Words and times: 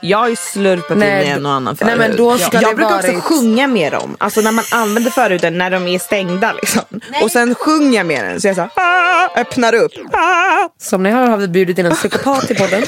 Jag 0.00 0.18
har 0.18 0.28
ju 0.28 0.36
slurpat 0.36 0.90
in 0.90 0.98
Nej, 0.98 1.26
i 1.26 1.30
en 1.30 1.46
och 1.46 1.52
annan 1.52 1.76
nej, 1.80 1.88
förut. 1.96 1.98
men 2.08 2.16
då 2.16 2.38
ska 2.38 2.48
jag 2.60 2.70
det 2.72 2.74
brukar 2.76 2.90
varit- 2.90 3.16
också 3.16 3.20
sjunga 3.34 3.66
med 3.66 3.92
dem. 3.92 4.16
Alltså 4.20 4.40
när 4.40 4.52
man 4.52 4.64
använder 4.72 5.10
förhuden 5.10 5.58
när 5.58 5.70
de 5.70 5.86
är 5.88 5.98
stängda 5.98 6.52
liksom. 6.52 6.82
Och 7.22 7.30
sen 7.30 7.54
sjunger 7.54 7.96
jag 7.98 8.06
med 8.06 8.24
den. 8.24 8.40
Så 8.40 8.46
jag 8.48 8.56
så 8.56 8.62
här, 8.62 8.70
ah, 8.74 9.40
öppnar 9.40 9.74
upp. 9.74 9.92
Ah. 10.12 10.68
Som 10.80 11.02
ni 11.02 11.10
hör 11.10 11.26
har 11.28 11.36
vi 11.36 11.48
bjudit 11.48 11.78
in 11.78 11.86
en 11.86 11.94
psykopat 11.96 12.50
i 12.50 12.54
podden. 12.54 12.82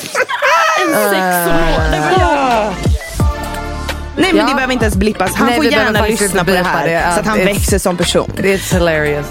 Nej 4.16 4.32
men 4.32 4.36
Ja. 4.36 4.46
det 4.48 4.54
behöver 4.54 4.72
inte 4.72 4.84
ens 4.84 4.96
blippas. 4.96 5.34
Han 5.34 5.46
Nej, 5.46 5.56
får 5.56 5.64
gärna 5.64 6.06
lyssna 6.06 6.44
på 6.44 6.50
det 6.50 6.58
här. 6.62 6.86
det. 6.88 7.12
Så 7.14 7.20
att 7.20 7.26
han 7.26 7.38
växer 7.38 7.78
som 7.78 7.96
person. 7.96 8.32
It's 8.36 8.72
hilarious. 8.74 9.26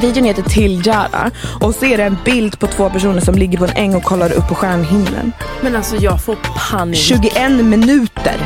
Videon 0.00 0.24
heter 0.24 0.42
Till 0.42 0.86
Jara 0.86 1.30
och 1.60 1.74
så 1.74 1.84
är 1.84 1.96
det 1.96 2.04
en 2.04 2.18
bild 2.24 2.58
på 2.58 2.66
två 2.66 2.90
personer 2.90 3.20
som 3.20 3.34
ligger 3.34 3.58
på 3.58 3.64
en 3.64 3.70
äng 3.76 3.94
och 3.94 4.02
kollar 4.02 4.32
upp 4.32 4.48
på 4.48 4.54
stjärnhimlen. 4.54 5.32
Men 5.60 5.76
alltså 5.76 5.96
jag 5.96 6.24
får 6.24 6.36
panik. 6.70 6.98
21 7.00 7.50
minuter. 7.50 8.36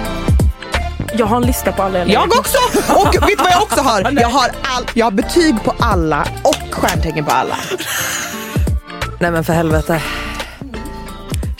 Jag 1.14 1.26
har 1.26 1.36
en 1.36 1.42
lista 1.42 1.72
på 1.72 1.82
alla 1.82 1.98
jag 1.98 2.08
Jag 2.08 2.24
också! 2.24 2.58
Och 2.94 3.14
vet 3.14 3.38
du 3.38 3.42
vad 3.44 3.52
jag 3.52 3.62
också 3.62 3.80
har? 3.80 4.10
Jag 4.20 4.28
har, 4.28 4.50
all, 4.62 4.84
jag 4.94 5.06
har 5.06 5.10
betyg 5.10 5.64
på 5.64 5.74
alla 5.78 6.28
och 6.42 6.74
stjärntecken 6.74 7.24
på 7.24 7.30
alla. 7.30 7.56
Nej 9.20 9.30
men 9.30 9.44
för 9.44 9.52
helvete. 9.52 10.02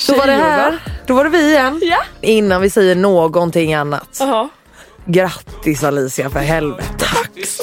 Då 0.06 0.15
var 0.15 0.27
det 0.27 0.32
här. 0.32 0.78
Då 1.06 1.15
var 1.15 1.25
det 1.25 1.31
vi 1.31 1.50
igen. 1.50 1.81
Ja. 1.82 1.98
Innan 2.21 2.60
vi 2.62 2.71
säger 2.71 2.94
någonting 2.94 3.75
annat. 3.75 4.16
Jaha. 4.21 4.48
Grattis 5.04 5.84
Alicia 5.84 6.31
för 6.31 6.41
helvete. 6.41 7.07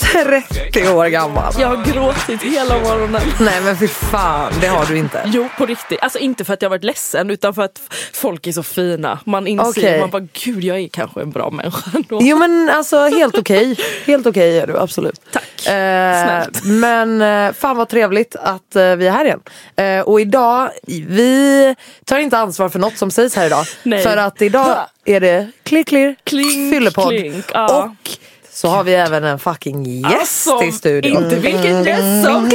Tack. 0.02 0.50
30 0.72 0.90
år 0.90 1.06
gammal. 1.08 1.53
Jag 1.59 1.68
har 1.68 1.86
gråtit 1.86 2.41
hela 2.41 2.80
morgonen. 2.80 3.22
Nej 3.40 3.62
men 3.62 3.78
för 3.78 3.88
fan, 3.88 4.53
det 4.62 4.68
har 4.68 4.86
du 4.86 4.97
inte. 4.97 5.22
Jo 5.25 5.47
på 5.58 5.66
riktigt, 5.66 6.00
alltså 6.02 6.19
inte 6.19 6.46
för 6.46 6.53
att 6.53 6.62
jag 6.62 6.69
varit 6.69 6.84
ledsen 6.84 7.30
utan 7.30 7.53
för 7.53 7.62
att 7.62 7.81
folk 8.14 8.47
är 8.47 8.52
så 8.52 8.64
fina. 8.64 9.19
Man 9.25 9.47
inser, 9.47 9.69
Okej. 9.69 10.00
man 10.00 10.09
bara 10.09 10.28
gud 10.34 10.64
jag 10.64 10.80
är 10.80 10.88
kanske 10.88 11.22
en 11.22 11.31
bra 11.31 11.50
människa 11.50 11.91
ändå. 11.96 12.19
Jo 12.22 12.38
men 12.38 12.69
alltså 12.69 13.08
helt 13.08 13.38
okej. 13.38 13.78
Helt 14.06 14.25
okej 14.28 14.59
är 14.59 14.68
du 14.68 14.78
absolut. 14.78 15.22
Tack. 15.31 15.44
Eh, 15.68 16.24
Snällt. 16.25 16.64
men 16.66 17.22
eh, 17.22 17.53
fan 17.53 17.78
vad 17.78 17.90
trevligt 17.90 18.35
att 18.35 18.75
eh, 18.75 18.96
vi 18.96 19.08
är 19.08 19.12
här 19.12 19.25
igen. 19.25 19.40
Eh, 19.75 20.00
och 20.08 20.22
idag, 20.22 20.69
vi 20.88 21.75
tar 22.06 22.18
inte 22.19 22.38
ansvar 22.38 22.69
för 22.69 22.80
något 22.80 22.97
som 22.97 23.12
sägs 23.12 23.35
här 23.35 23.46
idag. 23.46 23.66
Nej. 23.84 24.03
För 24.03 24.18
att 24.18 24.41
idag 24.41 24.78
är 25.06 25.19
det 25.19 25.52
clear 25.64 25.84
clear, 25.84 26.16
Klink, 26.24 26.74
fyllepodd. 26.74 27.09
klink, 27.09 27.46
ja. 27.53 27.84
Och 27.84 28.09
så 28.55 28.67
har 28.67 28.83
vi 28.83 28.93
även 28.93 29.23
en 29.23 29.39
fucking 29.39 29.83
gäst 29.83 30.16
Alltså, 30.47 30.63
i 30.63 30.71
studion. 30.71 31.23
Inte 31.23 31.35
vilken 31.35 31.83
gäst 31.83 32.25
som 32.25 32.45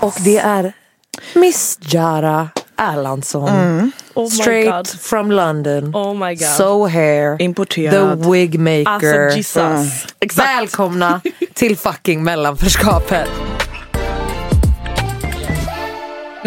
Och 0.00 0.14
det 0.24 0.38
är 0.38 0.72
Miss 1.34 1.78
Jara 1.80 2.48
Erlandsson. 2.78 3.92
Oh 4.14 4.24
my 4.24 4.30
Straight 4.30 4.70
god. 4.70 4.88
from 5.00 5.30
London. 5.30 5.96
Oh 5.96 6.26
my 6.26 6.34
god. 6.34 6.48
So 6.48 6.86
hair. 6.86 7.42
Importerad. 7.42 8.22
The 8.22 8.30
wig 8.30 8.60
maker. 8.60 8.90
Alltså 8.90 9.36
Jesus. 9.36 10.06
Exakt. 10.20 10.48
Välkomna 10.48 11.20
till 11.54 11.76
fucking 11.76 12.24
mellanförskapet. 12.24 13.28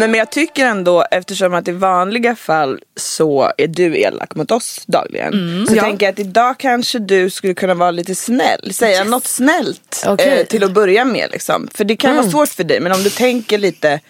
Nej, 0.00 0.08
men 0.08 0.18
jag 0.18 0.30
tycker 0.30 0.66
ändå 0.66 1.04
eftersom 1.10 1.54
att 1.54 1.68
i 1.68 1.72
vanliga 1.72 2.36
fall 2.36 2.80
så 2.96 3.52
är 3.58 3.66
du 3.66 3.98
elak 3.98 4.34
mot 4.34 4.50
oss 4.50 4.82
dagligen. 4.86 5.66
Så 5.68 5.74
jag 5.74 5.84
tänker 5.84 6.08
att 6.08 6.18
idag 6.18 6.58
kanske 6.58 6.98
du 6.98 7.30
skulle 7.30 7.54
kunna 7.54 7.74
vara 7.74 7.90
lite 7.90 8.14
snäll. 8.14 8.72
Säga 8.74 9.04
något 9.04 9.26
snällt 9.26 10.04
Okej. 10.06 10.40
eh, 10.40 10.46
till 10.46 10.64
att 10.64 10.72
börja 10.72 11.04
med. 11.04 11.28
Liksom. 11.32 11.68
För 11.74 11.84
det 11.84 11.96
kan 11.96 12.16
vara 12.16 12.30
svårt 12.30 12.48
för 12.48 12.64
dig 12.64 12.80
men 12.80 12.92
om 12.92 13.02
du 13.02 13.10
tänker 13.10 13.58
lite 13.58 14.00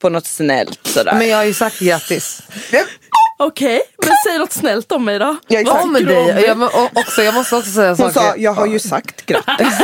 på 0.00 0.08
något 0.08 0.26
snällt 0.26 0.80
sådär. 0.86 1.14
Men 1.18 1.28
jag 1.28 1.36
har 1.36 1.44
ju 1.44 1.54
sagt 1.54 1.78
grattis. 1.78 2.42
Okej, 3.42 3.80
men 3.98 4.12
säg 4.26 4.38
något 4.38 4.52
snällt 4.52 4.92
om 4.92 5.04
mig 5.04 5.18
då. 5.18 5.36
Ja, 5.48 5.60
exakt. 5.60 5.84
Om 5.84 5.92
dig. 5.92 6.44
Jag, 6.46 6.62
också, 6.94 7.22
jag 7.22 7.34
måste 7.34 7.56
också 7.56 7.70
säga 7.70 7.88
Hon 7.88 7.96
saker. 7.96 8.12
sa 8.12 8.36
jag 8.36 8.52
har 8.52 8.66
ju 8.66 8.78
sagt 8.78 9.26
grattis. 9.26 9.78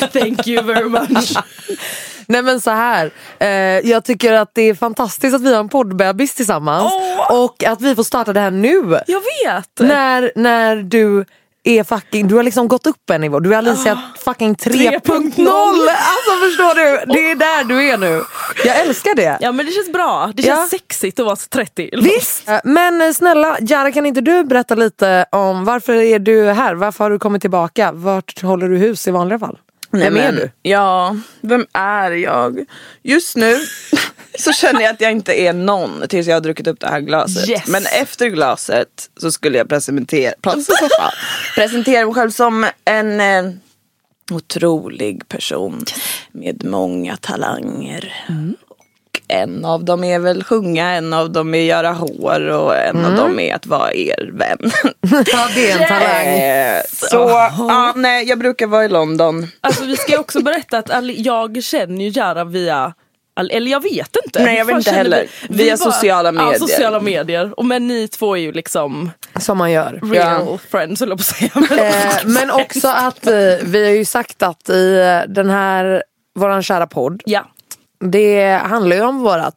Thank 0.12 0.46
you 0.46 0.62
very 0.62 0.88
much. 0.88 1.32
Nej 2.26 2.42
men 2.42 2.60
så 2.60 2.70
här. 2.70 3.10
Eh, 3.38 3.48
jag 3.90 4.04
tycker 4.04 4.32
att 4.32 4.54
det 4.54 4.62
är 4.62 4.74
fantastiskt 4.74 5.34
att 5.34 5.42
vi 5.42 5.52
har 5.52 5.60
en 5.60 5.68
poddbebis 5.68 6.34
tillsammans. 6.34 6.92
Åh! 6.94 7.42
Och 7.44 7.64
att 7.64 7.80
vi 7.80 7.94
får 7.94 8.02
starta 8.02 8.32
det 8.32 8.40
här 8.40 8.50
nu. 8.50 9.00
Jag 9.06 9.22
vet. 9.44 9.70
När, 9.80 10.32
när 10.34 10.76
du 10.76 11.24
är 11.68 11.84
fucking, 11.84 12.28
du 12.28 12.34
har 12.34 12.42
liksom 12.42 12.68
gått 12.68 12.86
upp 12.86 13.10
en 13.10 13.20
nivå. 13.20 13.40
Du 13.40 13.54
är 13.54 13.58
Alicia 13.58 14.02
fucking 14.24 14.54
3.0. 14.54 15.00
3.0. 15.02 15.48
Alltså 15.88 16.30
förstår 16.46 16.74
du? 16.74 17.12
Det 17.12 17.30
är 17.30 17.34
där 17.36 17.64
du 17.64 17.82
är 17.90 17.98
nu. 17.98 18.22
Jag 18.64 18.80
älskar 18.80 19.14
det. 19.14 19.38
Ja 19.40 19.52
men 19.52 19.66
det 19.66 19.72
känns 19.72 19.92
bra. 19.92 20.32
Det 20.34 20.42
Ja. 20.42 20.54
känns 20.56 20.70
sexigt 20.70 21.20
att 21.20 21.26
vara 21.26 21.36
30. 21.36 21.90
Visst! 22.02 22.48
Men 22.64 23.00
eh, 23.02 23.12
snälla 23.12 23.56
Jara 23.60 23.92
kan 23.92 24.06
inte 24.06 24.20
du 24.20 24.44
berätta 24.44 24.74
lite 24.74 25.26
om 25.32 25.64
varför 25.64 25.94
är 25.94 26.18
du 26.18 26.44
här? 26.44 26.74
Varför 26.74 27.04
har 27.04 27.10
du 27.10 27.18
kommit 27.18 27.40
tillbaka? 27.42 27.92
Vart 27.92 28.42
håller 28.42 28.68
du 28.68 28.76
hus 28.76 29.08
i 29.08 29.10
vanliga 29.10 29.38
fall? 29.38 29.58
Vem 30.00 30.16
är 30.16 30.20
men, 30.20 30.34
du? 30.34 30.50
Ja, 30.62 31.16
vem 31.40 31.66
är 31.72 32.10
jag? 32.10 32.64
Just 33.02 33.36
nu 33.36 33.56
så 34.38 34.52
känner 34.52 34.80
jag 34.80 34.90
att 34.94 35.00
jag 35.00 35.12
inte 35.12 35.40
är 35.40 35.52
någon 35.52 36.08
tills 36.08 36.26
jag 36.26 36.36
har 36.36 36.40
druckit 36.40 36.66
upp 36.66 36.80
det 36.80 36.88
här 36.88 37.00
glaset. 37.00 37.48
Yes. 37.48 37.68
Men 37.68 37.82
efter 38.00 38.26
glaset 38.26 39.10
så 39.16 39.32
skulle 39.32 39.58
jag 39.58 39.68
presentera, 39.68 40.34
presentera 41.54 42.04
mig 42.04 42.14
själv 42.14 42.30
som 42.30 42.66
en 42.84 43.20
eh, 43.20 43.52
otrolig 44.30 45.28
person 45.28 45.84
med 46.32 46.64
många 46.64 47.16
talanger. 47.16 48.14
Och 48.67 48.67
en 49.28 49.64
av 49.64 49.84
dem 49.84 50.04
är 50.04 50.18
väl 50.18 50.44
sjunga, 50.44 50.90
en 50.90 51.12
av 51.12 51.30
dem 51.32 51.54
är 51.54 51.58
göra 51.62 51.92
hår 51.92 52.48
och 52.48 52.76
en 52.76 53.04
av 53.04 53.14
dem 53.16 53.38
är 53.40 53.54
att 53.54 53.66
vara 53.66 53.92
er 53.94 54.30
vän. 54.32 54.70
Ja 55.32 55.48
det 55.54 55.70
är 55.70 55.78
en 55.82 55.88
talang. 55.88 56.26
Eh, 56.38 56.82
så 56.92 57.16
ja, 57.68 57.92
nej, 57.96 58.28
jag 58.28 58.38
brukar 58.38 58.66
vara 58.66 58.84
i 58.84 58.88
London. 58.88 59.46
Alltså 59.60 59.84
vi 59.84 59.96
ska 59.96 60.18
också 60.20 60.42
berätta 60.42 60.78
att 60.78 60.90
jag 61.16 61.62
känner 61.64 62.04
ju 62.04 62.10
Jara 62.10 62.44
via 62.44 62.94
eller 63.52 63.70
jag 63.70 63.82
vet 63.82 64.16
inte. 64.24 64.42
Nej, 64.44 64.56
jag 64.58 64.64
vet 64.64 64.76
inte 64.76 64.90
heller. 64.90 65.26
vi- 65.48 65.56
Via 65.56 65.74
vi 65.76 65.84
bara- 65.84 65.92
sociala 65.92 66.32
medier. 66.32 66.52
Ja, 66.52 66.58
sociala 66.58 67.00
medier. 67.00 67.52
Och 67.58 67.64
men 67.64 67.88
ni 67.88 68.08
två 68.08 68.36
är 68.36 68.40
ju 68.40 68.52
liksom 68.52 69.10
Som 69.40 69.58
man 69.58 69.72
gör. 69.72 70.00
real 70.12 70.58
friends 70.70 71.00
höll 71.00 71.08
jag 71.08 71.18
på 71.18 71.22
att 71.22 71.26
säga. 71.26 71.50
Men, 71.70 71.78
Eh, 71.78 72.14
men 72.24 72.50
också 72.50 72.88
att 72.88 73.26
eh, 73.26 73.32
vi 73.62 73.84
har 73.84 73.92
ju 73.92 74.04
sagt 74.04 74.42
att 74.42 74.68
i 74.68 74.98
eh, 75.00 75.32
den 75.32 75.50
här, 75.50 76.02
våran 76.38 76.62
kära 76.62 76.86
podd, 76.86 77.22
ja. 77.26 77.46
Det 78.00 78.60
handlar 78.64 78.96
ju 78.96 79.02
om 79.02 79.22
våra, 79.22 79.52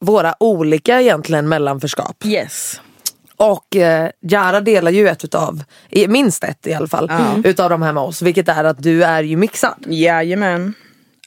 våra 0.00 0.34
olika 0.40 1.00
egentligen 1.00 1.48
mellanförskap. 1.48 2.24
Yes. 2.24 2.80
Och 3.36 3.76
eh, 3.76 4.10
Jara 4.20 4.60
delar 4.60 4.90
ju 4.90 5.08
ett 5.08 5.24
utav, 5.24 5.62
minst 6.08 6.44
ett 6.44 6.66
i 6.66 6.74
alla 6.74 6.86
fall, 6.86 7.10
utav 7.44 7.70
de 7.70 7.82
här 7.82 7.92
med 7.92 8.02
oss. 8.02 8.22
Vilket 8.22 8.48
är 8.48 8.64
att 8.64 8.82
du 8.82 9.04
är 9.04 9.22
ju 9.22 9.36
mixad. 9.36 9.74
Jajamän. 9.86 10.74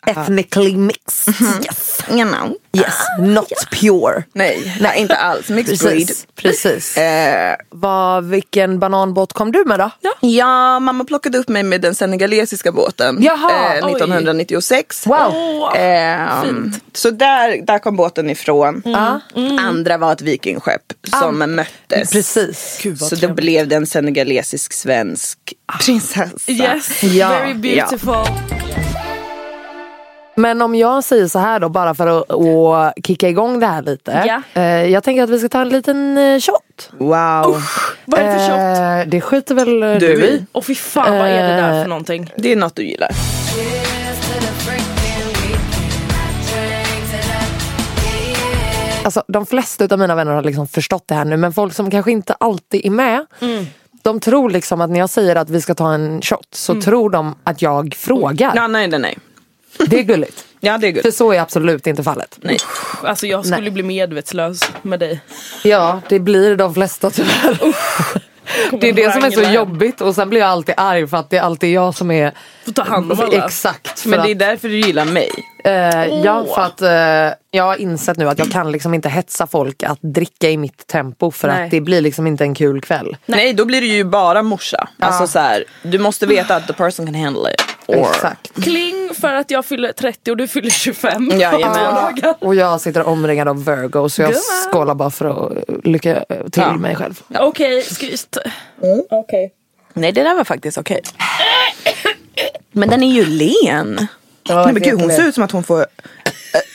Ethnically 0.08 0.76
mixed. 0.78 1.28
Yes. 1.66 2.00
You 2.10 2.24
know. 2.26 2.56
yes. 2.74 2.94
Not 3.20 3.52
pure. 3.72 4.24
Nej, 4.34 4.78
nej, 4.82 5.00
inte 5.02 5.16
alls. 5.16 5.50
Mixed 5.50 5.80
breed. 5.80 6.08
Precis. 6.08 6.26
Precis. 6.36 6.98
Eh, 6.98 7.56
Vad, 7.70 8.26
vilken 8.26 8.80
bananbåt 8.80 9.34
kom 9.34 9.52
du 9.52 9.64
med 9.66 9.80
då? 9.80 9.90
ja, 10.20 10.80
mamma 10.80 11.04
plockade 11.04 11.38
upp 11.38 11.48
mig 11.50 11.64
med 11.64 11.82
den 11.82 11.96
senegalesiska 11.96 12.72
båten 12.72 13.18
Jaha, 13.24 13.76
eh, 13.78 13.86
oj. 13.86 13.92
1996. 13.92 15.08
Wow. 15.08 15.18
Åh, 15.36 15.72
Ehm, 15.80 16.44
fint. 16.72 16.84
så 16.94 17.10
där, 17.10 17.66
där 17.66 17.80
kom 17.80 17.96
båten 17.96 18.30
ifrån. 18.30 18.82
Ja. 18.86 19.20
Andra 19.60 19.98
var 19.98 20.14
ett 20.14 20.22
vikingskepp 20.22 20.82
som 21.20 21.38
möttes. 21.56 22.12
Precis. 22.12 22.80
Gud, 22.84 23.00
Så 23.00 23.16
då 23.16 23.20
trevligt. 23.20 23.36
blev 23.36 23.68
det 23.68 23.76
en 23.76 23.88
senegalesisk 23.88 24.74
svensk 24.74 25.38
prinsessa. 25.86 26.52
Yes, 26.52 27.04
Ja, 27.04 27.30
very 27.30 27.54
beautiful. 27.54 28.26
Men 30.40 30.62
om 30.62 30.76
jag 30.76 31.04
säger 31.04 31.28
så 31.28 31.40
här 31.40 31.60
då, 31.60 31.70
bara 31.70 31.96
för 31.96 32.08
att, 32.08 32.32
att 32.32 33.06
kicka 33.06 33.30
igång 33.30 33.60
det 33.60 33.66
här 33.66 33.82
lite. 33.82 34.24
Ja. 34.28 34.62
Eh, 34.62 34.86
jag 34.86 35.04
tänker 35.04 35.24
att 35.24 35.30
vi 35.30 35.40
ska 35.40 35.50
ta 35.50 35.62
en 35.62 35.70
liten 35.70 36.18
eh, 36.18 36.40
shot. 36.40 36.92
Wow. 36.98 37.64
Vad 38.06 38.20
är 38.20 38.26
det 38.26 38.40
för 38.40 38.48
shot? 38.48 39.06
Eh, 39.06 39.12
det 39.12 39.22
skiter 39.22 39.56
väl 39.56 39.80
du, 40.00 40.26
i. 40.26 40.46
Åh 40.54 40.62
fy 40.62 40.76
fan 40.76 41.18
vad 41.18 41.28
är 41.28 41.44
det 41.50 41.56
där 41.56 41.84
för 41.84 41.90
någonting? 41.90 42.32
Det 42.36 42.52
är 42.52 42.56
något 42.56 42.76
du 42.76 42.84
gillar. 42.84 43.10
Alltså, 49.04 49.24
de 49.28 49.46
flesta 49.46 49.88
av 49.92 50.00
mina 50.00 50.16
vänner 50.16 50.32
har 50.32 50.44
liksom 50.44 50.68
förstått 50.68 51.04
det 51.08 51.16
här 51.16 51.26
nu 51.26 51.38
men 51.38 51.54
folk 51.54 51.74
som 51.74 51.92
kanske 51.92 52.12
inte 52.12 52.34
alltid 52.34 52.86
är 52.86 52.90
med. 52.90 53.26
De 54.02 54.20
tror 54.20 54.50
liksom 54.50 54.82
att 54.82 54.90
när 54.90 55.00
jag 55.00 55.10
säger 55.10 55.36
att 55.36 55.50
vi 55.50 55.62
ska 55.62 55.76
ta 55.76 55.94
en 55.94 56.22
shot 56.22 56.48
så 56.52 56.82
tror 56.82 57.10
de 57.10 57.36
att 57.44 57.62
jag 57.62 57.96
frågar. 57.96 58.68
Nej, 58.68 58.88
nej, 58.88 59.00
nej. 59.00 59.18
Det 59.78 60.00
är 60.00 60.04
gulligt. 60.04 60.46
Ja, 60.62 60.78
det 60.78 60.88
är 60.88 60.94
För 60.94 61.02
gud. 61.04 61.14
så 61.14 61.32
är 61.32 61.40
absolut 61.40 61.88
inte 61.88 62.04
fallet. 62.04 62.38
Nej. 62.42 62.58
Alltså 63.04 63.28
jag 63.28 63.46
skulle 63.46 63.62
Nej. 63.62 63.72
bli 63.72 63.84
medvetslös 63.84 64.72
med 64.82 65.00
dig. 65.00 65.20
Ja, 65.64 66.02
det 66.10 66.20
blir 66.20 66.56
de 66.56 66.74
flesta 66.74 67.10
tyvärr. 67.10 67.58
Det 68.72 68.90
är 68.90 68.94
det 68.94 69.12
som 69.14 69.24
är 69.24 69.32
så 69.32 69.42
jobbigt 69.42 70.02
och 70.02 70.16
sen 70.16 70.30
blir 70.30 70.40
jag 70.40 70.50
alltid 70.50 70.76
arg 70.78 71.08
för 71.08 71.18
att 71.18 71.30
det 71.30 71.38
är 71.38 71.42
alltid 71.42 71.72
jag 71.74 71.96
som 71.96 72.12
är 72.12 72.34
Får 72.66 72.72
ta 72.72 72.84
hand 72.84 73.12
om 73.12 73.20
alla. 73.20 73.46
Exakt. 73.46 74.00
För 74.00 74.10
Men 74.10 74.22
det 74.26 74.32
är 74.32 74.36
därför 74.36 74.70
du 74.70 74.78
gillar 74.80 75.06
mig. 75.06 75.30
eh, 75.64 76.06
Ja, 76.24 76.46
för 76.56 76.62
att 76.62 76.82
eh, 76.82 77.38
jag 77.52 77.64
har 77.64 77.76
insett 77.76 78.18
nu 78.18 78.30
att 78.30 78.40
jag 78.40 78.52
kan 78.52 78.72
liksom 78.72 78.94
inte 78.94 79.10
hetsa 79.10 79.48
folk 79.48 79.84
att 79.84 79.98
dricka 80.02 80.50
i 80.50 80.58
mitt 80.58 80.88
tempo 80.88 81.32
för 81.32 81.48
Nej. 81.48 81.66
att 81.66 81.72
det 81.72 81.82
blir 81.82 82.02
liksom 82.02 82.28
inte 82.28 82.44
en 82.44 82.56
kul 82.56 82.82
kväll. 82.82 83.18
Nej. 83.26 83.54
då 83.54 83.66
blir 83.66 83.82
du 83.82 83.88
ju 83.88 84.04
bara 84.04 84.44
morsa. 84.44 84.88
Alltså 85.00 85.28
så 85.28 85.40
här, 85.40 85.64
du 85.84 86.00
måste 86.00 86.26
veta 86.26 86.56
att 86.56 86.68
the 86.68 86.74
person 86.74 87.06
can 87.06 87.16
handle 87.16 87.52
it. 87.54 87.62
Or... 87.90 88.10
Exakt. 88.10 88.64
Kling 88.64 89.10
för 89.22 89.34
att 89.34 89.52
jag 89.52 89.66
fyller 89.66 89.92
30 89.92 90.32
och 90.32 90.38
du 90.38 90.48
fyller 90.48 90.70
25. 90.70 91.30
Jajamän. 91.34 92.18
Ja. 92.22 92.36
Och 92.40 92.56
jag 92.56 92.82
sitter 92.82 93.08
omringad 93.08 93.48
av 93.48 93.66
Virgo 93.66 94.10
så 94.10 94.22
jag 94.22 94.30
Gumman. 94.30 94.72
skålar 94.72 94.96
bara 94.96 95.10
för 95.10 95.26
att 95.48 95.86
lycka 95.86 96.26
till 96.52 96.64
Ja. 96.64 96.74
mig 96.78 96.96
själv. 96.96 97.22
Okej, 97.40 97.86
vi... 98.02 98.14
st- 98.14 98.40
Okej. 99.10 99.54
Nej, 99.94 100.12
det 100.12 100.24
där 100.24 100.36
var 100.36 100.44
faktiskt 100.44 100.78
okej. 100.78 101.02
Men 102.72 102.90
den 102.90 103.04
är 103.04 103.12
ju 103.14 103.26
len. 103.26 104.08
Ja, 104.44 104.64
Nej, 104.66 104.74
men 104.74 104.82
gud, 104.84 105.02
hon 105.02 105.10
ser 105.12 105.24
ut 105.24 105.36
som 105.36 105.44
att 105.44 105.52
hon 105.52 105.64
får 105.64 105.80
eh, 105.80 105.86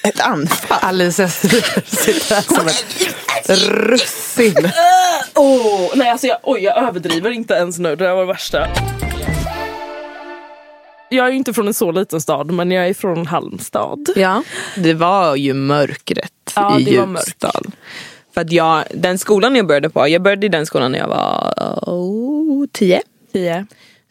ett 0.08 0.20
anfall. 0.20 0.78
Alicia 0.82 1.28
sitter 1.28 2.34
här 2.34 2.42
som 2.42 2.66
ett 2.68 3.58
russin. 3.68 4.70
Åh, 5.34 5.90
nej 5.94 6.10
alltså 6.10 6.26
jag, 6.26 6.38
oj, 6.42 6.60
jag 6.60 6.78
överdriver 6.88 7.30
inte 7.30 7.54
ens 7.54 7.78
nu, 7.78 7.96
det 7.96 8.04
där 8.04 8.12
var 8.14 8.20
det 8.20 8.26
värsta. 8.32 8.68
Jag 11.08 11.26
är 11.28 11.32
inte 11.32 11.52
från 11.54 11.66
en 11.68 11.74
så 11.74 11.92
liten 11.92 12.20
stad 12.20 12.50
men 12.50 12.70
jag 12.70 12.88
är 12.88 12.94
från 12.94 13.26
Halmstad. 13.26 14.08
Ja, 14.16 14.42
det 14.76 14.94
var 14.94 15.36
ju 15.36 15.52
mörkret 15.54 16.30
Ja, 16.56 16.78
i 16.80 16.84
det 16.84 16.98
var 16.98 17.06
mörkt. 17.06 17.26
Ljusdal. 17.28 17.66
För 18.34 18.40
att 18.40 18.52
jag, 18.52 18.84
den 18.94 19.18
skolan 19.18 19.56
jag 19.56 19.66
började 19.66 19.90
på, 19.90 20.08
jag 20.08 20.22
började 20.22 20.46
i 20.46 20.48
den 20.48 20.66
skolan 20.66 20.92
när 20.92 20.98
jag 20.98 21.08
var 21.08 21.54
oh, 21.82 22.66
tio, 22.72 23.02
Tio. 23.32 23.66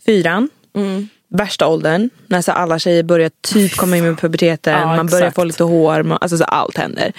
fyran. 0.05 0.49
Mm. 0.75 1.07
Värsta 1.35 1.67
åldern, 1.67 2.09
när 2.27 2.41
så 2.41 2.51
alla 2.51 2.79
tjejer 2.79 3.03
börjar 3.03 3.31
typ 3.41 3.75
komma 3.75 3.97
in 3.97 4.03
med 4.03 4.19
puberteten, 4.19 4.79
Ja, 4.79 4.95
man 4.95 5.07
börjar 5.07 5.21
exakt. 5.23 5.35
få 5.35 5.43
lite 5.43 5.63
hår, 5.63 6.03
man, 6.03 6.17
alltså 6.21 6.37
så 6.37 6.43
allt 6.43 6.77
händer. 6.77 7.13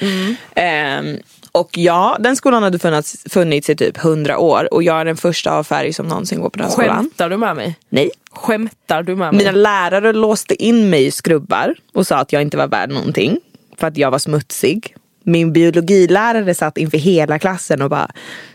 Ehm, 0.57 1.17
och 1.53 1.79
ja, 1.79 2.17
den 2.21 2.37
skolan 2.37 2.63
hade 2.63 2.79
funnits, 2.79 3.17
funnits 3.31 3.71
i 3.71 3.77
typ 3.77 3.97
hundra 3.97 4.39
år 4.39 4.75
och 4.75 4.83
jag 4.83 5.01
är 5.01 5.05
den 5.05 5.17
första 5.17 5.51
av 5.53 5.65
färg 5.65 5.93
som 5.93 6.07
någonsin 6.09 6.41
går 6.41 6.51
på 6.51 6.59
den 6.59 6.71
skolan. 6.71 6.97
Skämtar 6.97 7.29
du 7.29 7.37
med 7.37 7.57
mig? 7.57 7.77
Nej. 7.89 8.11
Skämtar 8.35 9.03
du 9.03 9.17
med 9.17 9.35
mig? 9.35 9.45
Mina 9.45 9.53
lärare 9.59 10.13
låste 10.13 10.63
in 10.65 10.91
mig 10.91 11.07
i 11.07 11.11
skrubbar 11.11 11.75
och 11.95 12.07
sa 12.07 12.17
att 12.17 12.33
jag 12.33 12.43
inte 12.43 12.57
var 12.57 12.69
värd 12.69 12.91
någonting. 12.91 13.39
För 13.79 13.87
att 13.87 13.97
jag 13.97 14.11
var 14.11 14.19
smutsig. 14.19 14.97
Min 15.27 15.53
biologilärare 15.53 16.55
satt 16.55 16.79
inför 16.79 16.99
hela 16.99 17.39
klassen 17.39 17.83
och 17.83 17.91
bara 17.91 18.11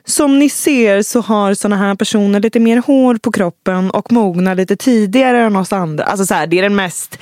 Som 0.05 0.39
ni 0.39 0.49
ser 0.49 1.01
så 1.01 1.21
har 1.21 1.53
såna 1.53 1.75
här 1.75 1.95
personer 1.95 2.39
lite 2.39 2.59
mer 2.59 2.77
hår 2.77 3.15
på 3.15 3.31
kroppen 3.31 3.91
och 3.91 4.11
mognar 4.11 4.55
lite 4.55 4.75
tidigare 4.75 5.39
än 5.39 5.55
oss 5.55 5.73
andra. 5.73 6.03
Alltså 6.03 6.25
så 6.25 6.33
här, 6.33 6.47
det 6.47 6.59
är 6.59 6.61
den 6.61 6.75
mest 6.75 7.19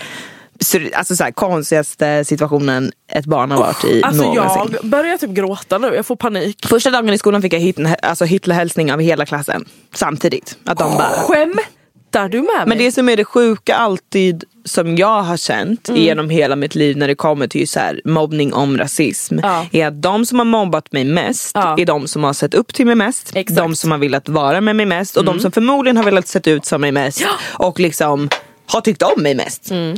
alltså 0.93 1.15
så 1.15 1.23
här, 1.23 1.31
konstigaste 1.31 2.25
situationen 2.25 2.91
ett 3.11 3.25
barn 3.25 3.51
har 3.51 3.57
varit 3.57 3.85
i 3.85 4.03
Alltså 4.03 4.23
någonsin. 4.23 4.77
jag 4.81 4.89
börjar 4.89 5.17
typ 5.17 5.29
gråta 5.29 5.77
nu, 5.77 5.87
jag 5.95 6.05
får 6.05 6.15
panik. 6.15 6.65
Första 6.65 6.89
dagen 6.89 7.09
i 7.09 7.17
skolan 7.17 7.41
fick 7.41 7.53
jag 7.53 7.59
Hitler, 7.59 7.95
alltså 8.01 8.25
Hitlerhälsning 8.25 8.93
av 8.93 8.99
hela 8.99 9.25
klassen. 9.25 9.65
Samtidigt. 9.93 10.57
Att 10.65 10.77
de 10.77 10.97
bara 10.97 11.09
Skämtar 11.09 11.63
du 12.11 12.37
med 12.37 12.45
mig? 12.45 12.63
Men 12.67 12.77
det 12.77 12.91
som 12.91 13.09
är 13.09 13.15
det 13.17 13.25
sjuka 13.25 13.75
alltid 13.75 14.43
som 14.65 14.95
jag 14.95 15.21
har 15.23 15.37
känt 15.37 15.89
Mm. 15.89 16.01
genom 16.01 16.29
hela 16.29 16.55
mitt 16.55 16.75
liv 16.75 16.97
när 16.97 17.07
det 17.07 17.15
kommer 17.15 17.47
till 17.47 17.67
så 17.67 17.79
här, 17.79 18.01
mobbning 18.05 18.53
om 18.53 18.77
rasism 18.77 19.39
Ja. 19.43 19.65
är 19.71 19.87
att 19.87 20.01
de 20.01 20.25
som 20.25 20.37
har 20.39 20.45
mobbat 20.45 20.91
mig 20.91 21.03
mest 21.03 21.51
Ja. 21.55 21.75
är 21.79 21.85
de 21.85 22.07
som 22.07 22.23
har 22.23 22.33
sett 22.33 22.53
upp 22.53 22.73
till 22.73 22.85
mig 22.85 22.95
mest, 22.95 23.31
Exakt. 23.35 23.57
de 23.57 23.75
som 23.75 23.91
har 23.91 23.97
velat 23.97 24.29
vara 24.29 24.61
med 24.61 24.75
mig 24.75 24.85
mest 24.85 25.17
och 25.17 25.23
Mm. 25.23 25.35
de 25.35 25.41
som 25.41 25.51
förmodligen 25.51 25.97
har 25.97 26.03
velat 26.03 26.27
se 26.27 26.39
ut 26.51 26.65
som 26.65 26.81
mig 26.81 26.91
mest 26.91 27.25
och 27.53 27.79
liksom 27.79 28.29
har 28.65 28.81
tyckt 28.81 29.01
om 29.01 29.23
mig 29.23 29.35
mest. 29.35 29.71
Mm. 29.71 29.97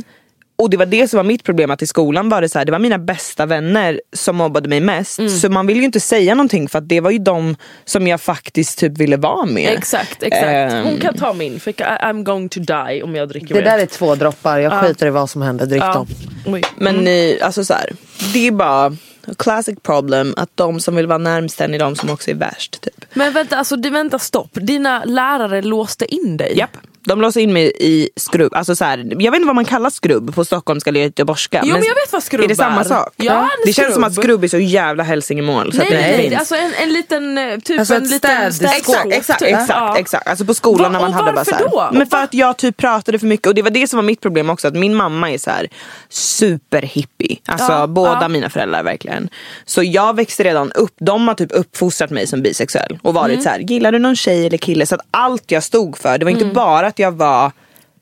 Och 0.60 0.70
det 0.70 0.76
var 0.76 0.86
det 0.86 1.08
som 1.08 1.16
var 1.16 1.24
mitt 1.24 1.44
problem 1.44 1.70
att 1.70 1.82
i 1.82 1.86
skolan 1.86 2.28
var 2.28 2.40
det 2.40 2.48
så 2.48 2.58
här, 2.58 2.64
det 2.64 2.72
var 2.72 2.78
mina 2.78 2.98
bästa 2.98 3.46
vänner 3.46 4.00
som 4.12 4.36
mobbade 4.36 4.68
mig 4.68 4.80
mest. 4.80 5.18
Mm. 5.18 5.30
Så 5.30 5.48
man 5.48 5.66
vill 5.66 5.76
ju 5.76 5.84
inte 5.84 6.00
säga 6.00 6.34
någonting 6.34 6.68
för 6.68 6.78
att 6.78 6.88
det 6.88 7.00
var 7.00 7.10
ju 7.10 7.18
de 7.18 7.56
som 7.84 8.06
jag 8.06 8.20
faktiskt 8.20 8.78
typ 8.78 8.98
ville 8.98 9.16
vara 9.16 9.46
med. 9.46 9.72
Exakt, 9.78 10.22
exakt. 10.22 10.44
Ehm. 10.44 10.84
Hon 10.84 10.98
kan 11.00 11.14
ta 11.14 11.32
min 11.32 11.60
för 11.60 11.72
I'm 11.72 12.22
going 12.22 12.48
to 12.48 12.60
die 12.60 13.02
om 13.02 13.14
jag 13.14 13.28
dricker 13.28 13.54
Det 13.54 13.60
där 13.60 13.78
är 13.78 13.86
två 13.86 14.14
droppar, 14.14 14.58
jag 14.58 14.72
skiter 14.72 15.06
i 15.06 15.10
vad 15.10 15.30
som 15.30 15.42
händer, 15.42 15.66
drick 15.66 15.82
Ja. 15.82 15.92
dem. 15.94 16.06
Oj. 16.46 16.62
Men 16.76 17.06
eh, 17.06 17.34
alltså 17.46 17.64
så 17.64 17.74
här, 17.74 17.92
det 18.32 18.46
är 18.46 18.52
bara 18.52 18.96
classic 19.38 19.78
problem 19.82 20.34
att 20.36 20.50
de 20.54 20.80
som 20.80 20.96
vill 20.96 21.06
vara 21.06 21.18
närmst 21.18 21.60
en 21.60 21.74
är 21.74 21.78
de 21.78 21.96
som 21.96 22.10
också 22.10 22.30
är 22.30 22.34
värst. 22.34 22.80
Typ. 22.80 23.04
Men 23.14 23.32
vänta, 23.32 23.56
alltså, 23.56 23.76
det- 23.76 23.90
vänta 23.90 24.18
stopp. 24.18 24.50
Dina 24.52 25.04
lärare 25.04 25.62
låste 25.62 26.14
in 26.14 26.36
dig? 26.36 26.58
Japp. 26.58 26.70
De 27.04 27.20
låser 27.20 27.40
in 27.40 27.52
mig 27.52 27.72
i 27.80 28.08
skrubb. 28.16 28.54
Alltså 28.54 28.76
så 28.76 28.84
här, 28.84 28.98
jag 28.98 29.30
vet 29.30 29.34
inte 29.38 29.46
vad 29.46 29.54
man 29.54 29.64
kallar 29.64 29.90
skrubb 29.90 30.34
på 30.34 30.44
stockholmska 30.44 30.90
eller 30.90 31.00
göteborgska. 31.00 31.60
Jo 31.64 31.72
men 31.74 31.82
jag 31.84 31.94
vet 31.94 32.12
vad 32.12 32.22
skrubb 32.22 32.44
Är 32.44 32.48
det 32.48 32.56
samma 32.56 32.84
sak? 32.84 33.12
Ja, 33.16 33.48
det 33.66 33.72
känns 33.72 33.94
som 33.94 34.04
att 34.04 34.14
skrubb. 34.14 34.44
är 34.44 34.48
så 34.48 34.58
jävla 34.58 35.02
hälsingemål. 35.02 35.72
Så 35.72 35.78
Nej, 35.78 35.86
att 35.86 35.90
det 35.92 36.00
nej, 36.00 36.14
inte 36.16 36.28
nej. 36.28 36.34
Alltså 36.36 36.54
en, 36.54 36.72
en 36.82 36.92
liten, 36.92 37.38
eh, 37.38 37.58
typ 37.58 37.78
Alltså 37.78 37.94
en 37.94 38.02
liten 38.08 38.52
städskåp. 38.52 38.96
Exakt, 38.96 39.12
exakt, 39.12 39.38
typ. 39.38 39.48
exakt, 39.48 39.70
Ja. 39.70 39.98
exakt. 39.98 40.28
Alltså 40.28 40.44
på 40.44 40.54
skolan 40.54 40.92
Va- 40.92 40.98
när 40.98 41.00
man 41.00 41.12
hade 41.12 41.32
bara 41.32 41.44
så 41.44 41.54
här. 41.54 41.62
då? 41.70 41.88
Men 41.92 42.06
för 42.06 42.16
att 42.22 42.34
jag 42.34 42.56
typ 42.56 42.76
pratade 42.76 43.18
för 43.18 43.26
mycket 43.26 43.46
och 43.46 43.54
det 43.54 43.62
var 43.62 43.70
det 43.70 43.88
som 43.88 43.96
var 43.96 44.02
mitt 44.04 44.20
problem 44.20 44.50
också. 44.50 44.68
Att 44.68 44.74
min 44.74 44.94
mamma 44.94 45.30
är 45.30 45.38
så 45.38 45.50
här 45.50 45.68
superhippie. 46.08 47.36
Alltså 47.46 47.72
Ja, 47.72 47.86
båda 47.86 48.18
ja. 48.22 48.28
mina 48.28 48.50
föräldrar 48.50 48.82
verkligen. 48.82 49.28
Så 49.64 49.82
jag 49.82 50.16
växte 50.16 50.44
redan 50.44 50.72
upp, 50.72 50.94
de 51.00 51.28
har 51.28 51.34
typ 51.34 51.52
uppfostrat 51.52 52.10
mig 52.10 52.26
som 52.26 52.42
bisexuell. 52.42 52.98
Och 53.02 53.14
varit 53.14 53.32
Mm. 53.32 53.42
så 53.42 53.48
här, 53.48 53.58
gillar 53.58 53.92
du 53.92 53.98
någon 53.98 54.16
tjej 54.16 54.46
eller 54.46 54.58
kille? 54.58 54.86
Så 54.86 54.94
att 54.94 55.00
allt 55.10 55.50
jag 55.50 55.62
stod 55.62 55.98
för, 55.98 56.18
det 56.18 56.24
var 56.24 56.32
inte 56.32 56.44
bara 56.44 56.89
att 56.90 56.98
jag 56.98 57.12
var 57.12 57.52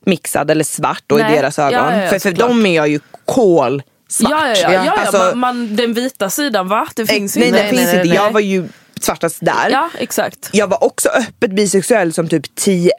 mixad 0.05 0.51
eller 0.51 0.63
svart 0.63 1.11
och 1.11 1.19
Mm. 1.19 1.31
Nej. 1.31 1.39
i 1.39 1.41
deras 1.41 1.59
ögon. 1.59 1.73
Ja, 1.73 1.95
ja, 1.95 2.03
ja, 2.03 2.09
för 2.09 2.19
för 2.19 2.31
dem 2.31 2.65
är 2.65 2.75
jag 2.75 2.87
ju 2.87 2.99
kol 3.25 3.83
svart. 4.09 4.31
Ja, 4.31 4.47
ja, 4.47 4.55
ja. 4.61 4.73
ja, 4.73 4.85
ja. 4.85 4.91
Alltså, 4.91 5.17
man, 5.17 5.39
man, 5.39 5.75
den 5.75 5.93
vita 5.93 6.29
sidan 6.29 6.67
va? 6.67 6.87
Det 6.95 7.05
finns 7.05 7.37
ju 7.37 7.39
nej, 7.39 7.49
inte. 7.49 7.61
det 7.63 7.69
finns 7.69 7.93
inte. 7.93 8.07
Jag 8.07 8.31
var 8.31 8.39
ju 8.39 8.67
svartast 9.01 9.37
där. 9.41 9.69
Ja 9.71 9.89
exakt. 9.97 10.49
Jag 10.51 10.67
var 10.67 10.83
också 10.83 11.09
öppet 11.09 11.51
bisexuell 11.51 12.13
som 12.13 12.27
typ 12.27 12.45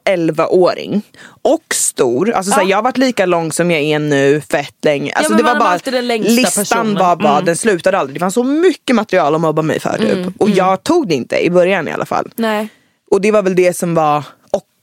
10-11-åring. 0.08 1.02
Och 1.42 1.74
stor. 1.74 2.30
Alltså, 2.32 2.52
såhär, 2.52 2.66
jag 2.66 2.76
har 2.76 2.82
varit 2.82 2.96
lika 2.98 3.26
lång 3.26 3.52
som 3.52 3.70
jag 3.70 3.80
är 3.80 3.98
nu 3.98 4.40
fett 4.40 4.74
länge. 4.84 5.12
Alltså, 5.12 5.32
men 5.32 5.38
det 5.38 5.52
var 5.52 5.58
bara, 5.58 5.78
listan 6.18 6.64
personen. 6.64 6.94
var 6.94 7.16
bara, 7.16 7.32
Mm. 7.32 7.44
den 7.44 7.56
slutade 7.56 7.98
aldrig. 7.98 8.16
Det 8.16 8.20
fanns 8.20 8.34
så 8.34 8.44
mycket 8.44 8.96
material 8.96 9.34
att 9.34 9.40
mobba 9.40 9.62
mig 9.62 9.80
för 9.80 9.98
typ. 9.98 10.40
Och 10.40 10.50
jag 10.50 10.82
tog 10.82 11.08
det 11.08 11.14
inte 11.14 11.38
i 11.44 11.50
början 11.50 11.88
i 11.88 11.92
alla 11.92 12.06
fall. 12.06 12.32
Nej. 12.36 12.68
Och 13.10 13.20
det 13.20 13.30
var 13.30 13.42
väl 13.42 13.54
det 13.54 13.76
som 13.76 13.94
var, 13.94 14.24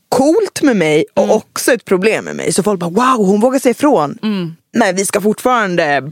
coolt 0.10 0.62
med 0.62 0.76
mig 0.78 1.06
och 1.14 1.36
också 1.36 1.72
ett 1.74 1.86
problem 1.86 2.26
med 2.26 2.36
mig. 2.36 2.54
Så 2.54 2.64
folk 2.64 2.80
bara 2.80 2.90
wow 2.90 3.26
hon 3.28 3.40
vågar 3.42 3.60
säga 3.60 3.72
ifrån. 3.72 4.18
Men 4.74 4.96
vi 4.96 5.06
ska 5.06 5.22
fortfarande... 5.22 6.12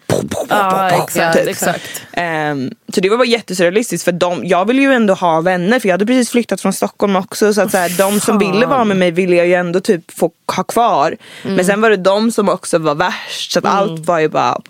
Ja, 0.50 0.90
exakt, 0.90 1.38
typ. 1.38 1.48
exakt. 1.48 2.02
Ehm, 2.14 2.72
så 2.94 3.02
det 3.02 3.10
var 3.10 3.18
bara 3.18 3.28
jättesurrealistiskt 3.28 4.06
för 4.06 4.12
de, 4.12 4.46
jag 4.46 4.66
ville 4.66 4.82
ju 4.82 4.94
ändå 4.94 5.14
ha 5.14 5.42
vänner 5.42 5.80
för 5.80 5.88
jag 5.90 5.94
hade 5.94 6.06
precis 6.06 6.30
flyttat 6.30 6.62
från 6.62 6.74
Stockholm 6.74 7.16
också. 7.16 7.54
Så 7.54 7.62
att 7.62 7.72
så 7.72 7.78
här, 7.78 7.90
de 7.98 8.20
som 8.20 8.38
ville 8.40 8.66
vara 8.66 8.84
med 8.84 8.98
mig 8.98 9.12
ville 9.12 9.36
jag 9.36 9.48
ju 9.48 9.54
ändå 9.54 9.80
typ 9.80 10.12
få 10.12 10.32
ha 10.56 10.64
kvar. 10.64 11.16
Mm. 11.44 11.56
Men 11.56 11.66
sen 11.66 11.82
var 11.82 11.90
det 11.90 11.98
de 11.98 12.32
som 12.32 12.50
också 12.50 12.78
var 12.78 12.96
värst. 12.96 13.52
Så 13.52 13.60
att 13.60 13.66
allt 13.66 14.06
var 14.06 14.20
ju 14.20 14.30
bara 14.30 14.62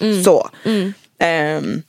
Mm. 0.00 0.24
så. 0.24 0.48
Ehm, 1.18 1.82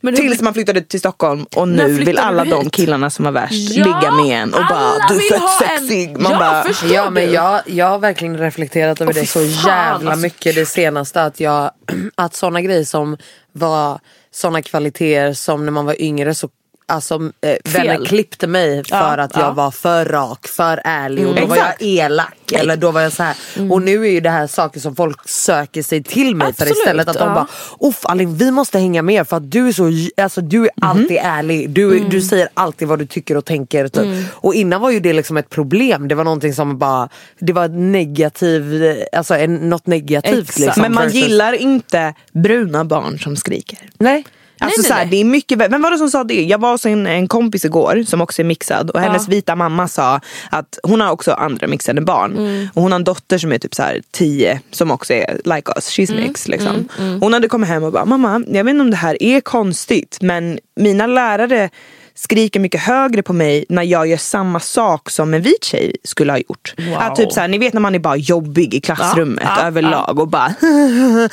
Men 0.00 0.14
tills 0.16 0.40
man 0.42 0.54
flyttade 0.54 0.80
till 0.80 1.00
Stockholm 1.00 1.46
och 1.56 1.68
nu 1.68 1.92
vill 1.92 2.18
alla 2.18 2.44
de 2.44 2.70
killarna 2.70 3.10
som 3.10 3.24
var 3.24 3.32
värst 3.32 3.70
Ja, 3.70 3.84
ligga 3.84 4.12
med 4.12 4.42
en 4.42 4.54
och 4.54 4.60
bara 4.70 5.08
du 5.08 5.14
är 5.14 5.30
fett 5.58 5.68
sexig. 5.68 6.16
Man 6.18 6.32
Ja, 6.32 6.38
bara, 6.38 6.64
Ja 6.94 7.10
men 7.10 7.32
jag, 7.32 7.60
jag 7.66 7.86
har 7.86 7.98
verkligen 7.98 8.38
reflekterat 8.38 9.00
över 9.00 9.12
Åh, 9.12 9.20
det 9.20 9.26
så 9.26 9.38
fan, 9.38 9.48
jävla 9.48 10.10
alltså. 10.10 10.22
mycket 10.22 10.54
det 10.54 10.66
senaste 10.66 11.22
att 11.22 11.40
jag 11.40 11.70
att 12.14 12.34
såna 12.34 12.60
grejer 12.62 12.84
som 12.84 13.16
var 13.52 14.00
såna 14.30 14.62
kvaliteter 14.62 15.32
som 15.32 15.64
när 15.64 15.72
man 15.72 15.86
var 15.86 16.02
yngre 16.02 16.34
så 16.34 16.48
Alltså 16.86 17.14
eh, 17.40 17.56
vänner 17.64 18.04
klippte 18.04 18.46
mig 18.46 18.84
för 18.84 18.96
Ja, 18.96 19.22
att 19.22 19.36
jag 19.36 19.44
ja. 19.44 19.52
var 19.52 19.70
för 19.70 20.04
rak, 20.04 20.48
för 20.48 20.80
ärlig 20.84 21.26
och 21.26 21.32
då 21.34 21.38
Mm. 21.38 21.48
var 21.50 21.56
jag 21.56 21.74
elak. 21.82 22.52
Eller 22.52 22.76
då 22.76 22.90
var 22.90 23.00
jag 23.00 23.12
så 23.12 23.22
här. 23.22 23.36
Och 23.70 23.82
nu 23.82 24.06
är 24.06 24.10
ju 24.10 24.20
det 24.20 24.30
här 24.30 24.46
saker 24.46 24.80
som 24.80 24.96
folk 24.96 25.28
söker 25.28 25.82
sig 25.82 26.02
till 26.02 26.36
mig 26.36 26.46
för 26.46 26.62
Absolut, 26.62 26.76
istället 26.78 27.08
att 27.08 27.18
de 27.18 27.28
ja. 27.28 27.34
bara 27.34 27.88
Uff 27.88 28.06
Alin 28.06 28.36
vi 28.36 28.50
måste 28.50 28.78
hänga 28.78 29.02
med 29.02 29.28
för 29.28 29.36
att 29.36 29.50
du 29.50 29.68
är 29.68 29.72
så, 29.72 29.90
alltså 30.22 30.40
du 30.40 30.56
är 30.56 30.70
Mhm. 30.76 30.88
alltid 30.90 31.18
ärlig. 31.22 31.70
Du, 31.70 31.96
Mm. 31.96 32.08
du 32.10 32.20
säger 32.22 32.48
alltid 32.54 32.88
vad 32.88 32.98
du 32.98 33.06
tycker 33.06 33.36
och 33.36 33.44
tänker. 33.44 33.88
Typ. 33.88 34.26
Och 34.32 34.54
innan 34.54 34.80
var 34.80 34.90
ju 34.90 35.00
det 35.00 35.12
liksom 35.12 35.36
ett 35.36 35.50
problem. 35.50 36.08
Det 36.08 36.14
var 36.14 36.24
någonting 36.24 36.54
som 36.54 36.78
bara, 36.78 37.08
det 37.38 37.52
var 37.52 37.68
negativ, 37.68 38.82
alltså 39.12 39.34
en, 39.34 39.54
något 39.70 39.86
negativt. 39.86 40.58
Liksom, 40.58 40.82
men 40.82 40.94
man 40.94 41.04
versus- 41.08 41.14
gillar 41.14 41.52
inte 41.52 42.14
bruna 42.32 42.84
barn 42.84 43.18
som 43.18 43.36
skriker. 43.36 43.78
Nej. 43.98 44.24
Alltså 44.64 44.80
nej, 44.80 44.88
så 44.88 44.94
här, 44.94 45.00
nej. 45.00 45.10
det 45.10 45.20
är 45.20 45.24
mycket 45.24 45.58
Vem 45.58 45.82
var 45.82 45.90
det 45.90 45.98
som 45.98 46.10
sa 46.10 46.24
det? 46.24 46.44
Jag 46.44 46.60
var 46.60 46.70
hos 46.72 46.86
en, 46.86 47.06
en 47.06 47.28
kompis 47.28 47.64
igår 47.64 48.04
som 48.06 48.20
också 48.20 48.42
är 48.42 48.46
mixad 48.46 48.90
och 48.90 49.00
hennes 49.00 49.28
vita 49.28 49.56
mamma 49.56 49.88
sa 49.88 50.20
att 50.50 50.78
hon 50.82 51.00
har 51.00 51.10
också 51.10 51.32
andra 51.32 51.66
mixade 51.66 52.00
barn. 52.00 52.36
Mm. 52.36 52.68
Och 52.74 52.82
hon 52.82 52.92
har 52.92 52.98
en 52.98 53.04
dotter 53.04 53.38
som 53.38 53.52
är 53.52 53.58
typ 53.58 53.74
så 53.74 53.82
här 53.82 54.02
10 54.10 54.60
som 54.70 54.90
också 54.90 55.12
är 55.12 55.40
like 55.44 55.72
us, 55.76 55.88
she's 55.88 56.12
Mm. 56.12 56.24
mixed 56.24 56.50
liksom. 56.50 56.88
Hon 57.20 57.32
hade 57.32 57.48
kommit 57.48 57.68
hem 57.68 57.84
och 57.84 57.92
bara 57.92 58.04
mamma 58.04 58.44
jag 58.48 58.64
vet 58.64 58.70
inte 58.70 58.80
om 58.80 58.90
det 58.90 58.96
här 58.96 59.22
är 59.22 59.40
konstigt 59.40 60.18
men 60.20 60.58
mina 60.76 61.06
lärare 61.06 61.70
skriker 62.14 62.60
mycket 62.60 62.80
högre 62.80 63.22
på 63.22 63.32
mig 63.32 63.64
när 63.68 63.82
jag 63.82 64.06
gör 64.06 64.16
samma 64.16 64.60
sak 64.60 65.10
som 65.10 65.34
en 65.34 65.42
vit 65.42 65.64
tjej 65.64 65.96
skulle 66.04 66.32
ha 66.32 66.38
gjort. 66.38 66.74
Wow. 66.78 66.96
Att 66.98 67.16
typ 67.16 67.32
så 67.32 67.40
här, 67.40 67.48
ni 67.48 67.58
vet 67.58 67.72
när 67.74 67.80
man 67.80 67.94
är 67.94 67.98
bara 67.98 68.16
jobbig 68.16 68.74
i 68.74 68.80
klassrummet 68.80 69.44
Ja, 69.46 69.56
ja, 69.60 69.66
överlag 69.66 70.18
och 70.18 70.28
bara 70.28 70.54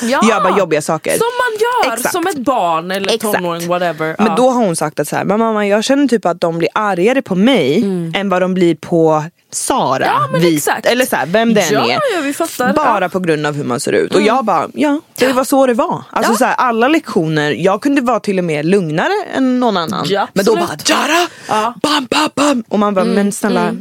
Ja, 0.02 0.20
gör 0.30 0.44
bara 0.44 0.58
jobbiga 0.58 0.82
saker. 0.82 1.12
Som 1.12 1.20
man 1.20 1.60
gör 1.60 1.94
Exakt. 1.94 2.14
som 2.14 2.28
ett 2.28 2.38
barn 2.38 2.92
eller 2.92 3.14
Exakt. 3.14 3.34
tonåring 3.36 3.68
whatever. 3.68 4.16
Men 4.20 4.36
då 4.36 4.50
har 4.50 4.66
hon 4.66 4.76
sagt 4.76 5.00
att 5.00 5.08
så 5.08 5.16
här, 5.16 5.26
mamma 5.26 5.68
jag 5.68 5.84
känner 5.84 6.08
typ 6.08 6.26
att 6.26 6.42
de 6.42 6.58
blir 6.58 6.70
argare 6.74 7.22
på 7.22 7.36
mig 7.36 7.84
än 8.16 8.30
vad 8.30 8.42
de 8.42 8.54
blir 8.54 8.76
på 8.76 9.24
Sara, 9.52 10.06
Mm. 10.06 10.34
Ja, 10.34 10.40
vit, 10.40 10.58
exakt. 10.58 10.86
eller 10.86 11.06
så 11.06 11.16
här, 11.16 11.26
vem 11.26 11.54
det 11.54 11.62
än 11.62 11.74
Ja, 11.74 11.86
är. 11.86 11.92
ja. 12.60 12.74
Bara. 12.74 12.98
Mm. 12.98 13.10
på 13.10 13.20
grund 13.20 13.46
av 13.46 13.56
hur 13.56 13.64
man 13.64 13.80
ser 13.80 13.92
ut. 13.92 14.16
Och 14.16 14.22
jag 14.22 14.46
bara, 14.46 14.68
ja 14.74 15.02
det 15.16 15.34
var 15.34 15.44
så 15.44 15.66
det 15.68 15.74
var. 15.74 16.04
Alltså 16.12 16.36
så 16.36 16.46
här, 16.46 16.54
alla 16.54 16.88
lektioner, 16.88 17.52
jag 17.52 17.82
kunde 17.82 18.02
vara 18.02 18.20
till 18.20 18.38
och 18.38 18.44
med 18.46 18.66
lugnare 18.66 19.14
än 19.36 19.60
någon 19.60 19.78
annan. 19.78 20.06
Ja, 20.10 20.28
men 20.34 20.46
då 20.46 20.56
bara. 20.56 20.69
Jara! 20.86 21.28
Ja. 21.48 21.74
Bam, 21.82 22.06
bam, 22.10 22.30
bam. 22.36 22.64
Och 22.68 22.80
man 22.80 22.94
bara, 22.94 23.06
men 23.06 23.32
snälla. 23.32 23.76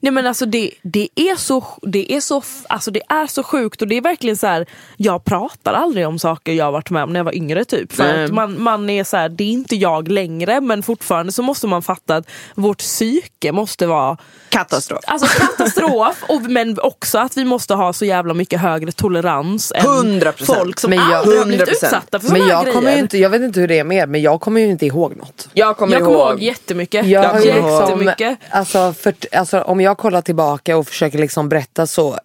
Nej 0.00 0.12
men 0.12 0.26
alltså 0.26 0.46
det, 0.46 0.70
det, 0.82 1.08
är 1.16 1.36
så, 1.36 1.64
det, 1.82 2.12
är 2.12 2.20
så, 2.20 2.42
alltså 2.68 2.90
det 2.90 3.02
är 3.08 3.26
så 3.26 3.42
sjukt 3.42 3.82
och 3.82 3.88
det 3.88 3.96
är 3.96 4.00
verkligen 4.00 4.36
så 4.36 4.46
här. 4.46 4.66
Jag 4.96 5.24
pratar 5.24 5.72
aldrig 5.72 6.08
om 6.08 6.18
saker 6.18 6.52
jag 6.52 6.72
varit 6.72 6.90
med 6.90 7.02
om 7.02 7.12
när 7.12 7.20
jag 7.20 7.24
var 7.24 7.34
yngre 7.36 7.64
typ. 7.64 7.92
För 7.92 8.24
att 8.24 8.30
man, 8.32 8.62
man 8.62 8.90
är 8.90 9.04
så 9.04 9.16
här, 9.16 9.28
det 9.28 9.44
är 9.44 9.48
inte 9.52 9.76
jag 9.76 10.08
längre 10.08 10.60
men 10.60 10.82
fortfarande 10.82 11.32
så 11.32 11.42
måste 11.42 11.66
man 11.66 11.82
fatta 11.82 12.16
att 12.16 12.26
vårt 12.54 12.78
psyke 12.78 13.52
måste 13.52 13.86
vara 13.86 14.16
Katastrof. 14.48 15.00
Alltså 15.06 15.26
katastrof, 15.40 16.16
och, 16.28 16.42
men 16.42 16.80
också 16.80 17.18
att 17.18 17.36
vi 17.36 17.44
måste 17.44 17.74
ha 17.74 17.92
så 17.92 18.04
jävla 18.04 18.34
mycket 18.34 18.60
högre 18.60 18.92
tolerans 18.92 19.72
än 19.76 19.84
100%. 19.86 20.44
folk 20.44 20.80
som 20.80 20.90
Men 20.90 20.98
jag- 20.98 21.12
aldrig 21.12 21.38
har 21.38 21.46
blivit 21.46 21.68
100%. 21.68 21.72
utsatta 21.72 22.20
för 22.20 22.32
Men 22.32 22.48
jag 22.48 22.62
grejer. 22.64 22.74
kommer 22.74 22.98
inte, 22.98 23.18
jag 23.18 23.30
vet 23.30 23.42
inte 23.42 23.60
hur 23.60 23.68
det 23.68 23.78
är 23.78 23.84
med 23.84 23.96
er, 23.98 24.06
men 24.06 24.22
jag 24.22 24.40
kommer 24.40 24.60
ju 24.60 24.66
inte 24.66 24.86
ihåg 24.86 25.16
något. 25.16 25.48
Jag 25.52 25.76
kommer 25.76 25.92
jag 25.96 26.04
kommer 26.04 26.18
ihåg. 26.18 26.30
ihåg 26.30 26.42
jättemycket. 26.42 27.06
Jag 27.06 27.22
har 27.28 27.40
ju 27.40 27.46
jättemycket. 27.46 28.18
liksom, 28.18 28.36
alltså, 28.50 28.92
för, 28.92 29.14
alltså, 29.32 29.62
om 29.72 29.80
jag 29.80 29.98
kollar 29.98 30.22
tillbaka 30.22 30.76
och 30.76 30.88
försöker 30.88 31.18
liksom 31.18 31.48
berätta 31.48 31.86
så 31.86 32.18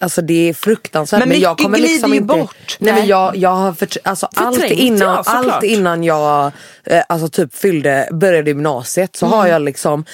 Alltså 0.00 0.22
det 0.22 0.48
är 0.48 0.54
fruktansvärt 0.54 1.18
Men 1.18 1.28
men, 1.28 1.40
jag 1.40 1.58
kommer 1.58 1.78
liksom 1.78 2.14
inte 2.14 2.26
bort. 2.26 2.76
Nej, 2.78 2.94
men 2.94 3.06
jag, 3.06 3.36
jag 3.36 3.50
har 3.50 3.72
för, 3.72 3.88
alltså 4.04 4.28
allt, 4.34 4.64
innan, 4.64 5.00
ja, 5.00 5.22
allt 5.26 5.64
innan 5.64 6.04
jag 6.04 6.52
eh, 6.84 7.02
alltså 7.08 7.28
typ 7.28 7.54
fyllde, 7.54 8.08
började 8.12 8.50
gymnasiet 8.50 9.16
så 9.16 9.26
har 9.26 9.46
jag 9.46 9.62
liksom 9.62 10.04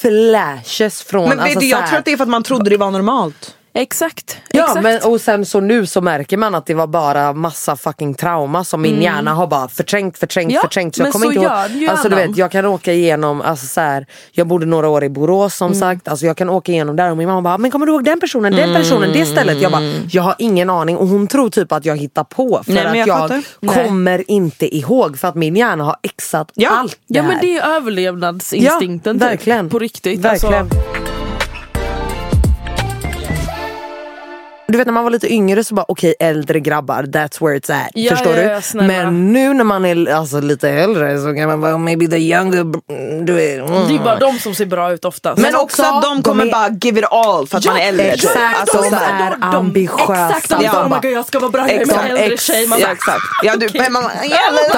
flashes 0.00 1.02
från 1.02 1.28
Men 1.28 1.36
vet 1.38 1.44
alltså, 1.44 1.60
du, 1.60 1.66
jag 1.66 1.78
här- 1.78 1.88
tror 1.88 1.98
att 1.98 2.04
det 2.04 2.12
är 2.12 2.16
för 2.16 2.24
att 2.24 2.30
man 2.30 2.42
trodde 2.42 2.70
det 2.70 2.76
var 2.76 2.90
normalt. 2.90 3.54
Exakt. 3.74 4.36
Ja 4.52 4.64
exakt. 4.64 4.82
men 4.82 5.00
och 5.12 5.20
sen 5.20 5.46
så 5.46 5.60
nu 5.60 5.86
så 5.86 6.00
märker 6.00 6.36
man 6.36 6.54
att 6.54 6.66
det 6.66 6.74
var 6.74 6.86
bara 6.86 7.32
massa 7.32 7.76
fucking 7.76 8.14
trauma 8.14 8.64
som 8.64 8.82
min 8.82 9.02
hjärna 9.02 9.34
har 9.34 9.46
bara 9.46 9.68
förträngt, 9.68 10.18
förträngt, 10.18 10.44
Mm. 10.46 10.54
Ja, 10.54 10.60
förträngt. 10.60 10.96
Så 10.96 11.02
jag 11.02 11.12
kommer 11.12 11.26
så 11.26 11.32
inte 11.32 11.44
gör 11.44 11.70
ihåg. 11.82 11.90
Alltså 11.90 12.08
du 12.08 12.16
vet 12.16 12.36
jag 12.36 12.50
kan 12.52 12.64
åka 12.66 12.92
igenom, 12.92 13.40
alltså 13.40 13.66
så 13.66 13.80
här, 13.80 14.06
jag 14.32 14.46
bodde 14.46 14.66
några 14.66 14.88
år 14.88 15.04
i 15.04 15.08
Borås 15.08 15.54
som 15.56 15.66
Mm. 15.66 15.78
sagt. 15.80 16.08
Alltså 16.08 16.26
jag 16.26 16.36
kan 16.36 16.50
åka 16.50 16.72
igenom 16.72 16.96
där 16.96 17.10
och 17.10 17.16
min 17.16 17.28
mamma 17.28 17.42
bara, 17.42 17.58
men 17.58 17.70
kommer 17.70 17.86
du 17.86 17.92
ihåg 17.92 18.04
den 18.04 18.20
personen, 18.20 18.52
den 18.52 18.74
personen, 18.74 19.12
det 19.12 19.26
stället? 19.26 19.60
Jag 19.62 19.72
bara, 19.72 19.82
jag 20.10 20.22
har 20.22 20.34
ingen 20.38 20.70
aning 20.70 20.96
och 20.96 21.08
hon 21.08 21.26
tror 21.26 21.50
typ 21.50 21.72
att 21.72 21.84
jag 21.84 21.96
hittar 21.96 22.24
på 22.24 22.62
för 22.66 22.72
Nej, 22.72 22.86
att 22.86 23.06
jag 23.06 23.42
jag, 23.60 23.74
kommer 23.84 24.30
inte 24.30 24.76
ihåg 24.76 25.18
för 25.18 25.28
att 25.28 25.34
min 25.34 25.56
hjärna 25.56 25.84
har 25.84 25.96
exat 26.02 26.50
Ja. 26.54 26.70
allt 26.70 26.92
det 27.06 27.18
Ja 27.18 27.22
men 27.22 27.32
här. 27.32 27.40
det 27.42 27.56
är 27.58 27.76
överlevnadsinstinkten 27.76 29.16
Ja, 29.16 29.20
typ, 29.26 29.30
verkligen. 29.32 29.68
på 29.68 29.78
riktigt. 29.78 30.20
Verkligen. 30.20 30.54
Alltså, 30.54 30.99
Du 34.72 34.78
vet 34.78 34.86
när 34.86 34.92
man 34.94 35.04
var 35.04 35.10
lite 35.10 35.32
yngre 35.32 35.64
så 35.64 35.74
bara 35.74 35.84
okej 35.88 36.14
äldre 36.20 36.60
grabbar 36.60 37.02
that's 37.02 37.44
where 37.46 37.58
it's 37.58 37.72
at. 37.84 37.90
Ja, 37.94 38.10
förstår 38.10 38.32
ja, 38.36 38.42
du? 38.42 38.48
ja, 38.48 38.60
snälla. 38.60 38.86
Men 39.10 39.32
nu 39.32 39.54
när 39.54 39.64
man 39.64 39.84
är 39.84 40.12
alltså, 40.14 40.40
lite 40.40 40.68
äldre 40.70 41.18
så 41.18 41.34
kan 41.34 41.48
man 41.48 41.60
bara 41.60 41.78
maybe 41.78 42.06
the 42.08 42.16
younger 42.16 42.60
mm, 42.60 43.26
du 43.26 43.32
vet. 43.32 43.58
Mm. 43.68 43.88
det 43.88 43.94
är 43.94 43.98
bara 43.98 44.18
de 44.18 44.38
som 44.38 44.54
ser 44.54 44.66
bra 44.66 44.92
ut 44.92 45.04
oftast. 45.04 45.38
Men 45.42 45.54
också 45.56 45.82
att 45.82 46.02
de 46.02 46.22
kommer 46.22 46.46
är- 46.46 46.50
bara 46.52 46.68
give 46.82 46.98
it 47.00 47.06
all 47.10 47.46
för 47.46 47.58
att 47.58 47.64
man 47.66 47.76
är 47.76 47.88
äldre. 47.88 48.06
exakt, 48.10 48.36
Alltså, 48.60 48.76
de 48.90 48.94
är 48.96 49.30
de- 49.30 49.40
de- 49.40 49.56
ambitiösa. 49.56 50.28
Exakt, 50.28 50.48
de 50.48 50.64
Ja. 50.64 50.72
bara, 50.72 50.84
oh 50.86 50.88
my 50.88 50.96
god 51.08 51.12
jag 51.18 51.26
ska 51.26 51.38
vara 51.38 51.50
bra, 51.50 51.60
jag 51.60 51.70
är 51.70 51.80
Exakt, 51.80 52.10
en 52.10 52.16
äldre 52.16 52.36
tjej. 52.36 52.66
Man 52.66 52.78
Ja 52.80 52.86
bara, 52.86 52.92
exakt. 52.92 53.22
Ja, 53.42 53.56
du, 53.56 53.68
men 53.74 53.92
man, 53.92 54.02
De 54.02 54.28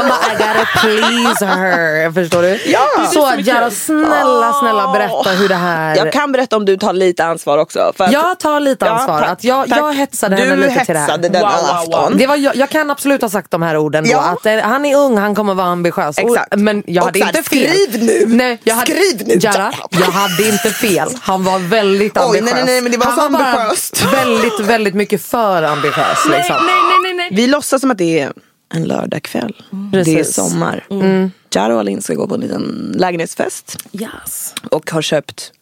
bara 0.09 0.33
I 0.33 0.37
gotta 0.37 0.67
please 0.81 1.47
her. 1.47 2.13
Förstår 2.13 2.43
du? 2.43 2.61
Ja. 2.67 2.81
Är 3.01 3.05
Så 3.07 3.13
så. 3.13 3.33
Jara 3.51 3.71
snälla 3.71 4.53
snälla 4.53 4.93
berätta 4.93 5.31
hur 5.31 5.49
det 5.49 5.55
här 5.55 5.97
jag 5.97 6.13
kan 6.13 6.33
berätta 6.33 6.57
om 6.57 6.65
du 6.65 6.77
tar 6.77 6.93
lite 6.93 7.25
ansvar 7.25 7.59
också. 7.59 7.93
För 7.97 8.05
att, 8.05 8.13
Jag 8.13 8.39
tar 8.41 8.61
lite 8.61 8.91
ansvar. 8.91 9.23
att 9.23 9.45
jag. 9.45 9.69
Jag 9.87 9.95
hetsade 9.95 10.37
du 10.37 10.43
henne 10.43 10.57
lite 10.57 10.85
till 10.85 10.95
det 10.95 11.01
här. 11.01 11.07
hetsade 11.07 11.29
denna 11.29 11.47
Wow, 11.49 11.57
wow, 11.57 11.87
wow. 11.87 11.95
afton. 12.01 12.19
Det 12.19 12.27
var, 12.27 12.37
jag, 12.37 12.57
jag 12.57 12.71
kan 12.71 12.91
absolut 12.91 13.23
ha 13.23 13.29
sagt 13.29 13.51
de 13.51 13.63
här 13.63 13.77
orden 13.77 14.05
då. 14.05 14.11
Ja. 14.11 14.21
Att 14.21 14.47
eh, 14.47 14.57
han 14.59 14.85
är 14.85 14.97
ung, 14.97 15.17
han 15.19 15.35
kommer 15.35 15.55
vara 15.55 15.67
ambitiös. 15.67 16.19
Och- 16.19 16.25
Exakt. 16.37 16.57
men 16.57 16.83
jag 16.87 17.03
Och 17.03 17.07
hade 17.07 17.19
inte 17.19 17.43
fel. 17.43 17.45
skriv 17.71 18.03
nu. 18.05 18.37
Nej, 18.37 18.59
jag 18.65 18.75
hade, 18.75 18.93
Skriv 18.93 19.27
nu. 19.27 19.39
Jara, 19.41 19.73
jag 19.91 20.01
hade 20.07 20.49
inte 20.49 20.71
fel. 20.71 21.09
Han 21.21 21.45
var 21.45 21.59
väldigt 21.59 22.17
Oj, 22.17 22.23
ambitiös. 22.23 22.45
nej, 22.45 22.55
nej, 22.55 22.65
nej, 22.65 22.81
men 22.81 22.93
det 22.93 22.99
var 22.99 23.07
han 23.07 23.15
så 23.33 23.39
bara 23.39 23.45
ambitiöst. 23.53 24.05
Väldigt, 24.13 24.61
väldigt 24.61 24.95
mycket 24.95 25.23
för 25.23 25.63
ambitiös. 25.63 26.19
nej, 26.29 26.39
Liksom. 26.39 26.57
nej, 26.67 26.75
nej, 26.75 27.03
nej, 27.03 27.15
nej. 27.15 27.29
Vi 27.33 27.47
låtsas 27.47 27.81
som 27.81 27.91
att 27.91 27.99
det 27.99 28.21
är 28.21 28.33
en 28.75 28.85
lördagkväll. 28.85 29.57
Det 30.05 30.19
är 30.21 30.25
sommar. 30.25 30.87
Mm. 30.91 31.31
Jaro 31.55 31.75
och 31.75 31.81
Alin 31.81 32.03
ska 32.03 32.15
gå 32.15 32.29
på 32.29 32.35
en 32.35 32.41
liten 32.41 32.93
lägenhetsfest. 32.99 33.77
Yes. 33.93 34.55
och 34.71 34.91
har 34.91 35.03
köpt 35.03 35.53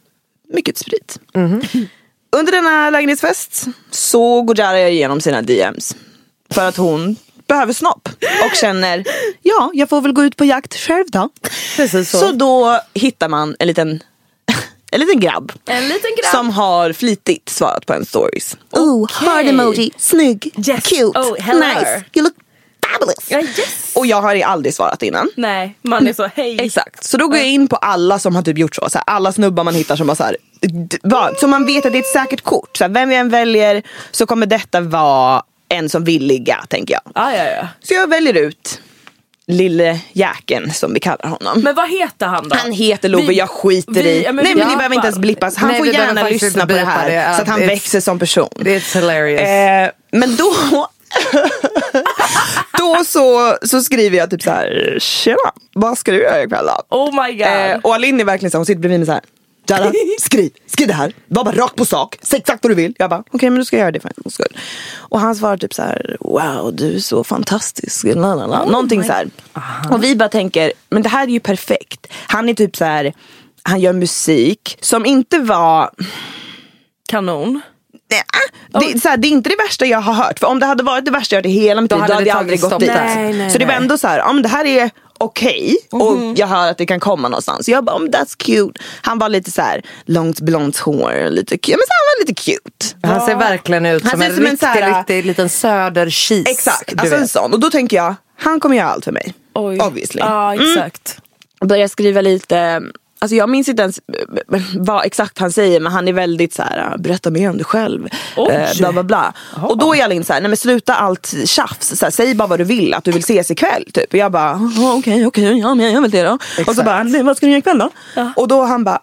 mycket 0.54 0.78
sprit. 0.78 1.18
Under 2.37 2.52
denna 2.52 2.90
lägenhetsfest 2.90 3.64
så 3.90 4.42
går 4.42 4.58
Jara 4.58 4.88
igenom 4.88 5.20
sina 5.20 5.42
DMs. 5.42 5.96
För 6.50 6.68
att 6.68 6.76
hon 6.76 7.16
behöver 7.49 7.72
snopp 7.72 8.08
och 8.50 8.56
känner 8.56 9.04
ja, 9.42 9.70
jag 9.75 9.88
får 9.88 10.00
väl 10.00 10.12
gå 10.12 10.25
ut 10.25 10.37
på 10.37 10.44
jakt 10.44 10.76
själv 10.76 11.04
då. 11.08 11.28
Precis 11.76 12.10
så. 12.10 12.18
Så 12.18 12.32
då 12.32 12.80
hittar 12.94 13.28
man 13.28 13.56
en 13.58 13.66
liten, 13.66 13.88
en 14.92 15.00
liten 15.00 15.20
grabb. 15.20 15.52
En 15.66 15.88
liten 15.88 16.10
grabb. 16.22 16.34
Som 16.34 16.50
har 16.50 16.92
flitigt 16.92 17.49
svarat 17.49 17.87
på 17.87 17.92
en 17.94 18.06
stories. 18.06 18.56
Oh, 18.70 19.10
heart 19.12 19.46
emoji. 19.46 19.90
snygg, 19.99 20.52
Yes. 20.68 20.84
cute, 20.84 21.18
Oh, 21.18 21.37
hello. 21.40 21.66
nice. 21.66 22.04
you 22.14 22.25
look 22.25 22.34
fabulous. 22.92 23.26
Ja, 23.28 23.40
yes. 23.40 23.92
Och 23.94 24.06
jag 24.06 24.22
har 24.22 24.40
aldrig 24.42 24.75
svarat 24.75 25.02
innan. 25.02 25.28
Nej, 25.37 25.78
man 25.82 26.08
är 26.08 26.12
så 26.12 26.26
hej. 26.34 26.60
Exakt, 26.60 27.04
så 27.04 27.16
då 27.16 27.28
går 27.28 27.37
jag 27.37 27.46
in 27.49 27.68
på 27.68 27.76
alla 27.76 28.18
som 28.18 28.34
har 28.37 28.42
typ 28.42 28.58
gjort 28.58 28.75
så. 28.75 28.88
så 28.90 28.99
här, 28.99 29.04
alla 29.06 29.32
snubbar 29.32 29.64
man 29.64 29.75
hittar 29.75 29.96
som 29.96 30.06
bara 30.06 30.16
så 30.16 30.25
här, 30.25 30.37
va- 31.02 31.30
Så 31.40 31.46
man 31.48 31.66
vet 31.66 31.86
att 31.86 31.92
det 31.92 31.98
är 31.98 32.02
ett 32.02 32.06
säkert 32.06 32.40
kort. 32.44 32.76
Så 32.76 32.84
här, 32.84 32.88
vem 32.88 33.10
jag 33.10 33.20
än 33.20 33.28
väljer 33.28 33.82
så 34.10 34.26
kommer 34.26 34.46
detta 34.46 34.80
vara 34.80 35.42
en 35.68 35.88
som 35.88 36.04
vill 36.04 36.26
ligga 36.26 36.64
tänker 36.68 36.94
jag. 36.94 37.02
Ah, 37.14 37.32
ja, 37.32 37.44
ja. 37.44 37.68
Så 37.82 37.94
jag 37.94 38.10
väljer 38.10 38.34
ut 38.34 38.80
lille 39.46 39.98
jäkeln 40.12 40.72
som 40.72 40.94
vi 40.94 41.00
kallar 41.00 41.28
honom. 41.28 41.60
Men 41.60 41.74
vad 41.74 41.90
heter 41.90 42.26
han 42.26 42.48
då? 42.48 42.56
Han 42.56 42.72
heter 42.72 43.08
Love, 43.08 43.26
Vi- 43.26 43.38
jag 43.38 43.50
skiter 43.50 43.92
vi- 43.92 44.00
i. 44.10 44.22
ja, 44.24 44.32
men 44.32 44.44
Nej 44.44 44.54
vi 44.54 44.60
men 44.60 44.68
det 44.70 44.76
behöver 44.76 44.94
inte 44.94 45.06
ens 45.06 45.18
blippas. 45.18 45.56
Han 45.56 45.68
Nej, 45.68 45.78
får 45.78 45.84
vi 45.84 45.92
gärna 45.92 46.28
lyssna 46.28 46.66
på 46.66 46.72
det 46.72 46.78
här. 46.84 47.10
det. 47.10 47.34
Så 47.36 47.42
att 47.42 47.48
han 47.48 47.60
It's- 47.60 47.66
växer 47.66 48.00
som 48.00 48.18
person. 48.18 48.48
It's 48.56 48.94
hilarious. 48.94 49.40
Eh, 49.40 49.90
men 50.18 50.36
då, 50.36 50.52
då 52.78 53.04
så, 53.06 53.56
så 53.62 53.82
skriver 53.82 54.18
jag 54.18 54.30
typ 54.30 54.42
så 54.42 54.50
här, 54.50 54.96
tjena, 55.00 55.36
vad 55.74 55.98
ska 55.98 56.12
du 56.12 56.18
göra 56.22 56.42
ikväll 56.42 56.66
då? 56.66 56.96
Oh 56.96 57.24
my 57.26 57.32
god. 57.32 57.46
Eh, 57.46 57.76
och 57.82 57.94
Aline 57.94 58.20
är 58.20 58.24
verkligen 58.24 58.50
så 58.50 58.56
här, 58.56 58.58
hon 58.58 58.66
sitter 58.66 58.80
bredvid 58.80 59.00
mig 59.00 59.06
så 59.06 59.12
här. 59.12 59.22
Jada, 59.70 59.92
skriv, 60.18 60.50
skriv 60.66 60.88
det 60.88 60.94
här. 60.94 61.12
Var 61.26 61.44
bara 61.44 61.54
rakt 61.54 61.76
på 61.76 61.84
sak. 61.84 62.18
Säg 62.22 62.38
exakt 62.38 62.64
vad 62.64 62.70
du 62.70 62.74
vill. 62.74 62.94
Jag 62.98 63.10
bara, 63.10 63.24
okej 63.30 63.50
men 63.50 63.58
då 63.58 63.64
ska 63.64 63.76
jag 63.76 63.82
göra 63.82 63.92
det 63.92 64.00
för 64.00 64.12
en 64.24 64.30
skull. 64.30 64.56
Och 64.96 65.20
han 65.20 65.34
svarar 65.34 65.56
typ 65.56 65.74
så 65.74 65.82
här, 65.82 66.16
wow 66.20 66.74
du 66.74 66.96
är 66.96 67.00
så 67.00 67.24
fantastisk. 67.24 68.04
La, 68.04 68.34
la, 68.34 68.46
la. 68.46 68.64
Någonting 68.64 69.04
så 69.04 69.12
här. 69.12 69.30
Och 69.90 70.04
vi 70.04 70.16
bara 70.16 70.28
tänker, 70.28 70.72
men 70.88 71.02
det 71.02 71.08
här 71.08 71.26
är 71.26 71.30
ju 71.32 71.40
perfekt. 71.40 72.06
Han 72.26 72.48
är 72.48 72.54
typ 72.54 72.76
så 72.76 72.84
här, 72.84 73.12
han 73.62 73.80
gör 73.80 73.92
musik 73.92 74.78
som 74.80 75.06
inte 75.06 75.38
var 75.38 75.90
Kanon. 77.08 77.60
Nej, 78.10 78.22
det, 78.68 78.92
är 78.92 78.98
så 78.98 79.08
här, 79.08 79.16
det 79.16 79.28
är 79.28 79.30
inte 79.30 79.50
det 79.50 79.56
värsta 79.56 79.86
jag 79.86 80.00
har 80.00 80.12
hört. 80.12 80.38
För 80.38 80.46
om 80.46 80.60
det 80.60 80.66
hade 80.66 80.82
varit 80.82 81.04
det 81.04 81.10
värsta 81.10 81.36
jag 81.36 81.38
hört 81.38 81.46
i 81.46 81.50
hela 81.50 81.80
mitt 81.80 81.92
liv 81.92 82.00
hade 82.00 82.12
då 82.12 82.14
hade 82.14 82.24
det 82.24 82.28
jag 82.28 82.38
aldrig 82.38 82.60
gått 82.60 82.80
dit. 82.80 82.90
Nej, 82.94 83.32
nej, 83.32 83.50
så 83.50 83.58
det 83.58 83.64
var 83.64 83.74
ändå 83.74 83.98
så 83.98 84.08
här, 84.08 84.18
ja, 84.18 84.32
men 84.32 84.42
det 84.42 84.48
här 84.48 84.64
är 84.64 84.90
okej 85.18 85.76
och 85.90 86.18
jag 86.36 86.46
hör 86.46 86.70
att 86.70 86.78
det 86.78 86.86
kan 86.86 87.00
komma 87.00 87.28
någonstans. 87.28 87.64
Så 87.64 87.70
jag 87.70 87.84
bara, 87.84 87.96
oh, 87.96 88.02
that's 88.02 88.36
cute. 88.36 88.80
Han 89.02 89.18
var 89.18 89.28
lite 89.28 89.50
så 89.50 89.62
här 89.62 89.82
långt 90.04 90.40
blont 90.40 90.78
hår, 90.78 91.30
lite 91.30 91.58
cute. 91.58 91.76
Men 91.76 91.86
så 91.86 91.92
han 91.92 92.04
var 92.18 92.26
lite 92.26 92.42
cute. 92.42 93.08
Han 93.08 93.26
ser 93.26 93.34
verkligen 93.36 93.86
ut 93.86 94.02
Han 94.02 94.10
som 94.10 94.20
ser 94.20 94.26
en 94.26 94.34
som 94.34 94.44
en 94.44 94.50
riktig, 94.50 94.66
här- 94.66 94.98
riktig 94.98 95.26
liten 95.26 95.48
söderkis. 95.48 96.48
Exakt, 96.48 97.00
alltså 97.00 97.16
en 97.16 97.28
sån. 97.28 97.52
Och 97.52 97.60
då 97.60 97.70
tänker 97.70 97.96
jag, 97.96 98.14
han 98.36 98.60
kommer 98.60 98.76
göra 98.76 98.88
allt 98.88 99.04
för 99.04 99.12
mig. 99.12 99.34
Oj. 99.54 99.80
Obviously. 99.80 100.20
Ja 100.20 100.54
exakt. 100.54 101.18
börjar 101.60 101.88
skriva 101.88 102.20
lite 102.20 102.82
Alltså 103.22 103.34
jag 103.36 103.48
minns 103.48 103.68
inte 103.68 103.82
ens 103.82 103.98
eh, 104.52 104.60
vad 104.76 105.04
exakt 105.06 105.38
han 105.38 105.52
säger 105.52 105.80
men 105.80 105.92
han 105.92 106.08
är 106.08 106.12
väldigt 106.12 106.54
så 106.54 106.62
här: 106.62 106.98
berätta 106.98 107.30
mer 107.30 107.50
om 107.50 107.56
dig 107.56 107.64
själv. 107.64 108.08
Eh, 108.36 108.78
bla 108.78 108.92
bla 108.92 109.02
bla. 109.02 109.32
Och 109.62 109.78
då 109.78 109.94
är 109.96 110.04
Alin 110.04 110.24
så 110.24 110.32
här, 110.32 110.40
nej 110.40 110.48
men 110.48 110.56
sluta 110.56 110.94
allt 110.94 111.34
tjafs. 111.44 111.98
Så 111.98 112.06
här, 112.06 112.10
säg 112.10 112.34
bara 112.34 112.48
vad 112.48 112.58
du 112.60 112.64
vill, 112.64 112.94
att 112.94 113.04
du 113.04 113.10
vill 113.12 113.20
ses 113.22 113.50
ikväll. 113.50 113.84
Typ. 113.94 114.12
Och 114.12 114.18
jag 114.18 114.32
bara, 114.32 114.70
"Ja, 114.76 114.94
okej 114.94 115.26
okej, 115.26 115.58
ja 115.58 115.74
men 115.74 115.92
jag 115.92 116.02
vill 116.02 116.10
det 116.10 116.22
då. 116.22 116.38
Och 116.66 116.74
så 116.74 116.82
bara, 116.82 117.02
nej, 117.02 117.22
vad 117.22 117.36
ska 117.36 117.46
du 117.46 117.52
göra 117.52 117.58
ikväll 117.58 117.78
då? 117.78 117.90
Och 118.36 118.48
då 118.48 118.62
han 118.62 118.84
bara, 118.84 119.00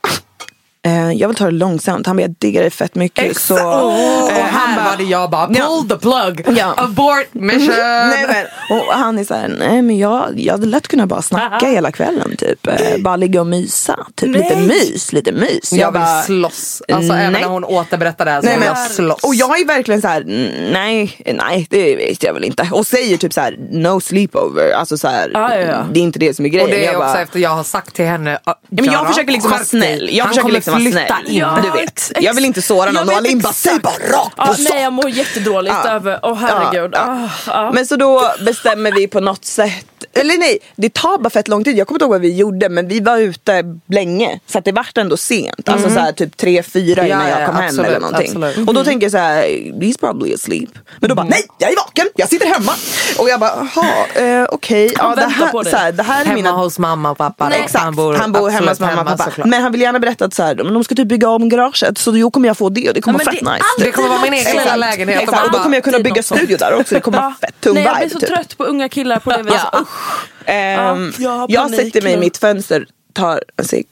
eh, 0.88 1.12
jag 1.12 1.28
vill 1.28 1.38
ta 1.38 1.46
det 1.46 1.52
långsamt. 1.52 2.08
Han 2.08 2.16
bara, 2.16 2.22
jag 2.22 2.36
diggar 2.40 2.62
dig 2.62 2.72
fett 2.72 2.96
mycket. 2.96 3.38
Så, 3.38 3.56
Åh, 3.56 4.24
och 4.24 4.32
eh, 4.32 4.46
här 4.46 4.90
var 4.92 4.98
det 4.98 5.04
jag 5.04 5.30
bara, 5.30 5.48
pull 5.48 5.90
the 5.90 5.96
plug, 5.96 6.58
Ja. 6.58 6.74
abort 6.78 7.28
mission. 7.34 7.68
Nej, 7.78 8.26
men, 8.70 8.78
och 8.78 8.86
han 8.94 9.20
är 9.20 9.24
så 9.24 9.34
här, 9.34 9.48
nej 9.60 9.82
men 9.82 9.98
jag, 9.98 10.34
jag 10.40 10.54
hade 10.54 10.66
lätt 10.66 10.88
kunnat 10.88 11.08
bara 11.10 11.22
snacka 11.22 11.66
hela 11.68 11.92
kvällen 11.92 12.36
typ. 12.38 12.68
Eh, 12.68 12.74
bara 13.00 13.16
ligga 13.16 13.42
och 13.42 13.48
mysa. 13.48 14.00
Typ 14.16 14.30
lite 14.36 14.56
Nej. 14.56 14.68
mys, 14.68 15.14
lite 15.14 15.32
mys. 15.32 15.74
jag 15.74 15.92
vill 15.92 16.02
bara, 16.02 16.22
slåss. 16.22 16.82
Alltså 16.94 17.14
även 17.14 17.34
nej. 17.34 17.42
när 17.42 17.50
hon 17.50 17.64
återberättar 17.64 18.26
det 18.26 18.32
här 18.32 18.42
så 18.42 18.46
Nej, 18.48 18.58
vill 18.58 18.66
jag 18.66 18.78
slåss. 18.78 19.24
och 19.24 19.36
jag 19.36 19.60
är 19.62 19.66
verkligen 19.66 20.02
så 20.02 20.08
här, 20.08 20.22
"Mm, 20.22 20.72
nej, 20.74 21.18
nej 21.36 21.68
det 21.70 21.96
vet 21.96 22.24
jag 22.24 22.34
väl 22.34 22.44
inte. 22.44 22.70
Och 22.72 22.88
säger 22.88 23.18
typ 23.18 23.34
så 23.34 23.42
här, 23.42 23.58
no 23.72 24.00
sleepover. 24.02 24.72
Alltså 24.72 24.98
så 24.98 25.08
här, 25.08 25.32
Ja, 25.34 25.56
ja, 25.56 25.62
ja. 25.62 25.86
det 25.92 26.00
är 26.00 26.04
inte 26.04 26.20
det 26.20 26.34
som 26.36 26.46
är 26.46 26.50
grejen. 26.50 26.66
och 26.66 26.72
det 26.76 26.86
är 26.86 26.92
jag 26.94 27.02
också 27.02 27.14
bara, 27.14 27.22
efter 27.22 27.40
jag 27.40 27.50
har 27.50 27.64
sagt 27.64 27.96
till 27.96 28.06
henne 28.06 28.40
ja, 28.46 28.56
men 28.70 28.86
jag 28.86 29.08
försöker 29.08 29.32
liksom 29.32 29.52
vara 29.52 29.64
snäll. 29.64 30.10
Jag 30.12 30.26
Han 30.26 30.34
försöker 30.34 30.52
liksom 30.54 30.77
flytta 30.82 30.98
snäll. 31.08 31.28
in. 31.28 31.36
Ja, 31.38 31.60
du 31.64 31.72
vet. 31.80 32.12
Jag 32.20 32.34
vill 32.34 32.46
inte 32.46 32.62
såra 32.62 32.92
någon. 32.92 33.10
Och 33.10 33.16
Alin 33.16 33.40
bara, 33.40 33.54
säg 33.54 33.80
bara 33.80 33.94
rakt 33.94 34.36
på 34.36 34.44
Ja, 34.48 34.54
sak. 34.54 34.68
nej 34.74 34.84
jag 34.84 34.94
mår 34.94 35.10
jättedåligt 35.10 35.76
Ja. 35.84 35.90
över, 35.92 36.20
åh 36.24 36.36
herregud. 36.36 36.92
Ja, 36.94 37.28
Ah, 37.48 37.52
ah. 37.68 37.72
Men 37.72 37.86
så 37.86 37.96
då 37.96 38.32
bestämmer 38.46 38.92
vi 38.92 39.08
på 39.08 39.20
något 39.20 39.46
sätt, 39.46 39.86
eller 40.14 40.38
nej, 40.38 40.60
det 40.76 40.94
tar 40.94 41.18
bara 41.18 41.30
fett 41.30 41.48
lång 41.48 41.64
tid. 41.64 41.78
Jag 41.78 41.88
kommer 41.88 41.96
inte 41.96 42.04
ihåg 42.06 42.12
vad 42.12 42.22
vi 42.22 42.36
gjorde 42.36 42.70
men 42.70 42.88
vi 42.88 43.00
var 43.00 43.18
ute 43.18 43.64
länge. 43.90 44.40
Så 44.48 44.58
att 44.58 44.66
det 44.66 44.72
vart 44.72 44.98
ändå 44.98 45.18
sent. 45.18 45.70
Alltså 45.70 45.90
så 45.90 46.00
här, 46.00 46.12
typ 46.12 46.38
tre, 46.38 46.64
fyra 46.64 47.02
Mm. 47.02 47.12
Ja, 47.12 47.16
innan 47.16 47.30
ja, 47.32 47.40
jag 47.40 47.48
kom 47.48 47.56
hem 47.56 47.66
absolut, 47.66 47.88
eller 47.88 48.00
någonting. 48.00 48.44
absolut. 48.44 48.68
Och 48.68 48.74
då 48.74 48.84
tänker 48.84 49.06
jag 49.06 49.12
så 49.12 49.18
här, 49.18 49.44
he's 49.82 50.00
probably 50.00 50.34
asleep. 50.34 50.70
Men 51.00 51.10
då 51.10 51.16
bara, 51.16 51.26
nej 51.26 51.44
jag 51.58 51.72
är 51.72 51.76
vaken, 51.76 52.06
jag 52.16 52.30
sitter 52.30 52.46
hemma. 52.48 52.72
Och 53.20 53.30
jag 53.30 53.40
bara, 53.40 53.68
jaha, 53.76 54.24
eh, 54.26 54.48
okej. 54.52 54.94
Ja, 54.98 55.16
det, 55.16 55.22
här, 55.22 55.64
så 55.64 55.78
här, 55.78 55.92
det 55.92 56.04
här 56.04 56.22
är 56.22 56.26
Hemma 56.26 56.36
mina 56.36 56.52
hos 56.52 56.80
mamma 56.80 57.12
och 57.12 57.18
pappa. 57.18 57.50
Nej, 57.50 57.58
då. 57.60 57.64
exakt. 57.66 57.84
Han 57.84 57.96
bor, 57.96 58.50
hemma 58.50 58.70
hos 58.70 58.80
mamma 58.80 59.02
och 59.02 59.08
pappa. 59.08 59.24
såklart. 59.24 59.48
Men 59.48 59.62
han 59.64 59.72
vill 59.72 59.82
gärna 59.82 60.00
berätta 60.00 60.26
att 60.26 60.34
så 60.34 60.44
här, 60.44 60.56
men 60.68 60.74
de 60.74 60.84
ska 60.84 60.96
typ 60.96 61.08
bygga 61.08 61.30
om 61.30 61.50
garaget 61.50 61.98
så 61.98 62.12
då 62.12 62.32
kommer 62.32 62.48
jag 62.48 62.58
få 62.58 62.70
det 62.70 62.88
och 62.88 62.94
det 62.94 63.02
kommer 63.02 63.20
Ja, 63.20 63.26
vara 63.26 63.36
fett 63.36 63.46
det- 63.46 63.52
nice. 63.52 63.66
Det 63.86 63.92
kommer 63.92 64.10
vara 64.10 64.22
min 64.22 64.34
egen 64.34 64.56
lilla 64.58 64.76
lägenhet. 64.76 65.22
Exakt. 65.24 65.46
Och 65.46 65.52
då 65.52 65.60
kommer 65.60 65.76
jag 65.78 65.84
kunna 65.84 66.00
bygga 66.00 66.24
studio 66.24 66.58
där 66.58 66.74
också. 66.74 66.96
Det 66.96 67.02
kommer 67.02 67.18
vara 67.18 67.36
fett 67.42 67.56
tung 67.62 67.74
Nej 67.74 67.84
jag 67.84 67.96
blir 67.96 68.04
vibe. 68.06 68.14
så 68.14 68.20
typ. 68.20 68.30
trött 68.30 68.58
på 68.58 68.64
unga 68.64 68.90
killar 68.90 69.20
på 69.20 69.30
det 69.32 69.44
viset. 69.44 69.60
Ja. 69.72 69.80
Usch. 69.82 70.28
Ehm, 70.50 71.14
Ja, 71.18 71.46
jag 71.50 71.70
sätter 71.70 72.02
mig 72.02 72.14
i 72.14 72.18
mitt 72.18 72.38
fönster, 72.38 72.86
tar 73.14 73.44
en 73.58 73.66
cigg 73.66 73.88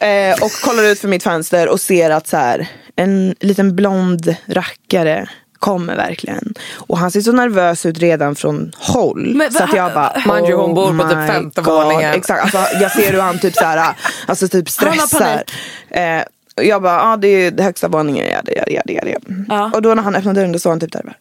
eh, 0.00 0.42
och 0.44 0.50
kollar 0.64 0.82
ut 0.84 1.00
för 1.00 1.08
mitt 1.08 1.22
fönster 1.22 1.68
och 1.68 1.80
ser 1.80 2.10
att 2.10 2.28
så 2.28 2.36
här, 2.36 2.68
en 2.96 3.34
liten 3.40 3.76
blond 3.76 4.34
rackare 4.46 5.28
kommer 5.60 5.96
verkligen. 5.96 6.54
Och 6.74 6.98
han 6.98 7.10
ser 7.10 7.20
så 7.20 7.32
nervös 7.32 7.86
ut 7.86 7.98
redan 7.98 8.34
från 8.34 8.72
håll. 8.76 9.32
Men 9.36 9.52
så 9.52 9.62
att 9.64 9.74
jag 9.76 9.94
bara 9.94 10.12
Mind 10.34 10.48
you, 10.48 10.58
hon 10.60 10.70
oh 10.70 10.74
bor 10.74 10.98
på 10.98 11.08
typ 11.08 11.18
my 11.18 11.26
femte 11.26 11.60
våningen. 11.62 12.12
Exakt, 12.14 12.42
alltså, 12.42 12.76
jag 12.80 12.90
ser 12.92 13.12
hur 13.12 13.20
han 13.20 13.38
typ 13.38 13.54
så 13.54 13.64
här, 13.64 13.92
alltså 14.26 14.48
typ 14.48 14.68
Han 14.76 14.88
har 14.88 14.94
stressar. 15.06 15.18
panik. 15.20 15.50
Eh, 15.90 16.22
och 16.56 16.64
jag 16.64 16.82
bara, 16.82 16.92
ja 16.94 17.12
ah, 17.12 17.16
det 17.16 17.28
är 17.28 17.50
det 17.50 17.62
högsta 17.62 17.88
våningen, 17.88 18.26
ja 18.30 18.40
det, 18.44 18.52
ja 18.56 18.62
det, 18.66 18.72
ja 18.72 18.82
det, 18.84 18.92
ja 18.92 19.02
det. 19.04 19.34
Ja. 19.48 19.70
Och 19.74 19.82
då 19.82 19.94
när 19.94 20.02
han 20.02 20.16
öppnar 20.16 20.34
dörren 20.34 20.52
då 20.52 20.58
står 20.58 20.70
han 20.70 20.80
typ 20.80 20.92
där. 20.92 21.02
bara, 21.02 21.14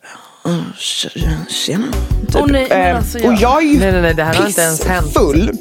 "Oh, 0.53 0.61
tj- 0.77 1.29
Tjena. 1.49 1.85
Typ. 2.27 2.35
Åh, 2.41 2.47
nej, 2.51 2.67
Eh, 2.71 2.97
alltså, 2.97 3.17
Och 3.17 3.23
jag- 3.25 3.41
jag 3.41 3.57
är 3.63 3.67
ju 3.67 3.79
Nej, 3.79 3.91
nej, 3.91 4.01
nej, 4.01 4.13
det 4.13 4.23
här 4.23 4.33
har 4.33 4.47
inte 4.47 4.61
ens 4.61 4.83
hänt. 4.85 5.13
full. 5.13 5.51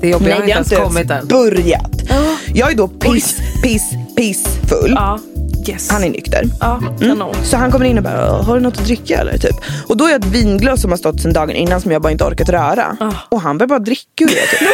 Det 0.00 0.08
jobbiga 0.08 0.28
Nej 0.38 0.52
har 0.52 0.58
inte 0.60 0.74
ens 0.74 0.84
kommit 0.88 1.10
än. 1.10 1.26
börjat. 1.26 1.90
Jag 2.54 2.70
är 2.72 2.74
då 2.76 2.88
piss, 2.88 3.36
piss, 3.62 3.90
piss 4.16 4.44
full. 4.68 4.92
Ja. 4.96 5.18
Yes. 5.68 5.90
Han 5.90 6.04
är 6.04 6.10
nykter. 6.10 6.44
Ja, 6.60 6.80
kanon. 7.00 7.34
Så 7.44 7.56
han 7.56 7.72
kommer 7.72 7.84
in 7.84 7.98
och 7.98 8.04
bara, 8.04 8.42
har 8.42 8.54
du 8.54 8.60
något 8.60 8.78
att 8.78 8.84
dricka 8.84 9.18
eller? 9.18 9.38
Typ. 9.38 9.56
Och 9.86 9.96
då 9.96 10.04
är 10.06 10.10
jag 10.10 10.20
ett 10.20 10.26
vinglas 10.26 10.80
som 10.82 10.90
har 10.90 10.98
stått 10.98 11.20
sedan 11.20 11.32
dagen 11.32 11.56
innan 11.56 11.80
som 11.80 11.90
jag 11.92 12.02
bara 12.02 12.12
inte 12.12 12.24
orkat 12.24 12.48
röra. 12.48 12.96
Och 13.28 13.40
han 13.40 13.58
börjar 13.58 13.68
bara 13.68 13.78
dricka 13.78 14.24
ur 14.24 14.28
det. 14.28 14.46
Typ. 14.58 14.68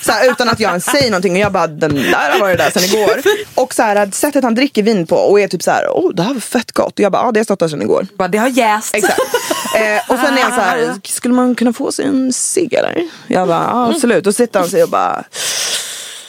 så 0.00 0.12
här, 0.12 0.30
utan 0.30 0.48
att 0.48 0.60
jag 0.60 0.68
ens 0.68 0.84
säger 0.84 1.10
någonting 1.10 1.32
och 1.32 1.38
jag 1.38 1.52
bara, 1.52 1.66
den 1.66 1.94
där 1.94 2.30
har 2.32 2.40
varit 2.40 2.58
där 2.58 2.70
sedan 2.70 2.82
igår. 2.84 3.22
Och 3.54 3.74
så 3.74 3.82
här, 3.82 4.10
sättet 4.12 4.44
han 4.44 4.54
dricker 4.54 4.82
vin 4.82 5.06
på 5.06 5.16
och 5.16 5.40
är 5.40 5.48
typ 5.48 5.62
så 5.62 5.70
här, 5.70 5.88
åh 5.90 6.10
det 6.14 6.22
här 6.22 6.34
var 6.34 6.40
fett 6.40 6.72
gott. 6.72 6.92
Och 6.92 7.00
jag 7.00 7.12
bara, 7.12 7.22
ja 7.26 7.32
det 7.32 7.40
har 7.40 7.44
stått 7.44 7.58
där 7.60 7.68
sedan 7.68 7.82
igår. 7.82 8.06
Bara, 8.18 8.28
Det 8.28 8.38
har 8.38 8.48
jäst. 8.48 8.94
Exakt. 8.94 9.20
Eh, 9.76 10.10
och 10.10 10.18
sen 10.18 10.38
är 10.38 10.42
han 10.42 10.52
så 10.52 10.60
här, 10.60 10.94
skulle 11.04 11.34
man 11.34 11.54
kunna 11.54 11.72
få 11.72 11.92
sig 11.92 12.04
en 12.04 12.32
cigg 12.32 12.72
eller? 12.74 13.08
Jag 13.26 13.48
bara, 13.48 13.66
ja, 13.70 13.90
absolut. 13.94 14.26
Och 14.26 14.34
sitter 14.34 14.60
han 14.60 14.68
sig 14.68 14.82
och 14.82 14.88
bara, 14.88 15.24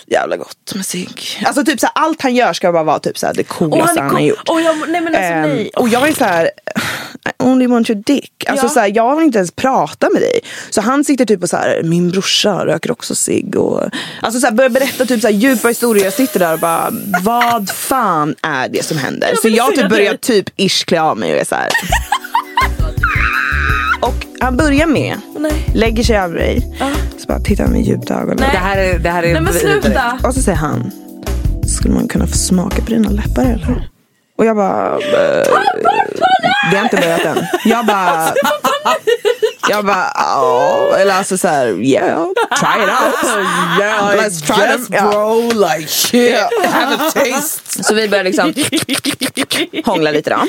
jävla 0.08 0.38
gott 0.38 0.74
med 0.76 0.86
cigg. 0.86 1.22
Alltså 1.46 1.64
typ 1.66 1.80
så 1.80 1.86
här, 1.86 1.94
allt 2.04 2.22
han 2.22 2.36
gör 2.36 2.54
ska 2.54 2.72
bara 2.72 2.84
vara 2.84 3.00
typ 3.00 3.18
så 3.18 3.26
här, 3.28 3.34
det 3.34 3.44
coolaste 3.44 4.00
han, 4.02 4.10
cool. 4.10 4.20
har 4.20 4.28
gjort. 4.28 4.50
Och 4.50 4.62
jag, 4.62 4.76
nej 4.90 5.02
men 5.02 5.08
alltså 5.08 5.22
Ehm, 5.22 5.42
nej. 5.42 5.70
och 5.76 5.90
jag 5.90 6.08
är 6.08 6.14
så 6.14 6.24
här, 6.26 6.46
I 6.46 7.44
only 7.44 7.68
want 7.68 7.90
your 7.90 8.04
dick. 8.06 8.46
Alltså 8.48 8.66
Ja. 8.66 8.70
så 8.70 8.80
här, 8.80 8.92
jag 8.96 9.16
vill 9.16 9.26
inte 9.26 9.38
ens 9.38 9.52
prata 9.52 10.10
med 10.14 10.22
dig. 10.22 10.40
Så 10.70 10.82
han 10.82 11.04
sitter 11.04 11.26
typ 11.26 11.44
och 11.44 11.50
så 11.50 11.58
här, 11.58 11.82
min 11.84 12.10
brorsa 12.12 12.66
röker 12.66 12.92
också 12.92 13.16
cigg. 13.16 13.56
Och, 13.56 13.82
alltså 14.22 14.40
så 14.40 14.48
här, 14.48 14.54
börjar 14.54 14.70
berätta 14.70 15.06
typ 15.06 15.22
så 15.22 15.28
här, 15.28 15.34
djupa 15.36 15.68
historier. 15.68 16.04
Jag 16.04 16.14
sitter 16.14 16.40
där 16.40 16.54
och 16.54 16.60
bara, 16.60 16.90
vad 17.24 17.70
fan 17.70 18.36
är 18.42 18.70
det 18.70 18.86
som 18.86 18.98
händer? 18.98 19.28
Jag 19.30 19.40
så 19.42 19.48
jag 19.50 19.70
typ 19.76 19.84
det. 19.84 19.90
börjar 19.90 20.18
typ 20.18 20.50
ish 20.56 20.86
klä 20.86 21.02
av 21.02 21.18
mig 21.18 21.34
och 21.34 21.40
är 21.40 21.46
så 21.46 21.56
här. 21.56 21.70
Och 24.02 24.26
han 24.40 24.58
börjar 24.58 24.88
med, 24.88 25.18
Nej. 25.40 25.66
lägger 25.76 26.04
sig 26.04 26.16
över 26.18 26.36
mig. 26.36 26.78
Så 27.26 27.34
bara 27.34 27.40
tittar 27.40 27.64
han 27.64 27.74
med 27.74 27.82
djupt 27.82 28.10
i 28.10 28.14
ögonen. 28.14 28.38
Nej. 28.40 28.50
Det 28.52 28.58
här 28.58 28.78
är, 28.78 29.00
det 29.00 29.10
här 29.10 29.24
är 29.24 29.34
Nej 29.34 29.42
men 29.42 29.54
sluta. 29.54 30.20
Och 30.24 30.34
så 30.34 30.42
säger 30.42 30.58
han, 30.58 30.92
skulle 31.68 31.94
man 31.94 32.08
kunna 32.08 32.28
få 32.28 32.38
smaka 32.38 32.82
på 32.82 32.90
dina 32.90 33.10
läppar 33.10 33.44
eller? 33.44 33.90
Och 34.38 34.46
jag 34.46 34.56
bara, 34.56 34.94
eh, 34.96 35.44
det 36.72 36.78
har 36.78 36.84
inte 36.84 36.98
börjat 36.98 37.26
än. 37.26 37.46
Jag 37.66 37.86
bara, 37.86 38.34
jag 39.70 39.86
bara, 39.86 40.12
ja, 40.16 40.96
eller 40.98 41.14
alltså 41.14 41.38
såhär, 41.38 41.68
yeah, 41.82 42.26
try 42.60 42.84
it 42.84 42.90
out. 42.90 43.16
Yeah, 43.80 44.16
let's 44.16 44.46
try 44.46 44.56
them. 44.68 44.86
Ja. 44.90 45.10
bro, 45.12 45.52
like 45.52 45.88
shit. 45.88 46.32
Ja. 46.32 46.70
Have 46.70 46.96
a 46.96 47.12
taste. 47.14 47.84
Så 47.84 47.94
vi 47.94 48.08
börjar 48.10 48.24
liksom 48.24 48.54
hångla 49.86 50.12
lite 50.12 50.30
då. 50.30 50.48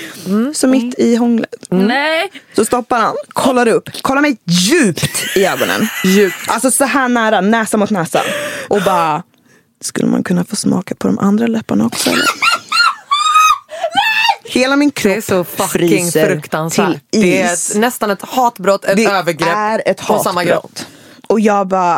Så 0.54 0.66
mitt 0.68 0.98
i 0.98 1.16
hånglet 1.16 1.50
Nej. 1.70 2.30
så 2.56 2.64
stoppar 2.64 2.98
han, 2.98 3.16
kollar 3.28 3.68
upp, 3.68 4.02
kollar 4.02 4.22
mig 4.22 4.36
djupt 4.44 5.36
i 5.36 5.46
ögonen. 5.46 5.88
Djupt. 6.04 6.36
Alltså 6.48 6.70
så 6.70 6.84
här 6.84 7.08
nära, 7.08 7.40
näsa 7.40 7.76
mot 7.76 7.90
näsa. 7.90 8.22
Och 8.68 8.82
bara, 8.82 9.22
skulle 9.80 10.08
man 10.08 10.22
kunna 10.24 10.44
få 10.44 10.56
smaka 10.56 10.94
på 10.94 11.08
de 11.08 11.18
andra 11.18 11.46
läpparna 11.46 11.86
också 11.86 12.10
eller? 12.10 12.26
Hela 14.58 14.76
min 14.76 14.90
kropp 14.90 15.12
Det 15.12 15.16
är 15.16 15.20
så 15.20 15.44
fucking 15.44 16.10
fruktansvärt. 16.12 17.10
till 17.10 17.20
Det 17.22 17.42
är 17.42 17.52
is. 17.54 17.70
ett, 17.70 17.76
nästan 17.76 18.10
ett 18.10 18.22
hatbrott, 18.22 18.84
ett 18.84 18.96
det 18.96 19.04
övergrepp 19.04 19.48
är 19.56 19.82
ett 19.86 20.00
hatbrott. 20.00 20.86
Och 21.28 21.40
jag 21.40 21.68
bara, 21.68 21.94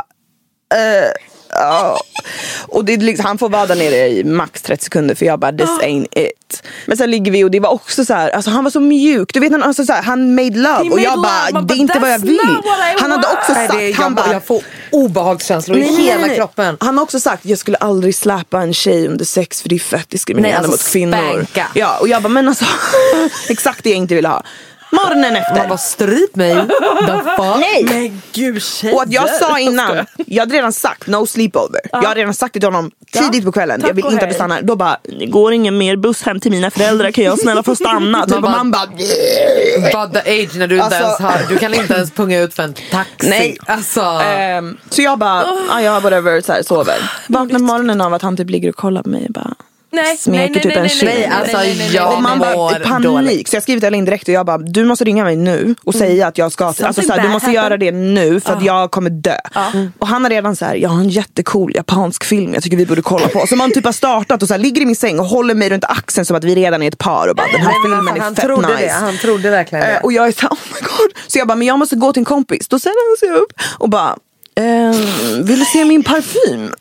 eh, 0.74 1.10
ja. 1.60 2.00
Och 2.68 2.84
det 2.84 2.96
liksom, 2.96 3.26
han 3.26 3.38
får 3.38 3.48
vara 3.48 3.66
där 3.66 3.76
nere 3.76 4.08
i 4.08 4.24
max 4.24 4.62
30 4.62 4.84
sekunder 4.84 5.14
för 5.14 5.26
jag 5.26 5.38
bara 5.38 5.52
this 5.52 5.70
ain't 5.82 6.18
it. 6.18 6.62
Men 6.86 6.96
sen 6.96 7.10
ligger 7.10 7.32
vi 7.32 7.44
och 7.44 7.50
det 7.50 7.60
var 7.60 7.70
också 7.70 8.04
så 8.04 8.14
här, 8.14 8.30
alltså 8.30 8.50
han 8.50 8.64
var 8.64 8.70
så 8.70 8.80
mjuk. 8.80 9.34
Du 9.34 9.40
vet 9.40 9.52
han, 9.52 9.62
alltså 9.62 9.84
så 9.84 9.92
här, 9.92 10.02
han 10.02 10.34
made 10.34 10.56
love 10.58 10.84
He 10.84 10.90
och 10.90 11.00
jag 11.00 11.18
made 11.18 11.22
bara 11.22 11.50
love, 11.50 11.66
det 11.66 11.74
är 11.74 11.78
inte 11.78 11.98
vad 11.98 12.10
jag 12.12 12.18
vill. 12.18 12.40
Han 13.00 13.10
hade 13.10 13.26
också 13.26 13.52
Nej, 13.52 13.68
sagt, 13.68 13.80
är, 13.80 13.94
han 13.94 14.14
bara 14.14 14.32
jag 14.32 14.44
får 14.46 14.62
obehagskänslor 14.90 15.76
i 15.76 15.80
Nej, 15.80 15.92
nej, 15.92 16.02
hela 16.04 16.26
nej. 16.26 16.36
kroppen. 16.36 16.76
Han 16.80 16.96
har 16.98 17.04
också 17.04 17.20
sagt 17.20 17.44
jag 17.44 17.58
skulle 17.58 17.76
aldrig 17.76 18.14
släppa 18.14 18.60
en 18.62 18.74
tjej 18.74 19.08
under 19.08 19.24
sex 19.24 19.62
för 19.62 19.68
det 19.68 19.74
är 19.74 19.78
fett 19.78 20.10
diskriminerande 20.10 20.58
Nej, 20.68 20.72
alltså, 20.72 20.86
mot 20.86 20.92
kvinnor. 20.92 21.32
spanka. 21.32 21.66
Ja, 21.74 21.98
och 22.00 22.08
jag 22.08 22.22
bara 22.22 22.28
men 22.28 22.48
alltså 22.48 22.64
exakt 23.48 23.84
det 23.84 23.90
jag 23.90 23.96
inte 23.96 24.14
ville 24.14 24.28
ha. 24.28 24.42
Morgonen 24.92 25.36
efter. 25.36 25.54
Man 25.56 25.68
bara 25.68 25.78
stryp 25.78 26.36
mig. 26.36 26.54
The 26.54 27.18
fuck? 27.36 27.56
Nej. 27.60 27.84
Men 27.84 28.22
gud 28.32 28.62
tjejer. 28.62 28.94
Och 28.94 29.02
att 29.02 29.12
jag 29.12 29.28
sa 29.34 29.58
innan, 29.58 30.06
jag 30.26 30.42
hade 30.42 30.54
redan 30.54 30.72
sagt 30.72 31.06
no 31.06 31.26
sleepover. 31.26 31.80
Jag 31.92 32.02
hade 32.02 32.20
redan 32.20 32.34
sagt 32.34 32.54
det 32.54 32.60
till 32.60 32.66
honom 32.66 32.90
tidigt 33.12 33.44
på 33.44 33.52
kvällen. 33.52 33.80
Tack 33.80 33.90
Jag 33.90 33.94
vill 33.94 34.04
och 34.04 34.12
inte 34.12 34.24
att 34.24 34.28
du 34.30 34.34
hej. 34.34 34.34
stannar. 34.34 34.62
Då 34.62 34.76
bara, 34.76 34.98
det 35.18 35.26
går 35.26 35.52
ingen 35.52 35.78
mer 35.78 35.96
buss 35.96 36.22
hem 36.22 36.40
till 36.40 36.50
mina 36.50 36.70
föräldrar. 36.70 37.10
Kan 37.10 37.24
jag 37.24 37.38
snälla 37.38 37.62
få 37.62 37.76
stanna? 37.76 38.26
Typ, 38.26 38.36
och 38.36 38.42
bara- 38.42 38.52
man 38.56 38.70
bara, 38.70 38.86
But 38.86 40.12
the 40.24 40.30
age 40.42 40.56
när 40.56 40.66
du 40.66 40.74
inte 40.74 40.84
Alltså- 40.84 41.02
ens 41.02 41.18
har, 41.20 41.48
du 41.48 41.58
kan 41.58 41.74
inte 41.74 41.94
ens 41.94 42.10
punga 42.10 42.40
ut 42.40 42.54
för 42.54 42.62
en 42.62 42.74
taxi. 42.90 43.28
Nej. 43.28 43.56
Alltså. 43.66 44.00
Ehm, 44.00 44.76
så 44.90 45.02
jag 45.02 45.18
bara, 45.18 45.44
ah, 45.70 45.80
ja 45.80 46.00
whatever, 46.00 46.40
så 46.40 46.52
här, 46.52 46.62
sover. 46.62 47.10
Vaknar 47.26 47.58
morgonen 47.58 48.00
av 48.00 48.14
att 48.14 48.22
han 48.22 48.36
typ 48.36 48.50
ligger 48.50 48.68
och 48.68 48.76
kollar 48.76 49.02
på 49.02 49.08
mig 49.08 49.24
och 49.26 49.32
bara 49.32 49.54
Nej, 49.90 50.16
smeker 50.16 50.38
nej, 50.38 50.50
nej, 50.50 50.62
typ 50.62 50.64
nej, 50.64 50.76
en 50.76 50.82
nej, 50.82 50.90
tjej. 50.90 51.28
nej, 51.28 51.38
alltså, 51.40 51.56
nej, 51.56 51.94
jag 51.94 52.14
Och 52.14 52.22
man 52.22 52.38
bara 52.38 52.56
mår 52.56 52.84
panik. 52.84 53.04
dåligt. 53.04 53.48
Så 53.48 53.56
jag 53.56 53.62
skriver 53.62 53.80
till 53.80 53.86
Elin 53.86 54.04
direkt 54.04 54.28
och 54.28 54.34
jag 54.34 54.46
bara, 54.46 54.58
du 54.58 54.84
måste 54.84 55.04
ringa 55.04 55.24
mig 55.24 55.36
nu 55.36 55.74
och 55.84 55.94
säga 55.94 56.26
att 56.26 56.38
jag 56.38 56.52
ska, 56.52 56.64
alltså, 56.64 56.82
Something 56.82 57.04
så 57.04 57.12
här, 57.12 57.22
du 57.22 57.28
måste 57.28 57.50
göra 57.50 57.76
det 57.76 57.92
nu 57.92 58.40
för 58.40 58.52
att 58.52 58.64
jag 58.64 58.90
kommer 58.90 59.10
dö. 59.10 59.36
Mm. 59.74 59.92
Och 59.98 60.06
han 60.06 60.22
har 60.22 60.30
redan 60.30 60.56
så 60.56 60.64
här, 60.64 60.74
jag 60.74 60.88
har 60.88 61.00
en 61.00 61.08
jättecool 61.08 61.72
japansk 61.74 62.24
film 62.24 62.54
jag 62.54 62.62
tycker 62.62 62.76
vi 62.76 62.86
borde 62.86 63.02
kolla 63.02 63.28
på. 63.28 63.46
Som 63.46 63.60
han 63.60 63.72
typ 63.72 63.84
har 63.84 63.92
startat 63.92 64.42
och 64.42 64.48
så 64.48 64.54
här, 64.54 64.58
ligger 64.58 64.82
i 64.82 64.86
min 64.86 64.96
säng 64.96 65.18
och 65.18 65.26
håller 65.26 65.54
mig 65.54 65.70
runt 65.70 65.84
axeln 65.84 66.24
som 66.24 66.36
att 66.36 66.44
vi 66.44 66.54
redan 66.54 66.82
är 66.82 66.88
ett 66.88 66.98
par 66.98 67.28
och 67.28 67.36
bara 67.36 67.46
den 67.52 67.60
här 67.60 67.82
filmen 67.84 67.98
alltså, 67.98 68.16
är 68.16 68.20
han 68.20 68.34
fett 68.34 68.44
trodde 68.44 68.68
nice. 68.68 68.82
det. 68.82 68.90
Han 68.92 69.18
trodde 69.18 69.50
verkligen 69.50 69.84
det. 69.84 69.92
Eh, 69.92 70.04
och 70.04 70.12
jag 70.12 70.28
är 70.28 70.32
såhär, 70.32 70.48
oh 70.48 70.58
my 70.74 70.80
god. 70.80 71.12
Så 71.26 71.38
jag 71.38 71.48
bara, 71.48 71.56
men 71.56 71.66
jag 71.66 71.78
måste 71.78 71.96
gå 71.96 72.12
till 72.12 72.20
en 72.20 72.24
kompis. 72.24 72.68
Då 72.68 72.78
ställer 72.78 73.10
han 73.10 73.16
sig 73.18 73.42
upp 73.42 73.52
och 73.78 73.88
bara, 73.88 74.16
ehm, 74.58 75.44
vill 75.44 75.58
du 75.58 75.64
se 75.64 75.84
min 75.84 76.02
parfym? 76.04 76.74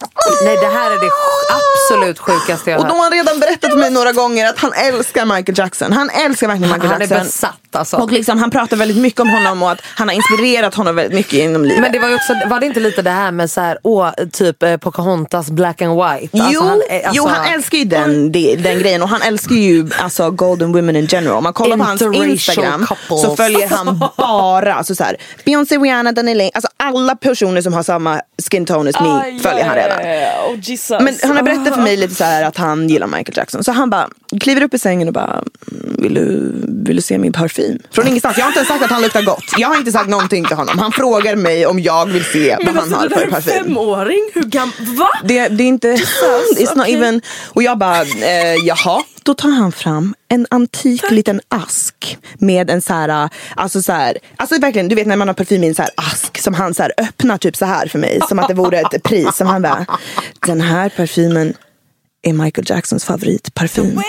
Nej 0.43 0.57
det 0.57 0.65
här 0.67 0.91
är 0.91 0.95
det 0.95 1.11
absolut 1.59 2.19
sjukaste 2.19 2.71
jag 2.71 2.79
Och 2.79 2.85
har 2.85 2.89
då 2.91 2.95
har 2.97 3.03
han 3.03 3.11
redan 3.11 3.39
berättat 3.39 3.71
för 3.71 3.77
mig 3.77 3.91
några 3.91 4.11
gånger 4.11 4.49
att 4.49 4.59
han 4.59 4.73
älskar 4.73 5.25
Michael 5.25 5.57
Jackson. 5.57 5.93
Han 5.93 6.09
älskar 6.09 6.47
verkligen 6.47 6.71
Michael 6.73 6.91
Han 6.91 7.01
är 7.01 7.05
Jackson. 7.07 7.25
besatt 7.25 7.75
alltså. 7.75 7.97
Och 7.97 8.11
liksom, 8.11 8.39
han 8.39 8.51
pratar 8.51 8.77
väldigt 8.77 8.97
mycket 8.97 9.19
om 9.19 9.29
honom 9.29 9.63
och 9.63 9.71
att 9.71 9.81
han 9.95 10.07
har 10.07 10.15
inspirerat 10.15 10.75
honom 10.75 10.95
väldigt 10.95 11.13
mycket 11.15 11.33
inom 11.33 11.63
livet. 11.65 11.81
Men 11.81 11.91
det 11.91 11.99
var 11.99 12.09
ju 12.09 12.15
också, 12.15 12.33
var 12.47 12.59
det 12.59 12.65
inte 12.65 12.79
lite 12.79 13.01
det 13.01 13.09
här 13.11 13.31
med 13.31 13.51
så 13.51 13.61
här, 13.61 13.77
åh, 13.83 14.09
typ 14.31 14.63
eh, 14.63 14.77
Pocahontas 14.77 15.49
black 15.49 15.81
and 15.81 15.91
white? 15.95 16.37
Alltså, 16.37 16.49
jo, 16.53 16.61
han, 16.61 16.81
är- 16.89 16.95
alltså, 17.07 17.11
jo, 17.13 17.27
han 17.27 17.53
älskar 17.53 17.77
ju 17.77 17.83
den, 17.83 18.31
det, 18.31 18.55
den 18.55 18.79
grejen 18.79 19.01
och 19.03 19.09
han 19.09 19.21
älskar 19.21 19.55
ju 19.55 19.89
alltså, 20.01 20.31
golden 20.31 20.71
women 20.73 20.95
in 20.95 21.05
general. 21.05 21.37
Om 21.37 21.43
man 21.43 21.53
kollar 21.53 21.77
på 21.77 21.83
hans 21.83 22.01
Instagram 22.01 22.85
couples. 22.87 23.21
så 23.21 23.35
följer 23.35 23.67
han 23.69 24.03
bara 24.17 24.73
alltså, 24.73 24.95
så 24.95 25.03
här, 25.03 25.17
Beyoncé, 25.45 25.77
Rihanna, 25.77 26.11
Daniela, 26.11 26.49
alltså 26.53 26.69
alla 26.77 27.15
personer 27.15 27.61
som 27.67 27.73
har 27.73 27.83
samma 27.83 28.21
skin 28.51 28.65
tone 28.65 28.91
me 29.01 29.09
Aj, 29.09 29.39
följer 29.39 29.65
han 29.65 29.77
ja, 29.77 29.83
redan. 29.83 30.07
ja, 30.07 30.13
ja. 30.13 30.51
Oh, 30.53 30.59
Jesus. 30.61 30.97
Men 31.01 31.15
han 31.23 31.35
har 31.35 31.43
berättat 31.43 31.75
för 31.75 31.81
mig 31.81 31.97
lite 31.97 32.15
så 32.15 32.23
här 32.23 32.43
att 32.43 32.57
han 32.57 32.89
gillar 32.89 33.07
Michael 33.07 33.37
Jackson. 33.37 33.63
Så 33.63 33.71
han 33.71 33.89
bara 33.89 34.09
kliver 34.41 34.61
upp 34.61 34.73
i 34.73 34.79
sängen 34.79 35.07
och 35.07 35.13
bara, 35.13 35.31
"Mm, 35.71 35.95
vill 36.01 36.13
du, 36.13 36.51
vill 36.67 36.95
du 36.95 37.01
se 37.01 37.17
min 37.17 37.33
parfym? 37.33 37.79
Från 37.91 38.07
ingenstans. 38.07 38.37
Jag 38.37 38.43
har 38.45 38.49
inte 38.49 38.59
ens 38.59 38.69
sagt 38.69 38.83
att 38.83 38.89
han 38.91 39.01
luktar 39.01 39.21
gott. 39.21 39.43
Jag 39.57 39.67
har 39.67 39.75
inte 39.77 39.91
sagt 39.91 40.09
någonting 40.09 40.45
till 40.45 40.55
honom. 40.55 40.79
Han 40.79 40.91
frågar 40.91 41.35
mig 41.35 41.65
om 41.65 41.79
jag 41.79 42.05
vill 42.05 42.23
se 42.25 42.55
vad 42.55 42.65
Men 42.65 42.75
han 42.75 42.83
alltså, 42.83 42.95
har 42.95 43.03
det 43.03 43.09
för 43.09 43.15
där 43.15 43.21
är 43.21 43.27
en 43.27 43.31
parfym. 43.43 43.63
femåring. 43.65 44.29
Hur 44.33 44.43
gammal? 44.43 44.73
Va? 44.79 45.09
Det, 45.23 45.47
det 45.47 45.63
är 45.63 45.67
inte, 45.67 45.87
it's 46.57 46.75
not 46.75 46.77
okej. 46.85 46.93
even. 46.93 47.21
Och 47.53 47.63
jag 47.63 47.77
bara, 47.77 48.01
eh, 48.01 48.55
jaha. 48.63 49.03
Då 49.23 49.33
tar 49.33 49.49
han 49.49 49.71
fram 49.71 50.15
en 50.29 50.47
antik 50.51 51.11
liten 51.11 51.41
ask 51.47 52.17
med 52.39 52.69
en 52.69 52.81
så 52.81 52.93
här, 52.93 53.29
alltså 53.55 53.81
så 53.81 53.91
här, 53.91 54.17
alltså 54.37 54.59
verkligen, 54.59 54.87
du 54.87 54.95
vet 54.95 55.07
när 55.07 55.15
man 55.15 55.27
har 55.27 55.35
parfym 55.35 55.63
i 55.63 55.67
en 55.67 55.75
så 55.75 55.81
här 55.81 55.91
ask 55.97 56.26
som 56.47 56.53
han 56.53 56.73
så 56.73 56.83
här 56.83 56.91
öppnar 56.97 57.37
typ 57.37 57.55
så 57.55 57.65
här 57.65 57.87
för 57.87 57.99
mig. 57.99 58.19
Som 58.29 58.39
att 58.39 58.47
det 58.47 58.53
vore 58.53 58.79
ett 58.79 59.03
pris. 59.03 59.35
Som 59.35 59.47
han 59.47 59.61
bara, 59.61 59.85
den 60.45 60.61
här 60.61 60.89
parfymen 60.89 61.53
är 62.21 62.33
Michael 62.33 62.65
Jacksons 62.69 63.05
favoritparfym. 63.05 64.01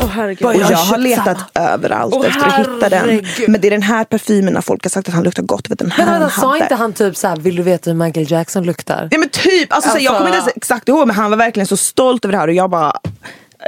Åh 0.00 0.08
herregud. 0.08 0.46
Och 0.46 0.54
jag 0.56 0.68
har 0.76 0.98
letat 0.98 1.38
överallt 1.54 2.14
Åh, 2.14 2.26
efter 2.26 2.46
att 2.46 2.58
hitta 2.58 2.88
den. 2.88 3.26
Men 3.48 3.60
det 3.60 3.66
är 3.68 3.70
den 3.70 3.82
här 3.82 4.04
parfymen 4.04 4.62
folk 4.62 4.84
har 4.84 4.90
sagt 4.90 5.08
att 5.08 5.14
han 5.14 5.24
luktar 5.24 5.42
gott. 5.42 5.78
Den 5.78 5.90
här 5.90 6.06
Men 6.06 6.20
vänta, 6.20 6.40
sa 6.40 6.46
hade. 6.48 6.62
inte 6.62 6.74
han 6.74 6.92
typ 6.92 7.16
såhär, 7.16 7.36
vill 7.36 7.56
du 7.56 7.62
veta 7.62 7.90
hur 7.90 7.96
Michael 8.04 8.30
Jackson 8.32 8.64
luktar? 8.64 9.08
Ja 9.10 9.18
men 9.18 9.28
typ, 9.28 9.72
alltså, 9.72 9.90
så 9.90 9.96
här, 9.96 10.04
jag 10.04 10.10
Alltså- 10.10 10.18
kommer 10.24 10.36
inte 10.36 10.44
ens 10.44 10.56
exakt 10.56 10.88
ihåg 10.88 11.06
men 11.06 11.16
han 11.16 11.30
var 11.30 11.36
verkligen 11.38 11.66
så 11.66 11.76
stolt 11.76 12.24
över 12.24 12.32
det 12.32 12.38
här 12.38 12.48
och 12.48 12.54
jag 12.54 12.70
bara 12.70 12.92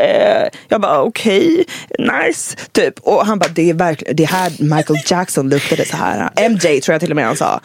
eh, 0.00 0.48
jag 0.68 0.80
bara 0.80 1.02
okej, 1.02 1.64
nice. 1.98 2.56
Typ. 2.72 2.98
Och 3.00 3.26
han 3.26 3.38
bara 3.38 3.48
det 3.48 3.70
är 3.70 3.74
verkligen, 3.74 4.16
det 4.16 4.24
här 4.24 4.52
Michael 4.58 5.00
Jackson 5.06 5.48
luktade 5.48 5.84
så 5.84 5.96
här. 5.96 6.30
MJ 6.48 6.80
tror 6.80 6.94
jag 6.94 7.00
till 7.00 7.10
och 7.10 7.16
med 7.16 7.24
han 7.24 7.36
sa. 7.36 7.60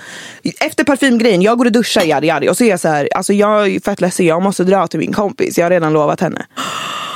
Efter 0.59 0.83
parfymgrejen, 0.83 1.41
jag 1.41 1.57
går 1.57 1.65
och 1.65 1.71
duschar 1.71 2.05
yadi 2.05 2.27
yadi 2.27 2.49
och 2.49 2.57
så 2.57 2.63
är 2.63 2.69
jag 2.69 2.79
så 2.79 2.87
här, 2.87 3.09
alltså 3.15 3.33
jag 3.33 3.67
är 3.67 3.79
fett 3.79 4.01
ledsen, 4.01 4.25
jag 4.25 4.41
måste 4.41 4.63
dra 4.63 4.87
till 4.87 4.99
min 4.99 5.13
kompis. 5.13 5.57
Jag 5.57 5.65
har 5.65 5.69
redan 5.69 5.93
lovat 5.93 6.21
henne. 6.21 6.45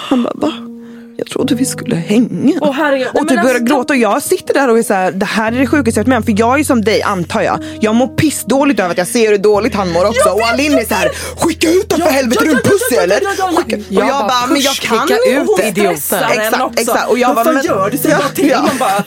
Han 0.10 0.24
bara 0.24 0.34
va? 0.36 0.79
Jag 1.20 1.28
trodde 1.30 1.56
vi 1.56 1.66
skulle 1.66 1.96
hänga. 1.96 2.54
Åh, 2.62 2.72
herregud. 2.74 3.08
Och 3.08 3.14
men 3.16 3.28
typ 3.28 3.42
börjar 3.42 3.56
alltså, 3.56 3.64
gråta 3.76 3.94
och 3.94 3.98
jag 3.98 4.24
sitter 4.24 4.54
där 4.54 4.70
och 4.70 4.78
är 4.80 4.84
så 4.84 4.94
här, 4.94 5.12
det 5.12 5.26
här 5.26 5.52
är 5.52 5.60
det 5.60 5.68
sjukaste 5.68 6.00
jag 6.00 6.04
varit 6.04 6.08
med 6.08 6.18
om. 6.18 6.24
För 6.24 6.34
jag 6.38 6.60
är 6.60 6.64
som 6.64 6.82
dig 6.84 7.02
antar 7.02 7.42
jag. 7.42 7.60
Jag 7.82 7.96
mår 7.96 8.08
pissdåligt 8.08 8.80
över 8.80 8.92
att 8.92 8.98
jag 8.98 9.08
ser 9.08 9.32
hur 9.32 9.38
dåligt 9.38 9.76
han 9.76 9.92
mår 9.92 10.06
också. 10.06 10.30
och 10.30 10.42
Alin 10.48 10.74
är 10.78 10.86
så 10.86 10.94
här, 10.94 11.10
skicka 11.38 11.70
ut 11.70 11.92
honom 11.92 12.08
för 12.08 12.14
helvete, 12.14 12.44
är 12.44 12.46
du 12.46 12.52
en 12.52 12.58
pussy 12.64 12.96
eller? 12.96 13.16
Skicka- 13.20 13.76
Och 13.76 13.84
Jag 13.90 14.08
jag 14.08 14.28
bara, 14.28 14.48
men 14.48 14.62
jag 14.62 14.76
kan 14.76 15.00
Och 15.00 15.46
hon 15.48 15.62
idioten. 15.66 15.94
Exakt, 16.32 16.80
exakt. 16.80 17.10
Och 17.10 17.20
jag 17.20 17.36
bara, 17.36 17.52
men- 17.52 17.66
gör 17.66 17.90
du? 17.90 17.98
Säg 17.98 18.12
bara 18.12 18.30
till. 18.30 18.56
Man 18.56 18.78
bara, 18.80 18.90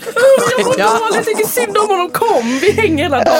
jag 0.79 0.92
mår 0.92 0.98
dåligt, 1.01 1.14
jag 1.14 1.25
tycker 1.25 1.46
synd 1.46 1.79
om 1.79 1.88
honom. 1.88 2.11
Kom, 2.11 2.59
vi 2.61 2.72
hänger 2.72 3.05
hela 3.05 3.25
dagen. 3.25 3.37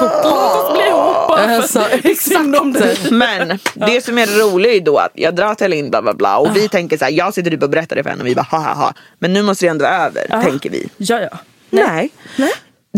Låt 0.00 0.24
oss 0.26 0.72
bli 0.76 0.86
ihop 0.88 1.28
bara 1.28 1.62
för 1.62 1.80
att 1.80 2.04
är 2.04 2.14
synd 2.14 2.56
om 2.56 2.72
dig. 2.72 2.96
Men 3.10 3.58
det 3.74 4.04
som 4.04 4.18
är 4.18 4.26
roligt 4.26 4.82
är 4.82 4.84
då 4.84 4.98
att 4.98 5.10
jag 5.14 5.34
drar 5.36 5.54
till 5.54 5.64
Alin 5.64 5.90
bla 5.90 6.02
bla 6.02 6.14
bla 6.14 6.36
och 6.38 6.56
vi 6.56 6.68
tänker 6.68 6.98
så 6.98 7.04
här, 7.04 7.12
jag 7.12 7.34
sitter 7.34 7.50
typ 7.50 7.62
och 7.62 7.70
berättar 7.70 7.93
det 7.94 8.02
för 8.02 8.10
henne 8.10 8.22
och 8.22 8.26
vi 8.28 8.34
bara 8.34 8.42
ha 8.50 8.74
ha. 8.74 8.92
Men 9.18 9.32
nu 9.32 9.42
måste 9.42 9.64
det 9.66 9.70
ändå 9.70 9.84
vara 9.84 9.94
över, 10.06 10.42
tänker 10.42 10.70
vi. 10.70 10.88
Ja, 10.96 11.20
ja. 11.20 11.38
Nej. 11.70 12.10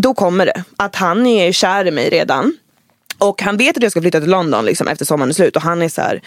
Då 0.00 0.14
kommer 0.14 0.46
det 0.46 0.64
att 0.76 0.96
han 0.96 1.26
är 1.26 1.52
kär 1.52 1.86
i 1.86 1.90
mig 1.90 2.10
redan. 2.10 2.56
Och 3.18 3.42
han 3.42 3.56
vet 3.56 3.76
att 3.76 3.82
jag 3.82 3.90
ska 3.92 4.00
flytta 4.00 4.20
till 4.20 4.30
London 4.30 4.64
liksom, 4.64 4.88
efter 4.88 5.04
sommaren 5.04 5.30
är 5.30 5.34
slut 5.34 5.56
och 5.56 5.62
han 5.62 5.82
är 5.82 5.88
så 5.88 6.00
här. 6.02 6.20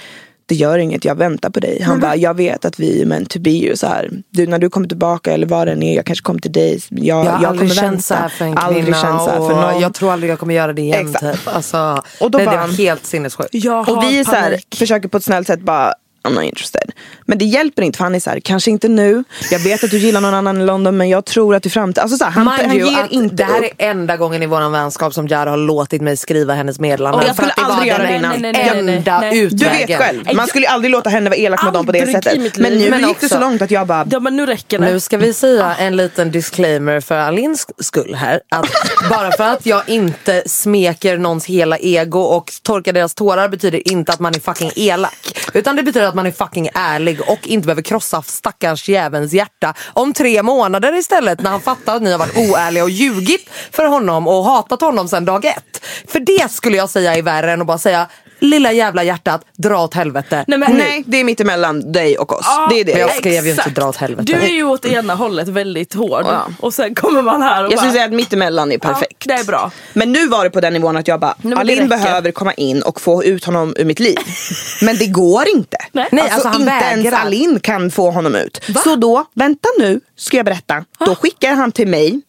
Det 0.46 0.56
gör 0.56 0.78
inget, 0.78 1.06
jag 1.06 1.16
väntar 1.16 1.50
på 1.50 1.60
dig. 1.60 1.82
Han 1.82 2.00
bara, 2.00 2.16
jag 2.16 2.34
vet 2.34 2.66
att 2.66 2.80
vi 2.80 3.02
är 3.02 3.06
meant 3.06 3.30
to 3.30 3.40
be 3.40 3.72
och 3.72 3.80
så 3.80 3.88
här. 3.88 4.10
Du, 4.30 4.48
när 4.48 4.60
du 4.60 4.70
kommer 4.70 4.88
tillbaka 4.88 5.32
eller 5.34 5.48
vad 5.48 5.68
det 5.68 5.72
än 5.72 5.84
är, 5.84 5.96
jag 5.96 6.06
kanske 6.06 6.24
kommer 6.24 6.40
till 6.40 6.52
dig. 6.52 6.80
Jag, 6.90 7.26
Jag 7.26 7.32
har 7.32 7.42
jag 7.44 7.50
aldrig 7.50 7.74
känt 7.74 8.06
så 8.06 8.14
här 8.14 8.30
för 8.30 8.46
en 8.46 8.58
aldrig 8.58 8.84
kvinna 8.84 9.02
känt 9.02 9.20
så 9.22 9.30
här 9.30 9.36
för 9.38 9.52
och 9.52 9.62
någon. 9.62 9.82
jag 9.82 9.94
tror 9.94 10.12
aldrig 10.12 10.32
jag 10.32 10.40
kommer 10.40 10.54
göra 10.54 10.74
det 10.74 10.82
igen. 10.82 11.08
Exakt. 11.08 11.38
Typ. 11.46 11.56
Alltså, 11.56 12.04
Och 12.20 12.32
då 12.32 12.38
nej, 12.38 12.48
det 12.48 12.52
bara- 12.52 12.68
var 12.68 12.74
helt 12.74 13.06
sinnessjukt. 13.06 13.56
Och 13.88 14.04
vi 14.04 14.26
så 14.26 14.32
här, 14.32 14.60
försöker 14.76 15.08
på 15.08 15.18
ett 15.18 15.24
snällt 15.24 15.48
sätt 15.48 15.62
bara 15.62 15.94
I'm 16.30 16.34
not 16.36 16.44
interested. 16.44 16.92
Men 17.26 17.38
det 17.38 17.46
hjälper 17.46 17.82
inte 17.82 17.98
för 17.98 18.04
han 18.04 18.16
är 18.16 18.20
så 18.20 18.30
här, 18.30 18.40
kanske 18.40 18.72
inte 18.72 18.88
nu. 18.88 19.24
Jag 19.52 19.60
vet 19.60 19.84
att 19.84 19.92
du 19.92 19.98
gillar 19.98 20.22
någon 20.22 20.34
annan 20.34 20.62
i 20.62 20.66
London 20.66 20.98
men 20.98 21.10
jag 21.10 21.26
tror 21.26 21.56
att 21.56 21.66
i 21.66 21.70
framtiden. 21.70 22.02
Alltså 22.04 22.18
så 22.18 22.24
här, 22.24 22.32
han, 22.32 22.48
han 22.48 22.76
ger 22.78 23.08
inte 23.10 23.36
det 23.36 23.44
här 23.44 23.60
upp. 23.60 23.66
är 23.78 23.86
enda 23.90 24.18
gången 24.18 24.44
i 24.44 24.46
vår 24.46 24.70
vänskap 24.70 25.14
som 25.14 25.28
Jara 25.28 25.50
har 25.50 25.58
låtit 25.58 26.02
mig 26.02 26.18
skriva 26.18 26.54
hennes 26.54 26.80
meddelanden. 26.80 27.22
Och 27.22 27.28
jag 27.30 27.36
För 27.36 27.44
skulle 27.44 27.52
att 27.52 27.56
det 27.58 27.64
var 27.64 27.72
aldrig 27.72 27.92
göra 27.94 28.04
det 28.04 28.16
innan. 28.16 28.42
Nej, 28.42 28.54
nej, 28.54 28.72
nej, 28.74 28.84
nej, 28.84 28.96
enda 28.98 29.20
nej. 29.20 29.32
Du 29.32 29.38
utvägen. 29.42 29.88
vet 29.88 29.98
själv, 29.98 30.24
man 30.36 30.48
skulle 30.48 30.68
aldrig 30.68 30.92
låta 30.92 31.10
henne 31.10 31.30
vara 31.30 31.38
elak 31.40 31.64
med 31.64 31.74
dem 31.74 31.86
på 31.86 31.92
det 31.92 32.12
sättet. 32.12 32.58
Men 32.58 32.74
nu 32.74 32.90
Men 32.90 33.00
gick 33.00 33.08
det 33.08 33.12
också- 33.26 33.28
så 33.30 33.40
långt 33.40 33.62
att 33.62 33.72
jag 33.72 33.88
bara 33.88 34.08
Ja 34.12 34.20
men 34.20 34.36
nu 34.36 34.46
räcker 34.46 34.80
det. 34.80 34.86
Nu 34.86 35.00
ska 35.00 35.18
vi 35.18 35.34
säga 35.34 35.76
en 35.80 35.96
liten 35.98 36.32
disclaimer 36.32 37.00
för 37.00 37.16
Alins 37.18 37.68
skull 37.80 38.16
här. 38.16 38.42
Att 38.50 38.66
bara 39.10 39.32
för 39.32 39.44
att 39.44 39.66
jag 39.66 39.90
inte 39.90 40.44
smeker 40.46 41.18
någons 41.18 41.46
hela 41.46 41.78
ego 41.78 42.20
och 42.20 42.52
torkar 42.64 42.94
deras 42.94 43.14
tårar 43.16 43.48
betyder 43.50 43.88
inte 43.92 44.12
att 44.12 44.20
man 44.20 44.36
är 44.36 44.40
fucking 44.40 44.72
elak. 44.76 45.40
Utan 45.54 45.76
det 45.76 45.84
betyder 45.84 46.08
att 46.08 46.16
man 46.20 46.26
är 46.28 46.32
fucking 46.32 46.70
ärlig 46.74 47.22
och 47.22 47.48
inte 47.48 47.66
behöver 47.66 47.82
krossa 47.82 48.22
stackars 48.22 48.90
jävelns 48.90 49.34
hjärta 49.34 49.74
om 49.94 50.14
tre 50.14 50.44
månader 50.44 50.96
istället 51.00 51.42
när 51.42 51.52
han 51.52 51.62
fattar 51.62 51.96
att 51.96 52.02
ni 52.02 52.12
har 52.12 52.20
varit 52.20 52.38
oärliga 52.38 52.84
och 52.84 52.90
ljugit 52.90 53.50
för 53.72 53.86
honom 53.86 54.28
och 54.28 54.44
hatat 54.44 54.82
honom 54.82 55.08
sedan 55.08 55.26
dag 55.26 55.46
ett. 55.46 55.86
För 56.08 56.20
det 56.20 56.52
skulle 56.52 56.78
jag 56.78 56.90
säga 56.90 57.16
är 57.16 57.22
värre 57.22 57.52
än 57.52 57.62
att 57.62 57.68
bara 57.68 57.78
säga 57.78 58.08
lilla 58.40 58.72
jävla 58.72 59.04
hjärtat, 59.04 59.46
dra 59.58 59.84
åt 59.84 59.94
helvete. 59.94 60.46
Nej, 60.48 60.60
men, 60.60 60.78
Nej, 60.78 61.04
det 61.06 61.18
är 61.20 61.24
mitt 61.24 61.40
emellan 61.42 61.92
dig 61.92 62.18
och 62.18 62.34
oss. 62.34 62.46
Ja, 62.46 62.68
det 62.72 62.80
är 62.80 62.86
det. 62.86 62.92
Men 62.92 63.02
jag 63.02 63.16
skrev 63.16 63.46
ju 63.46 63.52
inte 63.52 63.70
dra 63.70 63.90
åt 63.90 63.96
helvete. 63.96 64.34
Du 64.34 64.42
är 64.42 64.48
ju 64.54 64.64
åt 64.64 64.86
ena 64.86 65.16
hållet 65.16 65.48
väldigt 65.48 65.94
hård 65.94 66.26
Ja. 66.26 66.48
och 66.60 66.74
sen 66.74 66.96
kommer 66.96 67.22
man 67.22 67.42
här 67.42 67.64
och 67.66 67.72
Jag 67.72 67.78
bara, 67.78 67.78
skulle 67.78 67.94
säga 67.94 68.06
att 68.06 68.12
mitt 68.14 68.34
emellan 68.34 68.72
är 68.72 68.78
perfekt. 68.78 69.24
Ja, 69.26 69.36
det 69.36 69.42
är 69.42 69.46
bra. 69.46 69.72
Men 69.94 70.12
nu 70.12 70.28
var 70.28 70.44
det 70.44 70.50
på 70.50 70.62
den 70.62 70.74
nivån 70.74 70.98
att 70.98 71.08
jag 71.08 71.20
bara, 71.20 71.36
Alin 71.56 71.90
behöver 71.90 72.32
komma 72.32 72.54
in 72.54 72.82
och 72.82 73.02
få 73.02 73.24
ut 73.24 73.46
honom 73.46 73.74
ur 73.78 73.86
mitt 73.86 74.00
liv. 74.00 74.18
Men 74.82 74.98
det 74.98 75.08
går 75.08 75.44
inte. 75.56 75.78
Nej. 75.92 76.08
Alltså, 76.12 76.34
alltså, 76.34 76.48
han 76.48 76.62
inte 76.62 76.72
ens 76.92 77.06
vägrar. 77.06 77.20
Alin 77.20 77.60
kan 77.60 77.92
få 77.92 78.12
honom 78.12 78.36
ut. 78.36 78.62
Så 78.84 78.96
då, 78.96 79.26
vänta 79.34 79.70
nu 79.80 80.02
ska 80.18 80.38
jag 80.38 80.46
berätta. 80.46 80.86
Då 81.06 81.16
skickar 81.16 81.54
han 81.54 81.72
till 81.72 81.88
mig 81.88 82.22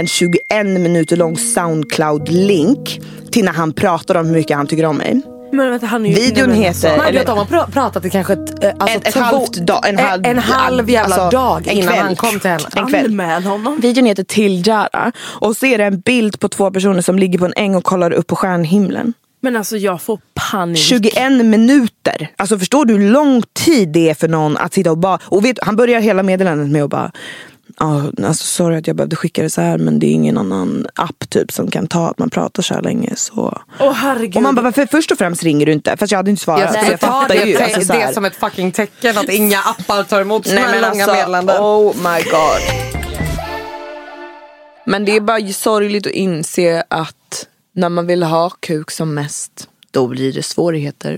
en 0.00 0.06
21 0.06 0.38
minuter 0.66 1.16
lång 1.16 1.36
Soundcloud-link 1.36 3.00
till 3.32 3.44
när 3.44 3.52
han 3.52 3.72
pratar 3.72 4.14
om 4.14 4.26
hur 4.26 4.34
mycket 4.34 4.56
han 4.56 4.66
tycker 4.66 4.84
om 4.84 4.96
mig. 4.96 5.22
Men 5.52 5.70
vänta, 5.70 5.86
han 5.86 6.06
är 6.06 6.10
ju 6.10 6.14
Videon 6.14 6.52
heter- 6.52 6.96
Man, 6.96 7.06
eller- 7.06 7.24
de 7.24 7.38
har 7.38 7.44
pra- 7.44 7.70
pratat 7.70 8.04
i 8.04 8.10
kanske 8.10 8.32
ett, 8.32 8.64
eh, 8.64 8.70
alltså 8.78 8.98
Ett- 8.98 9.06
ett 9.06 9.14
två- 9.14 9.20
halvt 9.20 9.52
dag- 9.52 9.88
en 9.88 9.98
halv- 9.98 10.26
en, 10.26 10.38
halv 10.38 10.90
jävla 10.90 11.16
alltså, 11.16 11.38
dag 11.38 11.66
innan 11.66 11.92
kväll. 11.92 12.02
han 12.04 12.16
kom 12.16 12.40
till 12.40 12.50
henne. 12.50 12.64
En 12.76 12.86
kväll. 12.86 13.04
Anmäl 13.06 13.42
honom. 13.44 13.80
Videon 13.80 14.06
heter 14.06 14.24
Till 14.24 14.66
Jara 14.66 15.12
och 15.18 15.56
så 15.56 15.66
är 15.66 15.78
det 15.78 15.84
en 15.84 16.00
bild 16.00 16.40
på 16.40 16.48
två 16.48 16.70
personer 16.70 17.00
som 17.00 17.18
ligger 17.18 17.38
på 17.38 17.44
en 17.44 17.52
äng 17.56 17.74
och 17.74 17.84
kollar 17.84 18.10
upp 18.10 18.26
på 18.26 18.36
stjärnhimlen. 18.36 19.12
Men 19.40 19.56
alltså 19.56 19.76
jag 19.76 20.02
får 20.02 20.18
panik. 20.50 20.78
21 20.78 21.44
minuter. 21.44 22.28
Alltså 22.36 22.58
förstår 22.58 22.84
du 22.84 22.94
hur 22.94 23.10
lång 23.10 23.42
tid 23.52 23.88
det 23.88 24.10
är 24.10 24.14
för 24.14 24.28
någon 24.28 24.56
att 24.56 24.74
sitta 24.74 24.90
och 24.90 24.98
bara... 24.98 25.18
Och 25.24 25.44
vet, 25.44 25.58
han 25.62 25.76
börjar 25.76 26.00
hela 26.00 26.22
meddelandet 26.22 26.68
med 26.68 26.82
att 26.84 26.90
bara... 26.90 27.10
"Ja, 27.78 28.02
alltså 28.22 28.44
sorry 28.44 28.76
att 28.76 28.86
jag 28.86 28.96
behövde 28.96 29.16
skicka 29.16 29.42
det 29.42 29.50
så 29.50 29.60
här 29.60 29.78
men 29.78 29.98
det 29.98 30.06
är 30.06 30.12
ingen 30.12 30.38
annan 30.38 30.86
app 30.94 31.30
typ 31.30 31.52
som 31.52 31.70
kan 31.70 31.86
ta 31.86 32.08
att 32.08 32.18
man 32.18 32.30
pratar 32.30 32.62
så 32.62 32.74
här 32.74 32.82
länge. 32.82 33.16
Så. 33.16 33.60
Åh 33.80 33.92
herregud. 33.92 34.36
Och 34.36 34.42
man 34.42 34.54
bara, 34.54 34.86
först 34.86 35.10
och 35.10 35.18
främst 35.18 35.42
ringer 35.42 35.66
du 35.66 35.72
inte? 35.72 35.96
Fast 35.96 36.12
jag 36.12 36.18
hade 36.18 36.30
inte 36.30 36.42
svarat. 36.42 36.74
Jag 36.74 36.92
jag 36.92 37.00
ta 37.00 37.06
fattar 37.06 37.34
det, 37.34 37.44
ju. 37.44 37.58
Alltså, 37.58 37.80
så 37.80 37.92
det 37.92 37.98
här. 37.98 38.12
som 38.12 38.24
ett 38.24 38.36
fucking 38.36 38.72
tecken 38.72 39.18
att 39.18 39.28
inga 39.28 39.58
appar 39.58 40.02
tar 40.02 40.20
emot 40.20 40.46
såna 40.46 40.60
Nej 40.60 40.64
här 40.64 40.80
men 40.80 40.90
långa 40.90 41.04
alltså, 41.04 41.16
meddelanden. 41.16 41.56
oh 41.60 41.94
my 41.96 42.22
god. 42.22 42.88
Men 44.86 45.04
det 45.04 45.16
är 45.16 45.20
bara 45.20 45.52
sorgligt 45.52 46.06
att 46.06 46.12
inse 46.12 46.84
att 46.88 47.46
när 47.74 47.88
man 47.88 48.06
vill 48.06 48.22
ha 48.22 48.50
kuk 48.50 48.90
som 48.90 49.14
mest, 49.14 49.68
då 49.90 50.06
blir 50.06 50.32
det 50.32 50.42
svårigheter. 50.42 51.16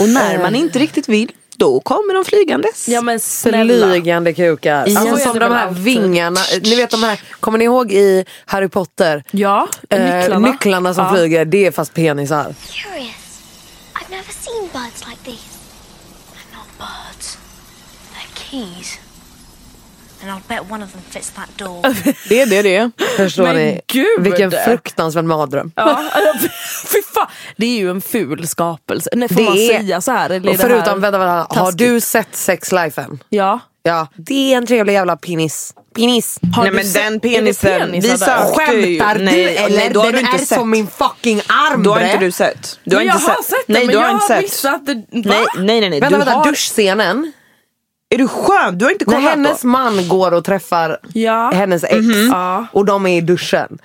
Och 0.00 0.08
när 0.08 0.38
man 0.38 0.54
inte 0.54 0.78
riktigt 0.78 1.08
vill, 1.08 1.32
då 1.62 1.80
kommer 1.80 2.14
de 2.14 2.24
flygandes. 2.24 2.88
Ja 2.88 3.00
men 3.02 3.20
snälla. 3.20 3.86
Flygande 3.90 4.32
kukar. 4.34 4.86
Ja, 4.88 5.00
Alltså 5.00 5.16
som 5.16 5.38
de 5.38 5.52
här 5.52 5.66
alltid. 5.66 5.82
vingarna. 5.82 6.40
Ni 6.62 6.74
vet 6.76 6.90
de 6.90 7.02
här, 7.02 7.20
kommer 7.40 7.58
ni 7.58 7.64
ihåg 7.64 7.92
i 7.92 8.24
Harry 8.46 8.68
Potter? 8.68 9.24
Ja, 9.30 9.68
Eh, 9.90 10.00
nycklarna. 10.20 10.46
nycklarna 10.48 10.94
som 10.94 11.04
Ja. 11.04 11.14
flyger, 11.14 11.44
det 11.44 11.66
är 11.66 11.70
fast 11.70 11.94
penisar. 11.94 12.54
Curious. 12.70 13.14
I've 13.94 14.10
never 14.10 14.32
seen 14.32 14.68
birds 14.72 15.04
like 15.08 15.22
these. 15.24 15.48
They're 16.32 16.56
not 16.56 16.66
birds. 16.78 17.38
They're 18.14 18.50
keys. 18.50 18.98
And 20.22 20.30
I'll 20.30 20.42
bet 20.48 20.70
one 20.70 20.84
of 20.84 20.92
them 20.92 21.00
fits 21.10 21.30
that 21.30 21.48
door. 21.56 21.82
Det 22.28 22.40
är 22.40 22.46
det 22.46 22.62
det 22.62 22.76
är. 22.76 22.90
Förstår 23.16 23.42
Men 23.42 23.56
ni? 23.56 23.80
gud! 23.86 24.06
Vilken 24.20 24.50
fruktansvärd 24.64 25.24
mardröm. 25.24 25.72
Ja, 25.76 25.82
alltså, 26.12 26.48
fy 26.92 27.02
fan. 27.14 27.26
Det 27.56 27.66
är 27.66 27.78
ju 27.78 27.90
en 27.90 28.00
ful 28.00 28.46
skapelse. 28.48 29.10
Nej, 29.12 29.28
får 29.28 29.34
Det 29.36 29.42
man 29.42 29.58
är- 29.58 29.78
säga 29.78 30.00
så 30.00 30.12
här? 30.12 30.30
Eller 30.30 30.50
Och 30.50 30.56
det 30.56 30.62
här 30.62 30.68
förutom, 30.70 31.00
vänta, 31.00 31.18
vänta, 31.18 31.46
har 31.60 31.72
du 31.72 32.00
sett 32.00 32.28
Sex 32.36 32.72
Life 32.72 33.00
än? 33.00 33.18
Ja. 33.28 33.60
Ja, 33.84 34.06
det 34.16 34.52
är 34.52 34.56
en 34.56 34.66
trevlig 34.66 34.92
jävla 34.92 35.16
penis. 35.16 35.74
Penis. 35.96 36.38
Har 36.56 36.62
Nej 36.62 36.72
men 36.72 36.84
sett- 36.84 36.94
den 37.04 37.20
penisen, 37.20 37.92
vi 37.92 38.08
sökte 38.08 38.72
ju. 38.76 38.98
Skämtar 39.00 39.14
du 39.18 39.24
nej, 39.24 39.56
eller? 39.56 39.76
Nej, 39.76 39.90
då 39.92 40.00
har 40.00 40.04
den 40.06 40.14
du 40.14 40.20
inte 40.20 40.32
är 40.32 40.38
sett. 40.38 40.58
som 40.58 40.70
min 40.70 40.86
fucking 40.86 41.40
arm 41.46 41.82
Då 41.82 41.92
har 41.92 42.00
inte 42.00 42.16
du 42.18 42.32
sett. 42.32 42.78
Du 42.84 42.96
har 42.96 43.00
Men 43.00 43.06
jag 43.08 43.16
inte 43.16 43.30
har 43.30 43.36
sett. 43.36 43.44
sett 43.46 43.66
den, 43.66 43.74
nej, 43.74 43.86
men 43.86 43.92
du 43.92 43.98
har 43.98 44.04
jag 44.08 44.14
inte 44.16 44.22
har 44.34 44.40
sett. 44.40 44.42
missat 44.42 44.86
det. 44.86 44.94
Va? 44.94 45.02
Nej, 45.10 45.44
nej, 45.56 45.80
nej. 45.80 45.90
nej. 45.90 46.00
Vänta, 46.00 46.18
du 46.18 46.24
vänta, 46.24 46.32
har... 46.38 46.44
duschscenen. 46.44 47.32
Är 48.14 48.18
du 48.18 48.28
skön? 48.28 48.78
Du 48.78 48.84
har 48.84 48.92
inte 48.92 49.04
När 49.04 49.14
kollat 49.16 49.30
hennes 49.30 49.62
då? 49.62 49.68
man 49.68 50.08
går 50.08 50.34
och 50.34 50.44
träffar 50.44 50.98
Ja. 51.12 51.50
hennes 51.54 51.84
ex 51.84 51.96
Ja. 52.30 52.66
och 52.72 52.84
de 52.84 53.06
är 53.06 53.16
i 53.16 53.20
duschen 53.20 53.78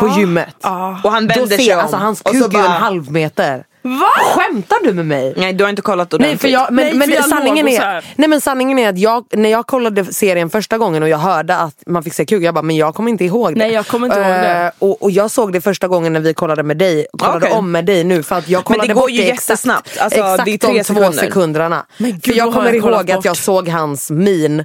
på 0.00 0.08
gymmet. 0.18 0.56
Och 1.04 1.12
han 1.12 1.26
vänder 1.26 1.56
sig 1.56 1.74
om. 1.74 1.80
alltså 1.80 1.96
hans 1.96 2.20
och 2.20 2.30
kuk 2.32 2.42
så 2.42 2.44
är 2.50 2.54
en 2.58 2.62
bara- 2.64 2.68
halv 2.78 3.10
meter. 3.12 3.64
Va? 3.86 4.10
Skämtar 4.36 4.76
du 4.84 4.92
med 4.92 5.06
mig? 5.06 5.34
Nej 5.36 5.52
du 5.52 5.64
har 5.64 5.68
inte 5.70 5.82
kollat 5.82 6.14
ordentligt. 6.14 6.30
Nej, 6.30 6.38
för 6.38 6.48
jag, 6.48 6.72
men, 6.72 6.84
Nej, 6.84 6.94
men 6.94 7.08
för 7.08 7.14
jag 7.14 7.28
sanningen, 7.28 7.68
är, 7.68 8.04
nej 8.16 8.28
men 8.28 8.40
sanningen 8.40 8.78
är 8.78 8.88
att 8.88 8.98
jag, 8.98 9.24
när 9.32 9.48
jag 9.50 9.66
kollade 9.66 10.04
serien 10.04 10.50
första 10.50 10.78
gången 10.78 11.02
och 11.02 11.08
jag 11.08 11.18
hörde 11.18 11.56
att 11.56 11.74
man 11.86 12.02
fick 12.02 12.14
se 12.14 12.24
kuk, 12.26 12.42
jag 12.42 12.54
bara 12.54 12.62
men 12.62 12.76
jag 12.76 12.94
kommer 12.94 13.10
inte 13.10 13.24
ihåg 13.24 13.54
det. 13.54 13.58
Nej, 13.58 13.72
jag 13.72 13.86
kommer 13.86 14.06
inte 14.06 14.18
ihåg 14.18 14.26
det. 14.28 14.64
Eh, 14.64 14.70
Och, 14.78 15.02
och 15.02 15.10
jag 15.10 15.30
såg 15.30 15.52
det 15.52 15.60
första 15.60 15.88
gången 15.88 16.12
när 16.12 16.20
vi 16.20 16.34
kollade 16.34 16.62
med 16.62 16.76
dig, 16.78 17.06
kollade 17.18 17.46
Okej. 17.46 17.58
om 17.58 17.72
med 17.72 17.84
dig 17.84 18.04
nu 18.04 18.22
för 18.22 18.36
att 18.36 18.48
jag 18.48 18.58
Men 18.58 18.64
kollade 18.64 18.88
det 18.88 18.94
går 18.94 19.00
bort 19.00 19.10
ju 19.10 19.16
det 19.16 19.30
exakt, 19.30 19.48
jättesnabbt. 19.50 19.98
Alltså, 19.98 20.18
exakt 20.20 20.44
det 20.44 20.50
är 20.54 20.58
tre 20.58 20.72
de 20.78 20.84
två 20.84 20.94
sekunder. 20.94 21.18
sekunderna. 21.22 21.86
Men 21.98 22.10
gud, 22.12 22.24
för 22.24 22.32
jag 22.34 22.52
kommer 22.54 22.66
jag 22.66 22.76
ihåg 22.76 23.10
att 23.10 23.24
jag 23.24 23.36
såg 23.36 23.68
hans 23.68 24.10
min 24.10 24.64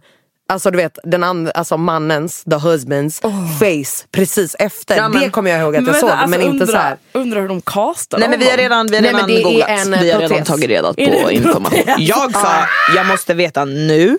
Alltså 0.52 0.72
du 0.72 0.78
vet 0.78 1.00
den 1.04 1.24
andra, 1.24 1.52
alltså 1.52 1.78
mannens, 1.78 2.44
the 2.44 2.56
husbands 2.58 3.22
face 3.60 4.08
precis 4.12 4.56
efter. 4.60 4.98
Ja, 4.98 5.10
men- 5.10 5.22
det 5.22 5.30
kommer 5.30 5.52
jag 5.52 5.60
ihåg 5.60 5.76
att 5.76 5.82
jag 5.86 5.94
vänta, 5.94 6.00
såg 6.00 6.10
alltså, 6.10 6.28
men 6.30 6.42
inte 6.42 6.52
undra, 6.52 6.66
så 6.68 6.78
här. 6.78 6.98
Undrar 7.14 7.42
hur 7.42 7.48
de 7.48 7.62
castar 7.62 8.20
Nej 8.20 8.30
men 8.30 8.40
vi 8.40 8.50
har 8.50 8.58
redan, 8.58 8.88
vi 8.88 8.96
har 8.96 9.02
Nej, 9.02 9.14
men 9.14 9.28
redan 9.28 9.30
det 9.30 9.42
är 9.42 9.44
googlat. 9.44 9.70
en, 9.70 9.94
eh, 9.94 10.02
vi 10.02 10.12
har 10.12 10.20
redan 10.22 10.44
tagit 10.44 10.70
reda 10.70 10.88
Är 10.98 11.22
på 11.22 11.30
en 11.30 11.32
information. 11.32 11.80
Jag 11.98 12.34
sa, 12.34 12.66
jag 12.96 13.06
måste 13.06 13.34
veta 13.34 13.66
nu. 13.66 14.18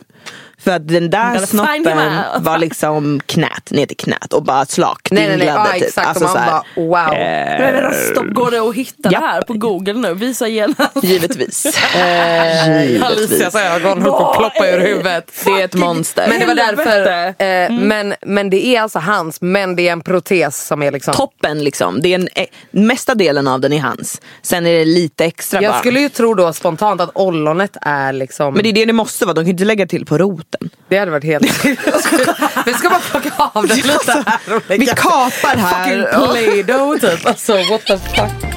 För 0.65 0.71
att 0.71 0.89
den 0.89 1.11
där 1.11 1.35
him 1.35 1.47
snoppen 1.47 1.99
var 2.39 2.59
liksom 2.59 3.21
knät, 3.27 3.71
ner 3.71 3.87
till 3.87 3.97
knät 3.97 4.33
och 4.33 4.43
bara 4.43 4.67
slak. 4.67 5.09
Nej 5.11 5.29
nej 5.29 5.37
nej, 5.37 5.47
ja, 5.47 5.67
typ. 5.75 5.83
exakt 5.83 6.09
Alltså 6.09 6.25
och 6.25 6.31
man 6.31 6.37
så 6.37 6.39
här, 6.39 6.51
bara 6.51 6.63
wow. 6.77 7.15
Men 7.61 7.75
vänta, 7.75 7.93
stopp, 7.93 8.35
går 8.35 8.51
det 8.51 8.59
att 8.59 8.75
hitta 8.75 9.09
ja. 9.13 9.21
det 9.21 9.27
här 9.27 9.43
på 9.43 9.53
google 9.53 9.93
nu? 9.93 10.15
Visa 10.15 10.49
genast. 10.49 11.03
Givetvis. 11.03 11.67
Eh, 11.93 13.07
Alicias 13.07 13.55
ögon 13.55 14.03
höll 14.03 14.11
på 14.11 14.31
att 14.31 14.39
ploppa 14.39 14.69
ur 14.69 14.81
huvudet. 14.81 15.33
Det 15.45 15.51
är 15.51 15.65
ett 15.65 15.75
monster. 15.75 16.27
Men 16.29 16.41
det 16.41 16.47
var 16.47 16.55
därför, 16.55 17.27
eh, 17.45 17.81
men, 17.81 18.15
men 18.23 18.51
det 18.51 18.67
är 18.67 18.83
alltså 18.83 18.99
hans, 18.99 19.41
men 19.41 19.77
det 19.77 19.89
är 19.89 19.93
en 19.93 20.01
protes 20.01 20.67
som 20.67 20.83
är 20.83 20.91
liksom 20.91 21.15
Toppen 21.15 21.65
liksom. 21.65 22.01
Det 22.03 22.09
är 22.09 22.15
en, 22.15 22.29
eh, 22.35 22.47
mesta 22.71 23.15
delen 23.15 23.49
av 23.49 23.61
den 23.61 23.73
är 23.73 23.81
hans. 23.81 24.21
Sen 24.43 24.67
är 24.67 24.73
det 24.73 24.85
lite 24.85 25.25
extra 25.25 25.63
Jag 25.63 25.73
bara. 25.73 25.79
skulle 25.79 26.01
ju 26.01 26.09
tro 26.09 26.35
då 26.35 26.53
spontant 26.53 27.01
att 27.01 27.11
ollonet 27.15 27.77
är 27.81 28.13
liksom 28.13 28.55
Men 28.55 28.63
det 28.63 28.69
är 28.69 28.73
det 28.73 28.85
det 28.85 28.93
måste 28.93 29.25
vara. 29.25 29.35
De 29.35 29.45
kan 29.45 29.51
inte 29.51 29.65
lägga 29.65 29.87
till 29.87 30.07
på 30.07 30.19
roten. 30.53 30.71
Det 30.89 30.99
hade 30.99 31.11
varit 31.11 31.25
helt... 31.25 31.65
Vi 32.67 32.75
ska 32.75 32.89
bara 32.91 33.01
plocka 33.01 33.51
av 33.55 33.67
den 33.67 33.77
lite 33.77 34.25
Vi 34.69 34.87
kapar 34.87 35.31
fucking 35.31 35.63
här. 35.63 36.33
play-doh 36.33 36.99
typ. 36.99 37.27
Alltså 37.27 37.53
what 37.53 37.87
the 37.87 37.99
fuck. 37.99 38.53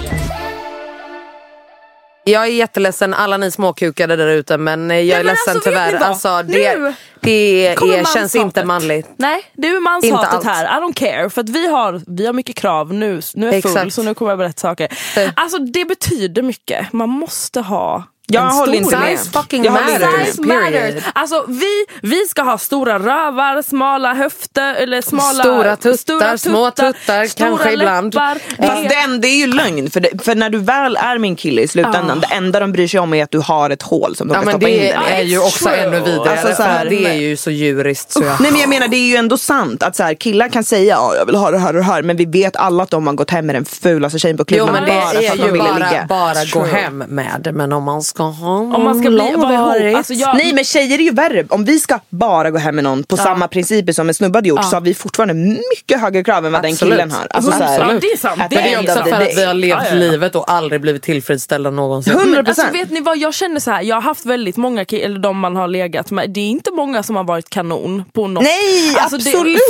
Jag 2.27 2.43
är 2.43 2.51
jätteledsen 2.51 3.13
alla 3.13 3.37
ni 3.37 3.51
småkukade 3.51 4.15
där 4.15 4.27
ute 4.27 4.57
men 4.57 4.89
jag 4.89 4.99
är 4.99 5.17
men 5.17 5.25
ledsen 5.25 5.55
alltså, 5.55 5.69
tyvärr. 5.69 5.95
Alltså, 5.95 6.43
det 6.43 6.77
Nu 6.77 6.93
det 7.21 7.67
är, 7.67 8.13
känns 8.13 8.35
inte 8.35 8.65
manligt. 8.65 9.09
Nej, 9.17 9.41
det 9.53 9.67
är 9.67 9.79
manshatet 9.79 10.43
här. 10.43 10.63
I 10.65 10.81
don't 10.81 10.93
care. 10.93 11.29
För 11.29 11.41
att 11.41 11.49
vi 11.49 11.67
har, 11.67 12.01
vi 12.07 12.25
har 12.25 12.33
mycket 12.33 12.55
krav 12.55 12.93
nu. 12.93 13.21
Nu 13.33 13.49
är 13.49 13.53
jag 13.53 13.63
full 13.63 13.71
Exakt. 13.71 13.93
så 13.93 14.03
nu 14.03 14.13
kommer 14.13 14.31
jag 14.31 14.37
berätta 14.37 14.59
saker. 14.59 14.87
Alltså 15.35 15.57
det 15.57 15.85
betyder 15.85 16.41
mycket. 16.41 16.93
Man 16.93 17.09
måste 17.09 17.61
ha 17.61 18.03
Jag 18.27 18.43
en 18.43 18.49
håller 18.51 18.73
inte 18.73 18.97
med. 18.99 19.19
Size 19.19 19.31
fucking 19.31 19.63
Jag 19.63 19.73
matters. 19.73 19.99
med. 19.99 20.25
Size 20.27 20.41
matters. 20.41 21.03
Alltså 21.13 21.45
vi, 21.47 21.85
vi 22.01 22.25
ska 22.27 22.41
ha 22.41 22.57
stora 22.57 22.99
rövar, 22.99 23.61
smala 23.61 24.13
höfter 24.13 24.75
eller 24.75 25.01
smala 25.01 25.43
Stora 25.43 25.75
tuttar, 25.75 26.37
små 26.37 26.71
tuttar, 26.71 27.25
stora 27.25 27.47
kanske 27.49 27.71
ibland. 27.73 28.13
läppar. 28.13 28.37
Det 28.57 28.67
Fast 28.67 28.85
är- 28.85 28.89
den, 29.07 29.21
det 29.21 29.27
är 29.27 29.35
ju 29.37 29.47
lögn. 29.47 29.89
För, 29.91 29.99
det, 29.99 30.23
för 30.23 30.35
när 30.35 30.49
du 30.49 30.57
väl 30.57 30.97
är 31.01 31.17
min 31.17 31.35
kille 31.35 31.61
i 31.61 31.67
slutändan, 31.67 32.19
det 32.19 32.27
enda 32.35 32.59
de 32.59 32.71
bryr 32.71 32.87
sig 32.87 32.99
om 32.99 33.13
är 33.13 33.23
att 33.23 33.31
du 33.31 33.39
har 33.39 33.69
ett 33.69 33.81
hål 33.83 34.15
som 34.15 34.27
de 34.27 34.33
Ja 34.33 34.39
kan 34.39 34.45
men 34.45 34.53
stoppa 34.53 34.69
in 34.69 34.79
det 34.79 34.91
den 34.91 35.01
i. 35.03 35.21
är 35.21 35.21
ju 35.23 35.39
också 35.39 35.65
true. 35.65 35.75
ännu 35.77 35.99
vidare. 35.99 36.29
Alltså, 36.39 36.55
så 36.55 36.63
här- 36.63 36.85
det 36.85 37.05
är 37.07 37.13
ju 37.13 37.37
så 37.37 37.51
djuriskt 37.51 38.11
så 38.11 38.23
jag... 38.23 38.41
Nej 38.41 38.51
men 38.51 38.61
jag 38.61 38.69
menar 38.69 38.87
det 38.87 38.97
är 38.97 39.07
ju 39.09 39.15
ändå 39.15 39.37
sant 39.37 39.83
att 39.83 39.95
så 39.95 40.03
här, 40.03 40.13
killar 40.13 40.49
kan 40.49 40.63
säga 40.63 40.83
ja 40.95 41.15
jag 41.15 41.25
vill 41.25 41.35
ha 41.35 41.51
det 41.51 41.57
här 41.57 41.67
och 41.69 41.73
det 41.79 41.83
här 41.83 42.01
men 42.01 42.17
vi 42.17 42.25
vet 42.25 42.55
alla 42.55 42.83
att 42.83 42.89
de 42.89 43.07
har 43.07 43.13
gått 43.13 43.31
hem 43.31 43.45
med 43.45 43.55
den 43.55 43.65
fulaste 43.65 44.19
tjejen 44.19 44.37
på 44.37 44.45
Jo 44.47 44.55
klubben 44.65 44.73
men 44.73 44.83
det 44.85 44.89
bara 45.01 45.09
för 45.09 45.21
är 45.23 45.31
att 45.31 45.37
de 45.37 45.45
ju 45.45 45.59
bara, 45.59 46.05
bara 46.09 46.45
gå 46.53 46.63
hem 46.63 46.97
med. 46.97 47.49
Men 47.53 47.73
om 47.73 47.83
man 47.83 48.01
ska 48.03 48.14
ha 48.23 48.57
Om 48.59 48.83
man 48.83 48.99
ska 48.99 49.09
bli, 49.09 49.33
vara 49.37 49.77
ihop. 49.77 49.97
Alltså 49.97 50.13
jag, 50.13 50.37
Nej 50.37 50.53
men 50.53 50.63
tjejer 50.63 50.97
är 50.99 51.03
ju 51.03 51.11
värre. 51.11 51.45
Om 51.49 51.65
vi 51.65 51.79
ska 51.79 51.99
bara 52.09 52.51
gå 52.51 52.57
hem 52.57 52.75
med 52.75 52.83
någon 52.83 53.03
på 53.03 53.17
samma 53.17 53.47
principer 53.47 53.93
som 53.93 54.07
en 54.07 54.13
snubbe 54.13 54.37
hade 54.37 54.49
gjort 54.49 54.63
så 54.63 54.75
har 54.75 54.81
vi 54.81 54.93
fortfarande 54.93 55.33
mycket 55.33 56.01
högre 56.01 56.23
krav 56.23 56.45
än 56.45 56.51
vad 56.51 56.65
Absolut. 56.65 56.79
den 56.79 56.89
killen 56.89 57.11
har. 57.11 57.27
Alltså, 57.29 57.51
så 57.51 57.57
här, 57.63 57.79
Ja, 57.79 57.99
det 58.01 58.07
är 58.07 58.17
sant. 58.17 58.41
Det 58.49 58.55
är 58.73 58.79
också 58.79 59.03
för 59.03 59.11
att 59.11 59.37
vi 59.37 59.43
har 59.43 59.53
levt 59.53 59.69
Ja, 59.79 59.83
ja, 59.85 59.89
ja. 59.89 59.95
livet 59.95 60.35
och 60.35 60.51
aldrig 60.51 60.81
blivit 60.81 61.03
tillfredsställda 61.03 61.69
någonsin. 61.71 62.13
100%. 62.13 62.25
Men 62.25 62.47
alltså, 62.47 62.65
vet 62.71 62.91
ni 62.91 63.01
vad, 63.01 63.17
jag 63.17 63.33
känner 63.33 63.59
så 63.59 63.71
här. 63.71 63.81
jag 63.81 63.95
har 63.95 64.01
haft 64.01 64.25
väldigt 64.25 64.57
många 64.57 64.83
ki- 64.83 65.05
eller 65.05 65.19
de 65.19 65.39
man 65.39 65.55
har 65.55 65.67
legat 65.67 66.11
med, 66.11 66.29
det 66.29 66.39
är 66.39 66.49
inte 66.49 66.71
många 66.71 67.03
som 67.03 67.15
har 67.15 67.23
varit 67.23 67.49
kanon 67.49 68.03
på 68.13 68.27
något. 68.27 68.43
Nej, 68.43 68.95
absolut 68.99 69.23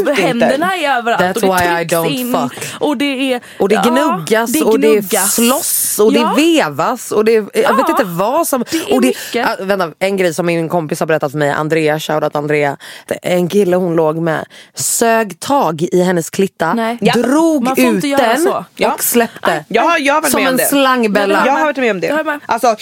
det, 0.06 0.10
inte. 0.12 0.22
Händerna 0.22 0.76
är 0.78 0.98
överallt 0.98 1.22
That's 1.22 1.36
och 1.36 1.42
det 1.42 1.48
why 1.48 1.82
I 1.82 1.86
don't 1.86 2.10
in. 2.10 2.34
fuck. 2.34 2.74
Och 2.80 2.98
det 2.98 3.34
är 3.34 3.42
Och 3.60 3.70
det 3.70 3.76
ja, 3.76 3.82
gnuggas 3.82 4.52
det 4.52 4.62
och 4.62 4.80
det 4.80 4.88
gnuggas. 4.88 5.36
slåss 5.36 6.00
och 6.00 6.14
Ja. 6.14 6.34
det 6.38 6.42
vevas 6.42 7.12
och 7.12 7.26
det, 7.26 7.32
jag 7.34 7.44
vet 7.44 7.64
Ja, 7.64 7.86
inte 7.90 8.04
vad 8.04 8.35
som... 8.44 8.66
det 8.72 8.78
är 8.78 8.96
och 8.96 9.02
mycket. 9.02 9.48
Ah, 9.48 9.56
vänta, 9.60 9.92
en 10.00 10.18
grej 10.18 10.34
som 10.34 10.46
min 10.46 10.70
kompis 10.70 11.00
har 11.00 11.08
berättat 11.08 11.32
för 11.32 11.40
mig, 11.40 11.52
Andrea, 11.52 12.00
shoutout 12.00 12.36
Andrea. 12.36 12.78
Det 13.08 13.16
En 13.22 13.50
kille 13.50 13.76
hon 13.76 13.96
låg 13.96 14.18
med 14.18 14.46
sög 14.74 15.40
tag 15.40 15.82
i 15.82 16.02
hennes 16.02 16.30
klitta, 16.30 16.74
Nej. 16.74 16.98
Drog 17.14 17.80
ut 17.80 18.02
den. 18.02 18.48
Ja. 18.76 18.94
och 18.94 19.04
släppte. 19.04 19.66
Ja, 19.68 19.98
jag 19.98 20.14
har 20.14 20.22
varit 20.22 20.32
Som 20.32 20.42
med 20.42 20.48
om 20.48 20.54
en 20.54 20.58
det. 20.58 20.66
slangbella. 20.66 21.44
Jag 21.46 21.54
har 21.54 21.64
varit 21.64 21.78
med 21.78 21.92
om 21.92 22.00
Jag 22.00 22.26
det. 22.26 22.40
Alltså, 22.46 22.76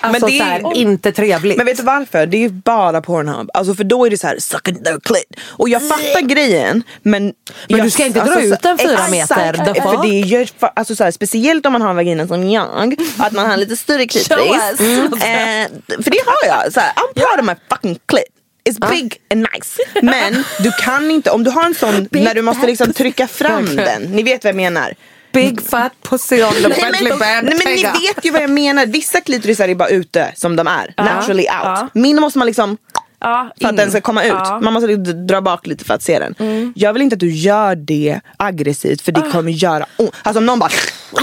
Alltså, 0.00 0.26
men 0.26 0.30
det 0.30 0.38
är- 0.38 0.44
här, 0.44 0.76
inte 0.76 1.12
trevligt. 1.12 1.56
Men 1.56 1.66
vet 1.66 1.76
du 1.76 1.82
varför? 1.82 2.26
Det 2.26 2.36
är 2.36 2.40
ju 2.40 2.48
bara 2.48 3.00
Pornhub. 3.02 3.50
Alltså 3.54 3.74
för 3.74 3.84
då 3.84 4.06
är 4.06 4.10
det 4.10 4.18
så 4.18 4.26
här 4.26 4.38
suck 4.38 4.64
their 4.64 5.00
clit. 5.00 5.40
Och 5.46 5.68
jag 5.68 5.88
fattar 5.88 6.20
grejen 6.20 6.82
men... 7.02 7.22
Men 7.22 7.34
jag, 7.68 7.82
du 7.82 7.90
ska 7.90 8.06
inte 8.06 8.20
dra 8.24 8.42
ut 8.42 8.62
den 8.62 8.78
fyra 8.78 9.08
meter, 9.10 9.52
the 9.74 9.82
För 9.82 10.02
det 10.02 10.18
gör, 10.20 10.44
fa- 10.44 10.70
alltså 10.76 10.96
så 10.96 11.04
här, 11.04 11.10
speciellt 11.10 11.66
om 11.66 11.72
man 11.72 11.82
har 11.82 11.90
en 11.90 11.96
vagina 11.96 12.26
som 12.26 12.50
jag, 12.50 12.96
att 13.18 13.32
man 13.32 13.46
har 13.46 13.52
en 13.54 13.60
lite 13.60 13.76
större 13.76 14.06
klitoris. 14.08 14.80
Mm. 14.80 15.04
Eh, 15.12 15.68
för 16.02 16.10
det 16.10 16.20
har 16.26 16.46
jag. 16.62 16.72
Så 16.72 16.80
här, 16.80 16.92
I'm 16.92 17.14
proud 17.14 17.40
of 17.40 17.46
my 17.46 17.54
fucking 17.76 17.98
clit. 18.06 18.24
It's 18.70 18.90
big 18.90 19.16
and 19.30 19.40
nice. 19.54 19.78
Men 20.02 20.44
du 20.58 20.72
kan 20.72 21.10
inte, 21.10 21.30
om 21.30 21.44
du 21.44 21.50
har 21.50 21.64
en 21.64 21.74
sån 21.74 22.08
när 22.10 22.34
du 22.34 22.42
måste 22.42 22.66
liksom 22.66 22.92
trycka 22.92 23.28
fram 23.28 23.76
den. 23.76 24.02
Ni 24.02 24.22
vet 24.22 24.44
vad 24.44 24.48
jag 24.48 24.56
menar. 24.56 24.94
Big 25.32 25.62
fat 25.62 25.92
pussy 26.02 26.42
on 26.42 26.52
the 26.52 26.68
Bentley 26.68 27.12
nej 27.18 27.42
men 27.42 27.64
ni 27.64 27.82
vet 27.82 28.24
ju 28.24 28.30
vad 28.30 28.42
jag 28.42 28.50
menar. 28.50 28.86
Vissa 28.86 29.20
klitorisar 29.20 29.68
är 29.68 29.74
bara 29.74 29.88
ute 29.88 30.32
som 30.36 30.56
de 30.56 30.66
är. 30.66 30.94
Naturally 30.96 31.42
out. 31.42 31.48
Ja. 31.48 31.88
Min 31.94 32.20
måste 32.20 32.38
man 32.38 32.46
liksom 32.46 32.76
Ja, 33.20 33.52
för 33.60 33.68
att 33.68 33.76
den 33.76 33.90
ska 33.90 34.00
komma 34.00 34.24
ut. 34.24 34.32
Ja. 34.32 34.50
Mm. 34.50 34.64
Man 34.64 34.72
måste 34.72 34.86
liksom 34.86 35.26
dra 35.26 35.40
bak 35.40 35.66
lite 35.66 35.84
för 35.84 35.94
att 35.94 36.02
se 36.02 36.18
den. 36.18 36.72
Jag 36.76 36.92
vill 36.92 37.02
inte 37.02 37.14
att 37.14 37.20
du 37.20 37.30
gör 37.30 37.74
det 37.74 38.20
aggressivt 38.36 39.02
för 39.02 39.12
det 39.12 39.20
Ah. 39.20 39.32
kommer 39.32 39.50
göra 39.52 39.86
ont. 39.96 40.10
Alltså 40.22 40.38
om 40.38 40.46
någon 40.46 40.58
bara... 40.58 40.70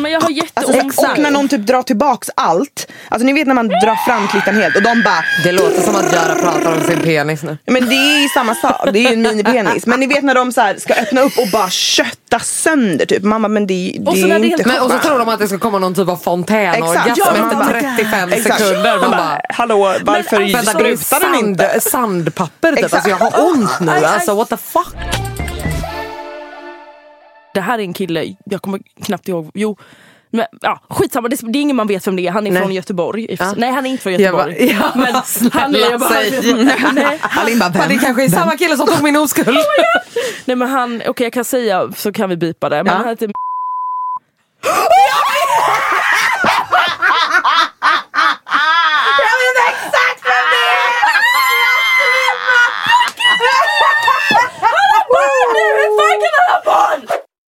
Men 0.01 0.11
jag 0.11 0.21
har 0.21 0.29
Alltså, 0.53 0.73
jätteont. 0.73 0.97
och 0.97 1.19
när 1.19 1.31
någon 1.31 1.47
typ 1.47 1.61
drar 1.67 1.83
tillbaks 1.83 2.29
allt. 2.35 2.87
Alltså 3.09 3.25
ni 3.25 3.33
vet 3.33 3.47
när 3.47 3.53
man 3.53 3.67
drar 3.67 4.05
fram 4.05 4.27
klittan 4.27 4.55
helt 4.55 4.75
och 4.75 4.81
de 4.81 5.01
bara... 5.03 5.23
Det 5.43 5.51
låter 5.51 5.81
som 5.81 5.95
att 5.95 6.13
Göra 6.13 6.35
pratar 6.35 6.73
om 6.77 6.81
sin 6.83 6.99
penis 7.01 7.43
nu. 7.43 7.57
Men 7.65 7.89
det 7.89 7.95
är 7.95 8.21
ju 8.21 8.27
samma 8.29 8.55
sak, 8.55 8.89
det 8.93 8.99
är 8.99 9.03
ju 9.09 9.13
en 9.13 9.21
minipenis. 9.21 9.85
Men 9.85 9.99
ni 9.99 10.07
vet 10.07 10.23
när 10.23 10.35
de 10.35 10.51
så 10.51 10.61
här 10.61 10.75
ska 10.77 10.93
öppna 10.93 11.21
upp 11.21 11.37
och 11.37 11.47
bara 11.51 11.69
kötta 11.69 12.39
sönder 12.39 13.05
typ. 13.05 13.23
Mamma 13.23 13.47
men 13.47 13.67
det, 13.67 13.95
det 13.99 14.09
Och 14.11 14.17
så 14.17 14.27
är 14.27 14.39
det 14.39 14.47
inte 14.47 14.67
Men, 14.67 14.81
och 14.81 14.91
så 14.91 14.97
tror 14.99 15.19
de 15.19 15.29
att 15.29 15.39
det 15.39 15.47
ska 15.47 15.57
komma 15.59 15.79
någon 15.79 15.95
typ 15.95 16.09
av 16.09 16.15
fontänorgasm 16.17 17.09
Ja, 17.15 17.27
efter 17.31 17.41
man 17.41 17.49
bara- 17.59 17.81
35 17.97 18.29
Exakt. 18.33 18.57
sekunder. 18.59 18.99
Man 18.99 19.11
bara, 19.11 19.41
Hallå 19.49 19.77
varför 20.01 20.47
sprutar 20.47 20.83
den 20.83 20.97
sand, 20.97 21.35
inte? 21.39 21.79
Sandpapper 21.91 22.75
typ. 22.75 22.93
Alltså, 22.93 23.09
jag 23.09 23.17
har 23.17 23.45
ont 23.49 23.79
nu. 23.79 23.91
Alltså 23.91 24.35
what 24.35 24.49
the 24.49 24.57
fuck. 24.57 24.93
Det 27.53 27.61
här 27.61 27.79
är 27.79 27.83
en 27.83 27.93
kille, 27.93 28.35
jag 28.45 28.61
kommer 28.61 28.79
knappt 29.05 29.27
ihåg. 29.27 29.51
Jo, 29.53 29.77
men, 30.29 30.45
ja, 30.61 30.81
skitsamma, 30.89 31.27
det, 31.27 31.35
det 31.41 31.59
är 31.59 31.61
ingen 31.61 31.75
man 31.75 31.87
vet 31.87 32.07
vem 32.07 32.15
det 32.15 32.27
är. 32.27 32.31
Han 32.31 32.47
är 32.47 32.51
Nej. 32.51 32.61
från 32.61 32.73
Göteborg. 32.73 33.35
Ja. 33.39 33.53
Nej 33.57 33.71
han 33.71 33.85
är 33.85 33.89
inte 33.89 34.03
från 34.03 34.13
Jag 34.13 34.33
bara, 34.35 34.49
Göteborg. 34.51 34.77
ja, 34.81 34.91
men 34.95 35.51
han 35.53 35.75
är, 35.75 35.79
jag 35.91 35.99
bara, 35.99 36.91
nej, 36.93 37.19
Alin 37.21 37.59
bara, 37.59 37.69
Men 37.69 37.81
det 37.81 37.87
vem? 37.87 37.99
kanske 37.99 38.23
är 38.23 38.29
samma 38.29 38.57
kille 38.57 38.77
som 38.77 38.87
tog 38.87 39.03
min 39.03 39.15
oskuld. 39.17 39.57
nej 40.45 40.55
men 40.57 40.69
han, 40.69 41.01
okej 41.07 41.25
jag 41.25 41.33
kan 41.33 41.45
säga 41.45 41.91
så 41.95 42.11
kan 42.11 42.29
vi 42.29 42.37
bipa 42.37 42.69
det. 42.69 42.83
Men 42.83 42.93
Ja. 42.93 42.97
han 42.99 43.07
heter 43.07 43.31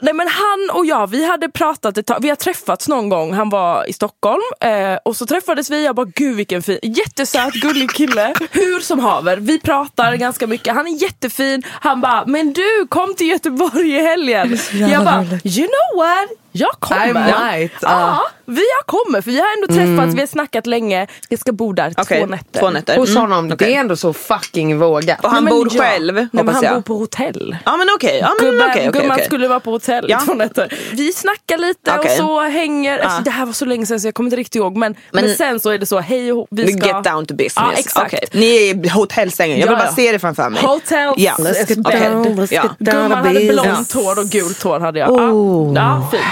Nej 0.02 0.14
men 0.14 0.28
han 0.28 0.78
och 0.78 0.86
jag, 0.86 1.08
vi 1.08 1.26
hade 1.26 1.50
pratat 1.50 1.98
ett 1.98 2.06
tag, 2.06 2.18
vi 2.22 2.30
har 2.30 2.36
träffats 2.36 2.88
någon 2.88 3.10
gång, 3.10 3.34
han 3.34 3.50
var 3.50 3.90
i 3.90 3.94
Stockholm 3.94 4.42
eh, 4.60 4.96
och 5.06 5.16
så 5.16 5.26
träffades 5.26 5.70
vi, 5.70 5.86
jag 5.86 5.96
bara 5.96 6.08
gud 6.16 6.36
vilken 6.36 6.62
fin, 6.62 6.80
jättesöt 6.84 7.54
gullig 7.54 7.92
kille. 7.92 8.34
Hur 8.52 8.80
som 8.80 9.00
haver, 9.00 9.38
vi 9.38 9.60
pratar 9.60 10.16
ganska 10.16 10.48
mycket, 10.48 10.74
han 10.74 10.88
är 10.88 11.04
jättefin, 11.04 11.64
han 11.68 12.02
bara 12.02 12.26
men 12.26 12.54
du 12.54 12.88
kom 12.90 13.16
till 13.16 13.28
Göteborg 13.28 13.90
i 13.96 14.02
helgen. 14.02 14.58
Jag 14.74 15.04
bara 15.06 15.24
you 15.44 15.68
know 15.68 15.98
what, 15.98 16.30
jag 16.52 16.72
kommer. 16.80 17.08
I 17.10 17.14
might, 17.60 17.72
Ja, 17.82 18.20
vi 18.46 18.62
jag 18.78 18.86
kommer 18.86 19.22
för 19.22 19.32
vi 19.32 19.40
har 19.40 19.48
ändå 19.58 19.68
träffats, 19.74 20.16
vi 20.16 20.20
har 20.20 20.28
snackat 20.28 20.68
länge, 20.68 21.08
jag 21.30 21.40
ska 21.40 21.52
bo 21.52 21.74
där 21.74 21.94
Okej, 21.98 22.20
två 22.20 22.26
nätter. 22.26 22.60
Två 22.60 22.70
nätter. 22.70 22.98
Hos 22.98 23.10
Mm. 23.10 23.22
honom, 23.22 23.50
det 23.58 23.76
är 23.76 23.80
ändå 23.80 23.96
så 23.96 24.14
fucking 24.14 24.80
vågat. 24.80 25.24
Och 25.26 25.32
han 25.32 25.44
Nej, 25.46 25.52
bor 25.54 25.68
ja. 25.72 25.82
själv 25.84 26.14
Nej, 26.16 26.28
men 26.32 26.40
hoppas 26.48 26.56
han 26.56 26.64
jag. 26.64 26.74
bor 26.76 26.82
på 26.82 26.94
hotell. 26.98 27.58
Ja 27.66 27.78
men 27.78 27.88
okej, 27.96 28.20
ja, 28.22 28.32
men 28.40 28.52
Gubben, 28.52 28.70
okej, 28.70 28.90
okej, 28.90 29.02
gumman 29.02 29.20
skulle 29.26 29.48
vara 29.48 29.60
på 29.60 29.72
hotell 29.72 30.06
Ja. 30.10 30.20
två 30.26 30.34
nätter. 30.34 30.74
Vi 30.92 31.14
snackar 31.14 31.58
lite 31.58 31.92
och 31.98 32.06
så 32.18 32.42
hänger, 32.42 33.00
alltså, 33.00 33.18
Ja. 33.18 33.24
det 33.24 33.32
här 33.32 33.46
var 33.46 33.54
så 33.54 33.66
länge 33.66 33.86
sedan 33.86 34.00
så 34.00 34.08
jag 34.08 34.14
kommer 34.14 34.28
inte 34.28 34.38
riktigt 34.38 34.56
ihåg 34.56 34.78
men, 34.78 34.96
men, 35.12 35.26
Men- 35.26 35.36
sen 35.36 35.60
så 35.60 35.70
är 35.70 35.78
det 35.78 35.86
så, 35.86 36.00
hej 36.00 36.32
och 36.34 36.48
vi 36.52 36.72
ska... 36.74 36.86
get 36.88 37.04
down 37.04 37.26
to 37.26 37.34
business. 37.34 37.54
Ja 37.56 37.72
exakt. 37.78 38.34
Ni 38.34 38.70
är 38.70 38.86
i 38.86 38.90
hotellsängen, 38.90 39.60
jag 39.60 39.68
vill 39.68 39.74
Ja, 39.74 39.80
bara 39.80 39.90
ja. 39.90 39.96
se 39.96 40.12
det 40.12 40.20
framför 40.20 40.50
mig. 40.50 40.64
Hotels 40.64 41.16
Ja. 41.18 41.34
is 41.40 41.46
Let's 41.48 41.70
get 41.70 41.84
down, 42.02 42.26
let's 42.40 42.54
get 42.54 42.62
down 42.80 43.10
Gumman 43.10 43.12
hade 43.26 43.40
blont 43.54 43.94
hår 43.94 44.20
och 44.20 44.26
gult 44.26 44.64
hår 44.64 44.80
hade 44.80 45.00
jag. 45.00 45.10
Oh. 45.12 45.74
Ja, 45.76 46.08
fint. 46.12 46.24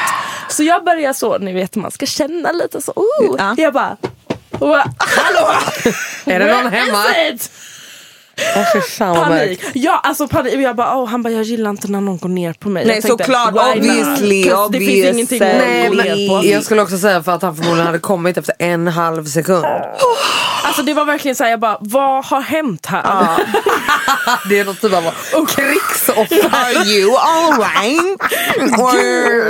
Så 0.49 0.63
jag 0.63 0.83
börjar 0.83 1.13
så, 1.13 1.37
ni 1.37 1.53
vet 1.53 1.75
man 1.75 1.91
ska 1.91 2.05
känna 2.05 2.51
lite 2.51 2.81
så, 2.81 2.91
oh. 2.95 3.35
Ja. 3.37 3.55
jag 3.57 3.73
bara 3.73 3.97
Hallå! 4.59 5.53
Är 6.25 6.39
det 6.39 6.45
någon 6.63 6.71
hemma? 6.73 7.03
fan 8.97 9.15
Panik. 9.15 9.61
Ja 9.73 9.99
alltså 10.03 10.27
panik. 10.27 10.53
Jag 10.55 10.75
bara, 10.75 10.97
oh, 10.97 11.07
han 11.07 11.23
bara 11.23 11.33
jag 11.33 11.43
gillar 11.43 11.69
inte 11.69 11.87
när 11.91 12.01
någon 12.01 12.17
går 12.17 12.29
ner 12.29 12.53
på 12.53 12.69
mig. 12.69 12.85
Nej, 12.85 13.01
såklart, 13.01 13.53
obviously, 13.75 14.43
'Cause 14.43 14.71
Det 14.71 14.77
finns 14.79 14.89
obviously. 14.89 15.09
ingenting 15.09 15.41
att 15.41 15.47
Nej, 15.47 15.87
gå 15.89 15.93
ner 15.95 16.27
på. 16.41 16.47
jag 16.47 16.63
skulle 16.63 16.81
också 16.81 16.97
säga 16.97 17.23
för 17.23 17.31
att 17.31 17.41
han 17.41 17.55
förmodligen 17.55 17.85
hade 17.85 17.99
kommit 17.99 18.37
efter 18.37 18.55
en 18.59 18.87
halv 18.87 19.25
sekund. 19.25 19.65
Alltså 20.63 20.81
det 20.81 20.93
var 20.93 21.05
verkligen 21.05 21.35
såhär, 21.35 21.51
jag 21.51 21.59
bara, 21.59 21.77
vad 21.81 22.25
har 22.25 22.41
hänt 22.41 22.85
här? 22.85 23.03
Det 24.49 24.59
är 24.59 24.65
något 24.65 24.81
typ 24.81 24.93
av 24.93 25.03
krigsoffer. 26.15 26.49
Are 26.55 26.85
you 26.85 27.15
alright? 27.17 28.19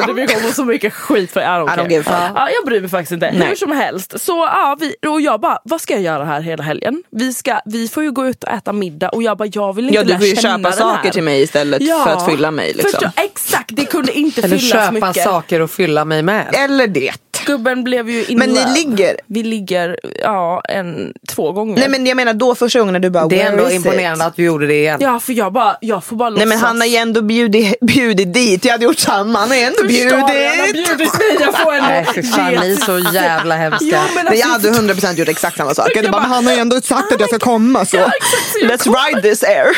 Gud, 0.05 0.15
det 0.15 0.27
kommer 0.33 0.53
så 0.53 0.65
mycket 0.65 0.93
skit 0.93 1.31
för 1.31 1.41
I 1.41 1.43
don't, 1.43 1.73
I 1.73 1.77
don't 1.79 1.89
give 1.89 2.03
a. 2.11 2.31
Ja, 2.35 2.49
jag 2.49 2.65
bryr 2.65 2.81
mig 2.81 2.89
faktiskt 2.89 3.11
inte. 3.11 3.31
Nej. 3.31 3.47
Hur 3.47 3.55
som 3.55 3.71
helst. 3.71 4.19
Så 4.21 4.31
ja, 4.31 4.77
vi, 4.79 4.95
och 5.07 5.21
jag 5.21 5.39
bara, 5.41 5.59
vad 5.63 5.81
ska 5.81 5.93
jag 5.93 6.01
göra 6.03 6.25
här 6.25 6.41
hela 6.41 6.63
helgen? 6.63 7.03
Vi, 7.11 7.33
ska, 7.33 7.59
vi 7.65 7.87
får 7.87 8.03
ju 8.03 8.11
gå 8.11 8.27
ut 8.27 8.43
och 8.43 8.49
äta 8.49 8.73
middag 8.73 9.09
och 9.09 9.23
jag 9.23 9.37
bara, 9.37 9.49
jag 9.53 9.75
vill 9.75 9.85
inte 9.85 9.95
Ja 9.95 10.03
du 10.03 10.09
lära 10.09 10.17
får 10.19 10.27
ju 10.27 10.35
känna 10.35 10.57
köpa 10.57 10.69
den 10.69 10.77
saker 10.77 11.03
här. 11.03 11.11
till 11.11 11.23
mig 11.23 11.41
istället 11.41 11.83
för 12.03 12.09
att 12.13 12.25
fylla 12.25 12.51
mig. 12.51 12.73
Liksom. 12.73 12.91
Förstå, 12.91 13.09
exakt, 13.15 13.69
det 13.75 13.85
kunde 13.85 14.11
inte 14.13 14.41
Eller 14.41 14.57
fyllas 14.57 14.71
köpa 14.71 14.91
mycket. 15.07 15.23
saker 15.23 15.61
och 15.61 15.71
fylla 15.71 16.05
mig 16.05 16.21
med. 16.23 16.55
Eller 16.57 16.87
det. 16.87 17.13
Gubben 17.47 17.83
blev 17.83 18.09
ju 18.09 18.25
in 18.25 18.37
Men 18.39 18.49
ni 18.49 18.55
love. 18.59 18.73
ligger? 18.73 19.17
Vi 19.27 19.43
ligger 19.43 19.99
ja, 20.21 20.61
en, 20.69 21.13
två 21.29 21.51
gånger. 21.51 21.77
Nej 21.79 21.89
men 21.89 22.05
jag 22.05 22.15
menar 22.15 22.33
då 22.33 22.55
första 22.55 22.79
gången 22.79 22.93
när 22.93 22.99
du 22.99 23.09
bara 23.09 23.27
Det 23.27 23.41
är 23.41 23.51
"Where 23.51 23.61
ändå 23.63 23.71
imponerande 23.71 24.23
it?" 24.25 24.27
att 24.27 24.35
du 24.35 24.43
gjorde 24.43 24.67
det 24.67 24.73
igen. 24.73 24.97
Ja 25.01 25.19
för 25.19 25.33
jag 25.33 25.53
bara, 25.53 25.77
jag 25.81 26.03
får 26.03 26.15
bara 26.15 26.29
Nej 26.29 26.39
men 26.39 26.49
låtsas. 26.49 26.61
han 26.67 26.79
har 26.81 26.87
ju 26.87 26.95
ändå 26.95 27.21
bjudit, 27.21 27.75
bjudit 27.81 28.33
dit. 28.33 28.65
Jag 28.65 28.71
hade 28.71 28.83
gjort 28.85 28.99
samma. 28.99 29.39
Han 29.39 29.49
har 29.49 29.57
ändå 29.57 29.77
Förstår 29.83 30.09
du? 30.09 30.15
Han 30.15 30.21
har 30.21 30.73
bjudit. 30.73 30.73
bjudit 30.97 31.13
mig, 31.13 31.37
jag 31.39 31.57
får 31.59 31.73
ändå 31.73 31.87
Nej 31.87 32.05
fy 32.15 32.23
fan 32.23 32.53
ni 32.53 32.71
är 32.71 32.75
så 32.75 33.13
jävla 33.13 33.55
hemska. 33.55 33.85
Jo, 33.85 33.97
men 34.15 34.25
Nej, 34.25 34.43
alltså, 34.43 34.67
jag 34.69 34.71
hade 34.73 34.93
100% 34.93 35.13
gjort 35.19 35.27
exakt 35.27 35.57
samma 35.57 35.73
sak. 35.73 35.87
Jag 35.95 36.03
Jag 36.05 36.11
bara, 36.11 36.21
men 36.21 36.29
bara, 36.29 36.35
han 36.35 36.45
har 36.45 36.53
ju 36.53 36.59
ändå 36.59 36.81
sagt 36.81 37.11
att 37.13 37.19
jag 37.19 37.29
ska 37.29 37.39
komma 37.39 37.85
så. 37.85 37.97
Ja, 37.97 38.11
exakt, 38.17 38.71
Let's 38.71 38.83
kommer. 38.83 39.09
ride 39.15 39.21
this 39.29 39.43
air. 39.43 39.67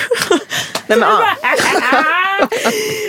Nej, 0.88 1.00
men, 1.00 1.10
ja. 1.10 1.24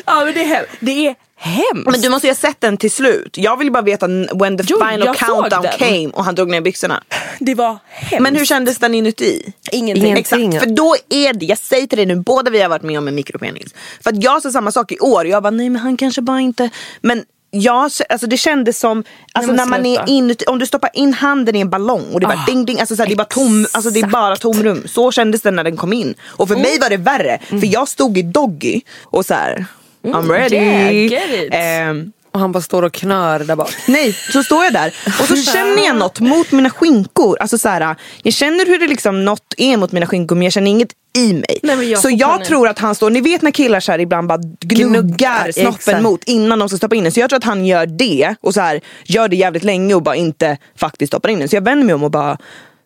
ja 0.06 0.24
men 0.24 0.34
det 0.34 0.44
är. 0.44 0.66
Det 0.80 1.06
är 1.08 1.14
hemskt. 1.40 1.90
men 1.90 2.00
du 2.00 2.08
måste 2.08 2.26
ju 2.26 2.30
ha 2.30 2.36
sett 2.36 2.60
den 2.60 2.76
till 2.76 2.90
slut. 2.90 3.38
Jag 3.38 3.56
vill 3.56 3.72
bara 3.72 3.82
veta 3.82 4.06
when 4.08 4.58
the 4.58 4.64
Jo, 4.66 4.76
final 4.76 5.14
countdown 5.16 5.66
came 5.78 6.06
och 6.12 6.24
han 6.24 6.34
drog 6.34 6.50
ner 6.50 6.60
byxorna. 6.60 7.02
Det 7.40 7.54
var 7.54 7.78
hemskt. 7.88 8.22
Men 8.22 8.36
hur 8.36 8.44
kändes 8.44 8.78
den 8.78 8.94
inuti? 8.94 9.52
Ingenting. 9.72 10.04
Ingenting. 10.06 10.48
Exakt, 10.48 10.64
för 10.64 10.74
då 10.76 10.96
är 11.08 11.32
det, 11.32 11.46
jag 11.46 11.58
säger 11.58 11.86
till 11.86 11.98
dig 11.98 12.06
nu, 12.06 12.16
båda 12.16 12.50
vi 12.50 12.60
har 12.62 12.68
varit 12.68 12.82
med 12.82 12.98
om 12.98 13.08
en 13.08 13.14
mikropenis. 13.14 13.74
För 14.02 14.10
att 14.10 14.22
jag 14.22 14.42
sa 14.42 14.50
samma 14.50 14.72
sak 14.72 14.92
i 14.92 14.98
år, 14.98 15.26
jag 15.26 15.42
bara 15.42 15.50
nej 15.50 15.70
men 15.70 15.82
han 15.82 15.96
kanske 15.96 16.22
bara 16.22 16.40
inte, 16.40 16.70
men 17.00 17.24
jag, 17.50 17.90
alltså 18.08 18.26
det 18.26 18.36
kändes 18.36 18.78
som, 18.80 19.04
alltså 19.32 19.52
när 19.52 19.66
man 19.66 19.86
är 19.86 20.08
inuti, 20.08 20.44
om 20.46 20.58
du 20.58 20.66
stoppar 20.66 20.90
in 20.94 21.14
handen 21.14 21.56
i 21.56 21.60
en 21.60 21.70
ballong 21.70 22.04
och 22.12 22.20
det 22.20 22.26
bara 22.26 22.38
Ah, 22.38 22.46
ding 22.46 22.64
ding, 22.64 22.80
alltså 22.80 22.96
så 22.96 23.02
här, 23.02 23.06
det 23.08 23.14
är 23.14 23.16
bara 23.16 23.24
tom, 23.24 23.66
alltså 23.72 23.90
det 23.90 24.00
är 24.00 24.06
bara 24.06 24.36
tomrum. 24.36 24.82
Så 24.88 25.12
kändes 25.12 25.42
det 25.42 25.50
när 25.50 25.64
den 25.64 25.76
kom 25.76 25.92
in. 25.92 26.14
Och 26.22 26.48
för 26.48 26.56
mig 26.56 26.78
var 26.80 26.90
det 26.90 26.96
värre, 26.96 27.38
för 27.48 27.66
jag 27.72 27.88
stod 27.88 28.18
i 28.18 28.22
doggy 28.22 28.80
och 29.02 29.26
så 29.26 29.34
här, 29.34 29.64
I'm 30.02 30.28
ready. 30.32 30.56
yeah, 30.56 30.92
get 30.92 31.30
it. 31.30 31.48
Ehm, 31.52 32.12
Och 32.32 32.40
han 32.40 32.52
bara 32.52 32.60
står 32.62 32.82
och 32.82 32.92
knör 32.92 33.38
där 33.38 33.56
bak. 33.56 33.70
Nej, 33.88 34.12
så 34.12 34.42
står 34.42 34.64
jag 34.64 34.72
där 34.72 34.94
och 35.20 35.26
så 35.28 35.36
känner 35.52 35.86
jag 35.86 35.96
något 35.96 36.20
mot 36.20 36.52
mina 36.52 36.70
skinkor. 36.70 37.36
Alltså 37.40 37.58
så 37.58 37.68
här, 37.68 37.96
jag 38.22 38.32
känner 38.34 38.66
hur 38.66 38.78
det 38.78 38.86
liksom 38.86 39.24
något 39.24 39.54
är 39.56 39.76
mot 39.76 39.92
mina 39.92 40.06
skinkor 40.06 40.36
men 40.36 40.42
jag 40.42 40.52
känner 40.52 40.70
inget 40.70 40.88
i 41.18 41.32
mig. 41.32 41.58
Nej, 41.62 41.76
men 41.76 41.88
jag 41.90 41.98
så 42.00 42.10
jag 42.10 42.30
panik. 42.30 42.48
tror 42.48 42.68
att 42.68 42.78
han 42.78 42.94
står, 42.94 43.10
ni 43.10 43.20
vet 43.20 43.42
när 43.42 43.50
killar 43.50 43.80
så 43.80 43.92
här 43.92 43.98
ibland 43.98 44.28
bara 44.28 44.38
gnuggar 44.60 45.00
Gnuggar, 45.02 45.52
snoppen 45.52 45.74
exakt. 45.74 46.02
mot 46.02 46.24
innan 46.24 46.58
de 46.58 46.68
ska 46.68 46.76
stoppa 46.78 46.94
in 46.94 47.02
den. 47.04 47.12
Så 47.12 47.20
jag 47.20 47.30
tror 47.30 47.36
att 47.36 47.44
han 47.44 47.66
gör 47.66 47.86
det 47.86 48.34
och 48.40 48.54
så 48.54 48.60
här, 48.60 48.80
gör 49.04 49.28
det 49.28 49.36
jävligt 49.36 49.64
länge 49.64 49.94
och 49.94 50.02
bara 50.02 50.16
inte 50.16 50.56
faktiskt 50.76 51.10
stoppar 51.10 51.28
in 51.28 51.38
den. 51.38 51.48
Så 51.48 51.56
jag 51.56 51.64
vänder 51.64 51.86
mig 51.86 51.94
om 51.94 52.02
och 52.02 52.10
bara, 52.10 52.38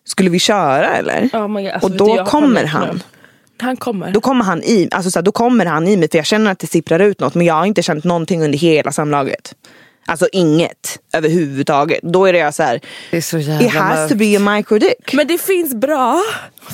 skulle 0.07 0.29
vi 0.29 0.39
köra 0.39 0.95
eller? 0.97 1.29
Oh 1.33 1.47
God, 1.47 1.67
alltså, 1.67 1.85
och 1.89 1.91
då 1.91 2.25
kommer 2.25 2.63
han. 2.65 3.03
Han 3.61 3.77
kommer. 3.77 4.11
Då 4.11 4.21
kommer 4.21 4.45
han 4.45 4.63
i 4.63 4.87
alltså 4.91 5.11
så 5.11 5.19
här, 5.19 5.23
då 5.23 5.31
kommer 5.31 5.65
han 5.65 5.87
i 5.87 5.97
mig 5.97 6.09
för 6.11 6.17
jag 6.17 6.25
känner 6.25 6.51
att 6.51 6.59
det 6.59 6.67
sipprar 6.67 6.99
ut 6.99 7.19
något 7.19 7.35
men 7.35 7.45
jag 7.45 7.53
har 7.53 7.65
inte 7.65 7.81
känt 7.83 8.03
någonting 8.03 8.43
under 8.43 8.57
hela 8.57 8.91
samlaget. 8.91 9.53
Alltså 10.07 10.27
inget 10.31 10.99
överhuvudtaget. 11.13 11.99
Då 12.03 12.25
är 12.25 12.33
det 12.33 12.39
jag 12.39 12.53
så 12.53 12.63
här. 12.63 12.81
Det 13.11 13.17
är 13.17 13.21
så 13.21 13.37
jävla 13.37 13.65
It 13.67 13.73
has 13.73 13.95
mörkt. 13.97 14.11
to 14.11 14.17
be 14.17 14.37
a 14.37 14.55
micro 14.55 14.77
dick. 14.77 15.13
Men 15.13 15.27
det 15.27 15.37
finns 15.41 15.75
bra. 15.75 16.21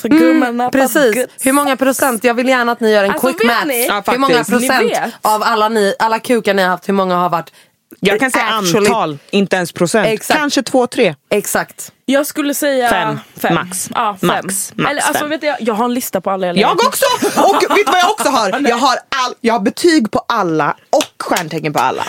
Så 0.02 0.08
gummorna 0.08 0.48
Mm, 0.64 0.72
Precis. 0.72 1.26
Hur 1.42 1.52
många 1.54 1.78
procent? 1.78 2.24
Jag 2.24 2.34
vill 2.34 2.48
gärna 2.50 2.72
att 2.72 2.80
ni 2.80 2.92
gör 2.92 3.04
en 3.04 3.12
Alltså, 3.12 3.28
quick 3.34 3.44
math. 3.48 3.68
Ja, 3.88 4.04
hur 4.08 4.18
många 4.18 4.44
procent 4.44 4.94
av 5.22 5.44
alla, 5.44 5.70
ni, 5.70 5.94
alla 6.00 6.20
kukar 6.20 6.54
ni 6.54 6.62
har 6.62 6.70
haft, 6.70 6.90
hur 6.90 6.94
många 6.94 7.16
har 7.16 7.30
varit 7.30 7.52
Jag 8.00 8.20
kan 8.20 8.32
säga 8.32 8.44
actually- 8.46 8.78
antal, 8.88 9.18
inte 9.30 9.56
ens 9.56 9.72
procent. 9.72 10.08
Exakt. 10.08 10.40
Kanske 10.40 10.64
två, 10.64 10.88
tre. 10.88 11.16
Exakt. 11.30 11.92
Jag 12.06 12.26
skulle 12.28 12.54
säga 12.54 12.90
Fem. 12.90 13.54
Max. 13.56 13.90
Ja, 13.96 14.18
fem. 14.22 14.28
Max. 14.28 14.72
Max 14.76 14.90
Eller, 14.92 15.02
alltså, 15.02 15.20
fem. 15.20 15.30
vet 15.30 15.44
jag, 15.44 15.56
jag 15.60 15.74
har 15.74 15.86
en 15.86 15.94
lista 15.94 16.22
på 16.22 16.32
alla 16.32 16.48
jag 16.48 16.54
lägger 16.56 16.68
Jag 16.68 16.78
också! 16.88 17.06
Och 17.42 17.56
vet 17.78 17.86
du 17.86 17.92
vad 17.92 18.00
jag 18.02 18.12
också 18.12 18.30
har? 18.30 18.70
Jag 18.70 18.76
har, 18.78 18.96
all, 19.26 19.34
jag 19.42 19.54
har 19.54 19.60
betyg 19.60 20.12
på 20.12 20.26
alla 20.28 20.76
och 20.90 21.24
stjärntecken 21.24 21.74
på 21.74 21.80
alla. 21.80 22.04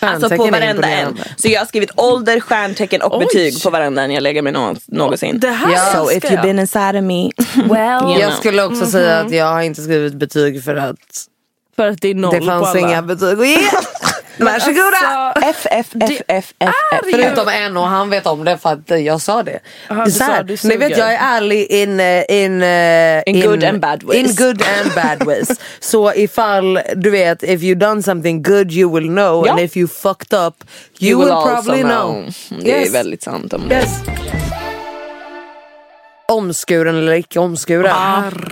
Alltså 0.00 0.28
på 0.36 0.46
varenda 0.46 0.88
en. 0.88 1.18
Så 1.36 1.48
jag 1.48 1.60
har 1.60 1.66
skrivit 1.66 1.90
ålder, 1.96 2.40
stjärntecken 2.40 3.02
och 3.02 3.18
Oj. 3.18 3.24
betyg 3.24 3.62
på 3.62 3.70
varenda 3.70 4.02
en 4.02 4.10
jag 4.10 4.22
lägger 4.22 4.42
mig 4.42 4.52
nå- 4.52 4.74
någonsin. 4.86 5.40
Det 5.40 5.50
här 5.50 5.72
Ja. 5.72 5.92
So 6.04 6.10
if 6.12 6.24
jag. 6.24 6.32
you've 6.32 6.42
been 6.42 6.58
inside 6.58 6.96
of 6.96 7.02
me. 7.02 7.30
Well, 7.74 8.02
You 8.02 8.18
Jag 8.20 8.28
know. 8.30 8.40
skulle 8.40 8.62
också 8.64 8.86
säga 8.86 9.18
att 9.20 9.30
jag 9.32 9.46
har 9.46 9.60
inte 9.62 9.82
skrivit 9.82 10.14
betyg 10.14 10.64
för 10.64 10.76
att 10.76 10.96
för 11.76 11.88
att 11.88 12.00
det 12.00 12.08
är 12.08 12.14
noll 12.14 12.32
det 12.34 12.40
på 12.40 12.46
fanns 12.46 12.68
alla. 12.68 12.78
inga 12.80 13.02
betyg 13.02 13.28
att 13.40 13.48
ge. 13.48 13.58
Varsågoda! 14.38 14.96
Alltså, 15.34 15.48
F, 15.48 15.66
F, 15.70 15.86
F, 15.86 15.86
Det 15.92 16.04
F, 16.04 16.22
F, 16.28 16.52
F. 16.58 16.74
är 17.06 17.10
Förutom 17.12 17.48
en 17.48 17.76
och 17.76 17.86
han 17.88 18.10
vet 18.10 18.26
om 18.26 18.44
det 18.44 18.58
för 18.58 18.70
att 18.72 19.00
jag 19.04 19.20
sa 19.20 19.42
det. 19.42 19.58
Aha, 19.90 20.04
du 20.04 20.10
Så 20.10 20.24
här, 20.24 20.42
du 20.42 20.56
ni 20.64 20.76
vet 20.76 20.96
jag 20.98 21.12
är 21.14 21.18
ärlig 21.36 21.66
in, 21.66 22.00
eh, 22.00 22.24
in, 22.44 22.62
eh, 22.62 23.22
In 23.26 23.40
good 23.50 23.64
and 23.64 23.80
bad 23.80 24.02
ways. 24.02 24.16
In 24.18 24.46
good 24.46 24.62
and 24.62 24.94
bad 24.94 25.26
ways. 25.26 25.48
Så 25.80 26.12
ifall 26.14 26.80
du 26.96 27.10
vet, 27.10 27.42
if 27.42 27.62
you 27.62 27.74
done 27.74 28.02
something 28.02 28.42
good 28.42 28.72
you 28.72 28.94
will 28.94 29.06
know 29.08 29.46
Ja. 29.46 29.52
and 29.52 29.60
if 29.60 29.76
you 29.76 29.88
fucked 29.88 30.38
up 30.46 30.64
you, 31.00 31.20
will, 31.20 31.30
also 31.30 31.48
probably 31.62 31.82
know. 31.82 32.24
Det 32.62 32.74
är 32.76 32.80
Yes. 32.80 32.94
väldigt 32.94 33.22
sant 33.22 33.52
om 33.52 33.68
det. 33.68 33.74
Yes. 33.74 34.00
Omskuren 36.28 36.96
eller 36.96 37.12
icke 37.12 37.38
omskuren. 37.38 37.94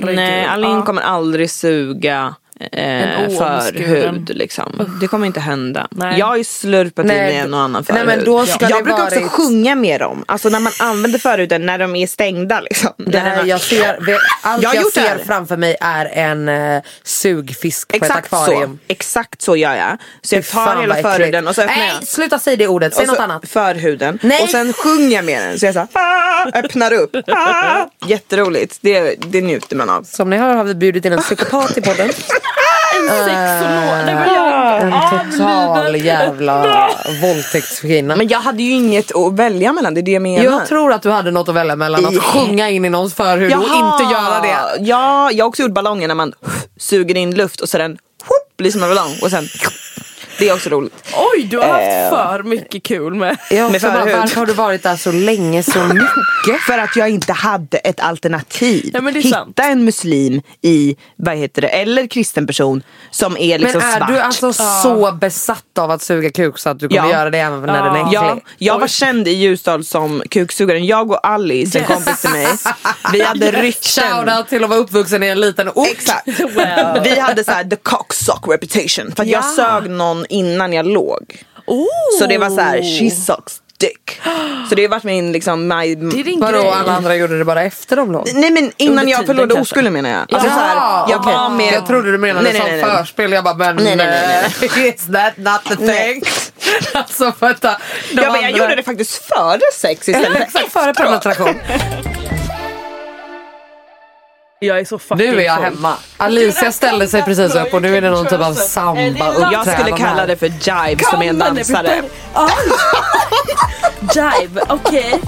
Nej, 0.03 0.47
Alin 0.47 0.83
kommer 0.83 1.03
aldrig 1.03 1.51
suga 1.51 2.35
eh, 2.61 3.29
förhud 3.39 4.31
liksom. 4.35 4.97
Det 5.01 5.07
kommer 5.09 5.27
inte 5.27 5.41
hända. 5.41 5.89
Nej. 5.91 6.19
Jag 6.19 6.27
har 6.27 6.37
ju 6.37 6.45
slurpat 6.45 7.07
Nej, 7.07 7.17
mig 7.17 7.37
en 7.37 7.55
och 7.55 7.61
annan 7.61 7.85
nej, 7.89 7.99
förhud. 7.99 8.07
men 8.17 8.25
då 8.25 8.47
ska 8.47 8.69
jag 8.69 8.79
det 8.81 8.83
brukar 8.85 8.99
varit- 9.03 9.17
också 9.25 9.29
sjunga 9.29 9.75
med 9.75 10.01
dem. 10.01 10.25
Alltså 10.29 10.49
när 10.49 10.61
man 10.61 10.73
använder 10.81 11.19
förhuden 11.19 11.67
när 11.67 11.79
de 11.79 11.97
är 11.97 12.07
stängda 12.07 12.61
liksom. 12.61 12.91
Har- 12.99 13.45
jag 13.45 13.61
ser, 13.61 13.99
allt 14.43 14.63
Jag 14.63 14.69
har 14.71 14.75
jag, 14.75 14.83
gjort 14.83 14.95
det 14.95 15.01
ser 15.01 15.19
framför 15.27 15.57
mig 15.57 15.77
är 15.81 16.07
en 16.07 16.49
uh, 16.49 16.83
sugfisk 17.03 17.89
på 17.89 17.97
ett 17.97 18.03
Exakt 18.03 18.31
så. 18.31 18.37
akvarium. 18.37 18.79
Exakt 18.89 19.43
så 19.43 19.57
gör 19.57 19.75
jag. 19.75 19.99
Så 20.23 20.35
jag 20.35 20.47
tar 20.49 20.81
hela 20.81 20.95
förhuden 20.95 21.49
och 21.49 21.55
så 21.55 21.61
öppnar 21.63 21.77
Nej, 21.77 21.93
jag. 22.01 22.09
sluta 22.09 22.39
säga 22.39 22.57
det 22.57 22.69
ordet, 22.69 22.95
säg 22.95 23.03
och 23.03 23.09
något 23.09 23.19
annat. 23.21 23.49
Förhuden. 23.49 24.19
Nej. 24.23 24.43
Och 24.43 24.49
sen 24.49 24.73
sjunger 24.73 25.17
jag 25.17 25.25
med 25.25 25.43
den. 25.43 25.59
Så 25.59 25.67
jag 25.67 25.75
så 25.75 25.81
här, 25.81 25.89
ah, 25.93 26.59
öppnar 26.59 26.93
upp. 26.93 27.17
Ah. 27.29 27.87
Jätteroligt. 28.07 28.79
Det, 28.81 29.15
det 29.15 29.41
njuter 29.41 29.77
man 29.77 29.91
av. 29.91 30.03
Som 30.03 30.31
ni 30.31 30.37
hör 30.37 30.55
har 30.55 30.65
vi 30.65 30.75
bjudit 30.75 31.05
in 31.05 31.13
en 31.13 31.19
psykopat 31.23 31.79
i 31.79 31.81
podden. 31.81 32.09
Nej, 33.07 34.15
men 34.15 34.35
jag, 34.35 34.83
En 34.83 35.31
total 35.31 35.97
jävla 35.97 36.89
våldtäktskvinna. 37.23 38.17
Men 38.17 38.29
jag 38.29 38.41
hade 38.41 38.63
ju 38.63 38.73
inget 38.73 39.17
att 39.17 39.33
välja 39.33 39.73
mellan. 39.73 39.95
Det 39.95 40.01
är 40.01 40.03
det 40.03 40.11
jag 40.11 40.23
menar. 40.23 40.45
Jag 40.45 40.67
tror 40.67 40.93
att 40.93 41.03
du 41.03 41.11
hade 41.11 41.31
något 41.31 41.49
att 41.49 41.55
välja 41.55 41.77
mellan. 41.77 42.07
Att 42.07 42.23
sjunga 42.23 42.71
in 42.71 42.85
i 42.85 42.89
någons 42.89 43.15
förhud 43.15 43.53
och 43.55 43.63
inte 43.63 44.13
göra 44.13 44.41
det. 44.41 44.85
Ja, 44.85 45.31
jag 45.31 45.45
har 45.45 45.49
också 45.49 45.63
gjort 45.63 45.73
ballonger 45.73 46.09
när 46.09 46.15
man 46.15 46.33
suger 46.77 47.17
in 47.17 47.35
luft 47.35 47.61
och 47.61 47.69
så 47.69 47.79
den 47.79 47.99
blir 48.59 48.71
som 48.71 48.83
en 48.83 48.89
ballong. 48.89 49.15
Och 49.23 49.31
sen, 49.31 49.49
det 50.39 50.49
är 50.49 50.55
också 50.55 50.71
roligt. 50.71 50.95
oj, 51.35 51.43
du 51.51 51.59
har 51.59 51.65
Eh. 51.65 51.71
haft 51.73 52.11
för 52.17 52.43
mycket 52.43 52.83
kul 52.83 53.15
med. 53.15 53.37
Jag 53.51 53.57
Med 53.73 53.75
också 53.75 53.87
bara, 53.87 54.17
varför 54.17 54.37
har 54.37 54.47
du 54.47 54.53
varit 54.53 54.83
där 54.83 54.97
så 54.97 55.13
länge 55.13 55.63
så 55.63 55.79
mycket? 55.85 56.61
För 56.67 56.79
att 56.79 56.97
jag 56.97 57.09
inte 57.11 57.33
hade 57.33 57.79
ett 57.79 58.01
alternativ. 58.01 58.91
Ja, 58.95 59.01
Hitta 59.11 59.29
sant. 59.29 59.59
en 59.63 59.85
muslim 59.85 60.43
i, 60.63 60.97
vad 61.17 61.37
heter 61.37 61.63
det, 61.63 61.69
eller 61.69 62.07
kristen 62.07 62.47
person 62.47 62.83
som 63.11 63.37
är 63.37 63.59
liksom 63.59 63.79
Men 63.81 63.93
är 63.93 63.97
svart. 63.97 64.09
du 64.09 64.19
alltså 64.21 64.53
så 64.53 65.13
besatt 65.13 65.79
av 65.79 65.91
att 65.91 66.03
suga 66.03 66.31
kuk 66.31 66.59
så 66.59 66.69
att 66.69 66.79
du 66.79 66.89
kommer 66.89 67.03
Ja. 67.11 67.11
göra 67.19 67.31
det 67.31 67.39
även 67.39 67.61
när 67.63 67.83
den 67.85 67.95
är 67.95 68.01
äcklig? 68.01 68.15
Ja, 68.17 68.39
jag 68.59 68.79
var 68.79 68.89
känd 68.89 69.29
i 69.29 69.31
Ljusdal 69.31 69.85
som 69.85 70.23
kuksugaren. 70.31 70.87
Jag 70.87 71.11
och 71.11 71.27
Alice, 71.27 71.79
en 71.79 71.85
kompis 71.85 72.21
till 72.21 72.31
mig, 72.31 72.47
vi 73.13 73.23
hade 73.23 73.51
rykten. 73.53 74.05
Shoutout 74.25 74.49
till 74.49 74.65
att 74.65 74.71
vara 74.71 74.81
uppvuxen 74.81 75.23
i 75.23 75.27
en 75.27 75.41
liten 75.41 75.69
ort. 75.69 75.89
Exakt. 75.91 76.29
Vi 77.05 77.19
hade 77.21 77.45
så 77.45 77.51
här 77.51 77.65
the 77.65 77.77
cocksock 77.77 78.49
reputation. 78.49 79.13
För 79.17 79.23
att 79.23 79.29
jag 79.29 79.45
Ja. 79.45 79.53
sög 79.57 79.91
någon 79.91 80.26
innan 80.29 80.73
jag 80.73 80.87
låg. 80.87 81.43
Oh. 81.67 81.87
Så 82.19 82.27
det 82.27 82.39
var 82.39 82.51
så 82.51 82.61
här, 82.61 82.99
she 83.01 83.11
sucks 83.11 83.61
dick. 83.79 84.21
Så 84.69 84.75
det 84.75 84.83
har 84.83 84.89
varit 84.89 85.05
min 85.05 85.33
liksom, 85.33 85.69
my... 85.69 85.97
Vadå 86.41 86.71
alla 86.71 86.93
andra 86.93 87.15
gjorde 87.17 87.39
det 87.39 87.45
bara 87.45 87.63
efter 87.63 87.97
de 87.97 88.13
låg? 88.13 88.29
Nej 88.35 88.51
men 88.51 88.73
innan 88.77 88.99
Under 88.99 89.13
jag 89.13 89.27
förlorade 89.27 89.55
oskulden 89.55 89.93
menar 89.93 90.11
jag. 90.11 90.19
Alltså, 90.21 90.49
Jaha, 90.49 90.57
så 90.57 90.61
här, 90.61 91.11
jag 91.11 91.21
okej. 91.21 91.33
var 91.35 91.51
med... 91.51 91.73
Jag 91.75 91.87
trodde 91.87 92.13
du 92.13 92.19
menade 92.19 92.43
Nej, 92.43 92.53
nej, 92.53 92.61
som 92.63 92.71
nej, 92.71 92.83
nej. 92.87 92.97
förspel. 92.97 93.33
Jag 93.33 93.45
bara, 93.45 93.55
men 93.55 93.77
Nej, 93.77 93.97
nej, 93.97 94.07
nej, 94.07 94.71
eh, 94.71 94.87
is 94.95 95.07
that 95.13 95.37
not 95.37 95.79
the 95.79 95.85
Nej. 95.85 96.13
thing? 96.15 96.23
alltså 96.95 97.33
vänta. 97.41 97.77
Ja, 98.13 98.23
jag 98.23 98.35
andra- 98.37 98.51
gjorde 98.51 98.75
det 98.75 98.83
faktiskt 98.83 99.23
före 99.35 99.61
sex 99.75 100.09
istället 100.09 100.33
för 100.33 100.41
Exakt 100.61 100.73
före 100.73 100.95
penetration. 100.95 101.55
Jag 104.59 104.79
är 104.81 104.85
så 104.85 104.99
fucking 104.99 105.31
Nu 105.31 105.41
är 105.41 105.45
jag 105.45 105.55
full. 105.57 105.65
hemma. 105.65 105.95
Alicia 106.17 106.73
ställde 106.73 107.09
sig 107.09 107.23
precis 107.23 107.55
upp 107.55 107.75
och 107.75 107.83
nu 107.83 107.97
är 107.97 108.01
det 108.01 108.11
någon 108.11 108.27
typ 108.27 108.41
av 108.41 108.55
samba 108.55 109.03
Jag 109.53 109.67
skulle 109.73 109.97
kalla 109.97 110.27
det 110.27 110.37
för 110.37 110.47
jive 110.47 111.03
som 111.11 111.23
är 111.23 111.29
en 111.29 111.39
dansare. 111.39 112.03
Jive, 114.15 114.61
okej. 114.69 115.21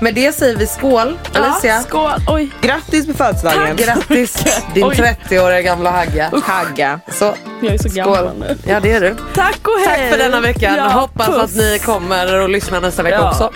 Med 0.00 0.14
det 0.14 0.32
säger 0.34 0.56
vi 0.56 0.66
skål 0.66 1.18
Alicia. 1.34 1.74
Ja, 1.74 1.82
skål. 1.82 2.12
Oj. 2.28 2.50
Grattis 2.60 3.06
på 3.06 3.14
födelsedagen. 3.14 3.76
Grattis 3.76 4.44
din 4.74 4.84
Oj. 4.84 4.94
30-åriga 5.28 5.60
gamla 5.60 5.90
hagga. 5.90 6.30
Hagga. 6.44 7.00
Så, 7.12 7.34
Jag 7.62 7.74
är 7.74 7.78
så 7.78 7.88
gammal 7.88 8.16
skål. 8.16 8.30
nu. 8.38 8.58
Ja 8.66 8.80
det 8.80 8.92
är 8.92 9.00
du. 9.00 9.16
Tack 9.34 9.58
och 9.68 9.80
hej. 9.86 9.98
Tack 9.98 10.10
för 10.10 10.18
denna 10.18 10.40
veckan. 10.40 10.74
Ja, 10.76 10.88
Hoppas 10.88 11.26
puss. 11.26 11.36
att 11.36 11.56
ni 11.56 11.78
kommer 11.78 12.40
och 12.40 12.48
lyssnar 12.48 12.80
nästa 12.80 13.02
vecka 13.02 13.16
Ja. 13.16 13.30
också. 13.30 13.52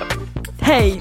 Hej. 0.61 1.01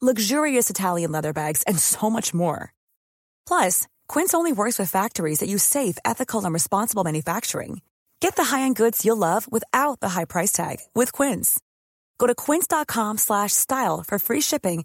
luxurious 0.00 0.70
Italian 0.70 1.10
leather 1.10 1.32
bags, 1.32 1.64
and 1.64 1.78
so 1.78 2.08
much 2.08 2.32
more. 2.32 2.72
Plus, 3.46 3.88
Quince 4.06 4.34
only 4.34 4.52
works 4.52 4.78
with 4.78 4.90
factories 4.90 5.40
that 5.40 5.48
use 5.48 5.64
safe, 5.64 5.98
ethical, 6.04 6.44
and 6.44 6.54
responsible 6.54 7.02
manufacturing. 7.02 7.80
Get 8.20 8.36
the 8.36 8.44
high-end 8.44 8.76
goods 8.76 9.04
you'll 9.04 9.16
love 9.16 9.50
without 9.50 9.98
the 10.00 10.10
high 10.10 10.24
price 10.24 10.52
tag 10.52 10.76
with 10.94 11.12
Quince. 11.12 11.60
Go 12.18 12.26
to 12.26 12.34
quince.com 12.34 13.18
slash 13.18 13.52
style 13.52 14.04
for 14.06 14.18
free 14.18 14.40
shipping 14.40 14.84